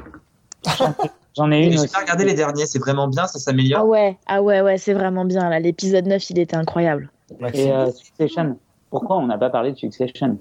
J'en 1.36 1.50
ai 1.50 1.64
une 1.64 1.72
j'ai 1.78 1.88
pas 1.88 2.00
regardé 2.00 2.24
les 2.24 2.34
derniers, 2.34 2.66
c'est 2.66 2.78
vraiment 2.78 3.08
bien, 3.08 3.26
ça 3.26 3.32
Ah 3.36 3.38
s'améliore. 3.38 3.86
ouais, 3.86 4.18
ah 4.26 4.42
ouais, 4.42 4.60
ouais, 4.60 4.76
c'est 4.78 4.92
vraiment 4.92 5.24
bien. 5.24 5.48
Là, 5.48 5.58
l'épisode 5.60 6.06
9, 6.06 6.28
il 6.30 6.38
était 6.38 6.56
incroyable. 6.56 7.10
Et 7.54 7.72
euh, 7.72 7.90
Succession. 7.90 8.58
Pourquoi 8.90 9.16
on 9.16 9.26
n'a 9.26 9.38
pas 9.38 9.48
parlé 9.50 9.72
de 9.72 9.78
Succession? 9.78 10.38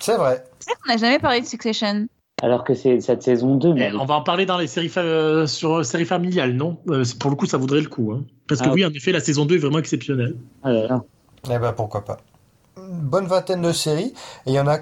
C'est 0.00 0.16
vrai. 0.16 0.44
C'est 0.60 0.70
vrai 0.70 0.78
qu'on 0.84 0.92
n'a 0.92 0.98
jamais 0.98 1.18
parlé 1.18 1.40
de 1.40 1.46
Succession. 1.46 2.06
Alors 2.42 2.64
que 2.64 2.72
c'est 2.74 3.00
cette 3.00 3.22
saison 3.22 3.56
2, 3.56 3.74
mais 3.74 3.90
Eh, 3.92 3.96
on 3.98 4.06
va 4.06 4.14
en 4.14 4.22
parler 4.22 4.46
dans 4.46 4.56
les 4.56 4.68
séries 4.68 4.88
fa- 4.88 5.00
euh, 5.02 5.46
sur 5.46 5.78
euh, 5.78 5.82
séries 5.82 6.06
familiales, 6.06 6.52
non? 6.54 6.78
Euh, 6.88 7.02
Pour 7.18 7.30
le 7.30 7.36
coup, 7.36 7.44
ça 7.46 7.58
vaudrait 7.58 7.80
le 7.82 7.88
coup. 7.88 8.12
hein. 8.12 8.22
Parce 8.48 8.62
que 8.62 8.68
Ah, 8.68 8.72
oui, 8.72 8.84
en 8.86 8.90
effet, 8.90 9.12
la 9.12 9.20
saison 9.20 9.44
2 9.44 9.56
est 9.56 9.58
vraiment 9.58 9.78
exceptionnelle. 9.80 10.36
Ah 10.62 10.70
là 10.72 10.86
là. 10.86 11.04
Eh 11.48 11.58
ben 11.58 11.72
pourquoi 11.72 12.04
pas. 12.04 12.18
Une 12.76 13.00
bonne 13.00 13.26
vingtaine 13.26 13.62
de 13.62 13.72
séries. 13.72 14.12
Et 14.46 14.50
il 14.50 14.54
y 14.54 14.60
en 14.60 14.66
a. 14.68 14.78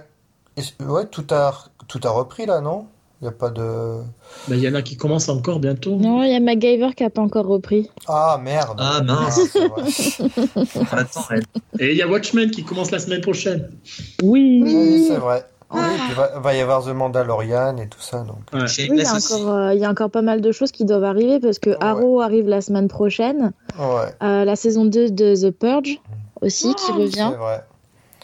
Ouais, 0.84 1.06
tout 1.06 1.24
a, 1.30 1.54
tout 1.86 2.00
a 2.04 2.10
repris 2.10 2.46
là, 2.46 2.60
non? 2.60 2.86
Il 3.20 3.24
n'y 3.24 3.28
a 3.28 3.32
pas 3.32 3.50
de. 3.50 4.00
Bah, 4.48 4.54
Il 4.54 4.60
y 4.60 4.68
en 4.68 4.74
a 4.74 4.82
qui 4.82 4.96
commencent 4.96 5.28
encore 5.28 5.58
bientôt. 5.60 5.96
Non, 5.96 6.22
il 6.22 6.30
y 6.32 6.34
a 6.36 6.40
MacGyver 6.40 6.90
qui 6.96 7.02
a 7.04 7.10
pas 7.10 7.22
encore 7.22 7.46
repris. 7.46 7.90
Ah 8.06 8.40
merde 8.42 8.78
Ah, 8.80 9.00
mince. 9.02 9.56
vrai. 9.56 9.82
Attends, 10.92 11.20
elle- 11.30 11.42
Et 11.80 11.90
il 11.92 11.96
y 11.96 12.02
a 12.02 12.08
Watchmen 12.08 12.50
qui 12.50 12.64
commence 12.64 12.90
la 12.90 12.98
semaine 13.00 13.20
prochaine. 13.20 13.70
Oui, 14.22 14.62
Oui, 14.64 15.04
c'est 15.08 15.16
vrai. 15.16 15.44
Oui, 15.70 15.80
puis 15.82 16.06
il 16.10 16.14
va, 16.14 16.38
va 16.38 16.54
y 16.54 16.60
avoir 16.60 16.82
The 16.84 16.88
Mandalorian 16.94 17.76
et 17.76 17.88
tout 17.88 18.00
ça. 18.00 18.20
Donc. 18.20 18.38
Ouais. 18.54 18.60
Oui, 18.62 18.88
il 18.90 19.02
y, 19.02 19.04
a 19.04 19.12
encore, 19.14 19.48
euh, 19.54 19.74
il 19.74 19.80
y 19.80 19.84
a 19.84 19.90
encore 19.90 20.10
pas 20.10 20.22
mal 20.22 20.40
de 20.40 20.50
choses 20.52 20.72
qui 20.72 20.84
doivent 20.86 21.04
arriver 21.04 21.40
parce 21.40 21.58
que 21.58 21.70
Arrow 21.80 22.20
arrive 22.22 22.48
la 22.48 22.60
semaine 22.62 22.88
prochaine. 22.88 23.52
Ouais, 23.78 24.14
Euh, 24.22 24.44
la 24.46 24.56
saison 24.56 24.86
2 24.86 25.10
de 25.10 25.34
The 25.34 25.50
Purge 25.50 26.00
aussi 26.40 26.74
qui 26.74 26.92
c'est 26.92 26.92
revient. 26.92 27.34
vrai. 27.36 27.64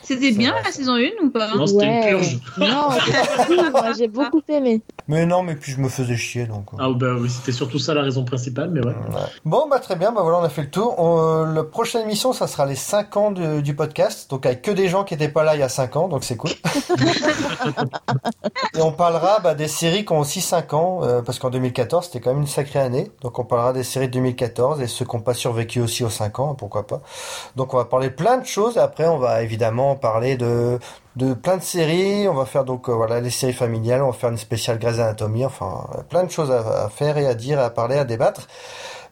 C'était 0.04 0.32
bien 0.32 0.54
la 0.54 0.64
ça. 0.64 0.72
saison 0.72 0.94
1 0.94 1.24
ou 1.24 1.30
pas 1.30 1.54
Non, 1.56 1.66
c'était 1.66 1.86
une 1.86 2.18
purge. 2.18 2.38
Non, 2.58 2.88
moi 3.72 3.92
j'ai 3.96 4.08
beaucoup 4.08 4.42
aimé. 4.48 4.82
Mais 5.08 5.26
non, 5.26 5.42
mais 5.42 5.54
puis 5.56 5.72
je 5.72 5.80
me 5.80 5.88
faisais 5.88 6.16
chier 6.16 6.46
donc. 6.46 6.66
euh. 6.74 6.76
Ah 6.80 6.88
bah 6.94 7.14
oui, 7.18 7.28
c'était 7.30 7.52
surtout 7.52 7.78
ça 7.78 7.94
la 7.94 8.02
raison 8.02 8.24
principale, 8.24 8.70
mais 8.70 8.80
ouais. 8.80 8.86
Ouais. 8.92 9.20
Bon, 9.44 9.66
bah 9.68 9.78
très 9.80 9.96
bien, 9.96 10.12
bah 10.12 10.22
voilà, 10.22 10.38
on 10.38 10.42
a 10.44 10.48
fait 10.48 10.62
le 10.62 10.70
tour. 10.70 10.94
On- 10.98 11.44
euh, 11.44 11.54
la 11.54 11.64
prochaine 11.64 12.02
émission, 12.02 12.32
ça 12.32 12.46
sera 12.46 12.66
les 12.66 12.74
5 12.76 13.16
ans 13.16 13.30
de- 13.30 13.60
du 13.60 13.74
podcast, 13.74 14.30
donc 14.30 14.46
avec 14.46 14.62
que 14.62 14.70
des 14.70 14.88
gens 14.88 15.04
qui 15.04 15.14
n'étaient 15.14 15.28
pas 15.28 15.44
là 15.44 15.54
il 15.56 15.60
y 15.60 15.62
a 15.62 15.68
5 15.68 15.96
ans, 15.96 16.08
donc 16.08 16.24
c'est 16.24 16.36
cool. 16.36 16.50
et 18.76 18.80
on 18.82 18.92
parlera 18.92 19.40
bah, 19.40 19.54
des 19.54 19.68
séries 19.68 20.04
qui 20.04 20.12
ont 20.12 20.18
aussi 20.20 20.40
5 20.40 20.72
ans, 20.74 21.00
euh, 21.02 21.22
parce 21.22 21.38
qu'en 21.38 21.50
2014, 21.50 22.06
c'était 22.06 22.20
quand 22.20 22.30
même 22.30 22.40
une 22.42 22.46
sacrée 22.46 22.78
année. 22.80 23.10
Donc 23.22 23.38
on 23.38 23.44
parlera 23.44 23.72
des 23.72 23.84
séries 23.84 24.08
de 24.08 24.12
2014 24.14 24.80
et 24.80 24.86
ceux 24.86 25.04
qui 25.04 25.16
n'ont 25.16 25.22
pas 25.22 25.34
survécu 25.34 25.80
aussi 25.80 26.04
aux 26.04 26.10
5 26.10 26.38
ans, 26.40 26.54
pourquoi 26.54 26.86
pas. 26.86 27.00
Donc 27.56 27.74
on 27.74 27.76
va 27.76 27.84
parler 27.84 28.10
plein 28.10 28.38
de 28.38 28.46
choses, 28.46 28.76
et 28.76 28.80
après 28.80 29.06
on 29.06 29.18
va 29.18 29.42
évidemment 29.42 29.93
parler 29.94 30.36
de 30.36 30.78
de 31.16 31.34
plein 31.34 31.56
de 31.56 31.62
séries. 31.62 32.28
On 32.28 32.34
va 32.34 32.44
faire 32.44 32.64
donc 32.64 32.88
voilà 32.88 33.20
les 33.20 33.30
séries 33.30 33.52
familiales. 33.52 34.02
On 34.02 34.10
va 34.10 34.12
faire 34.12 34.30
une 34.30 34.38
spéciale 34.38 34.78
Grey's 34.78 34.98
Anatomy. 34.98 35.44
Enfin, 35.44 35.88
plein 36.08 36.24
de 36.24 36.30
choses 36.30 36.50
à, 36.50 36.88
faire 36.88 37.18
et 37.18 37.26
à 37.26 37.34
dire, 37.34 37.60
à 37.60 37.70
parler, 37.70 37.96
à 37.96 38.04
débattre. 38.04 38.48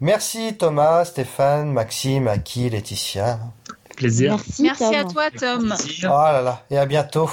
Merci 0.01 0.57
Thomas, 0.57 1.05
Stéphane, 1.05 1.72
Maxime, 1.72 2.26
Aki, 2.28 2.70
Laetitia. 2.70 3.39
Plaisir. 3.97 4.33
Merci, 4.33 4.62
Merci 4.62 4.97
à 4.97 5.05
toi, 5.05 5.30
Tom. 5.30 5.74
Oh 6.05 6.07
là 6.09 6.43
là, 6.43 6.62
et 6.70 6.78
à 6.78 6.87
bientôt. 6.87 7.30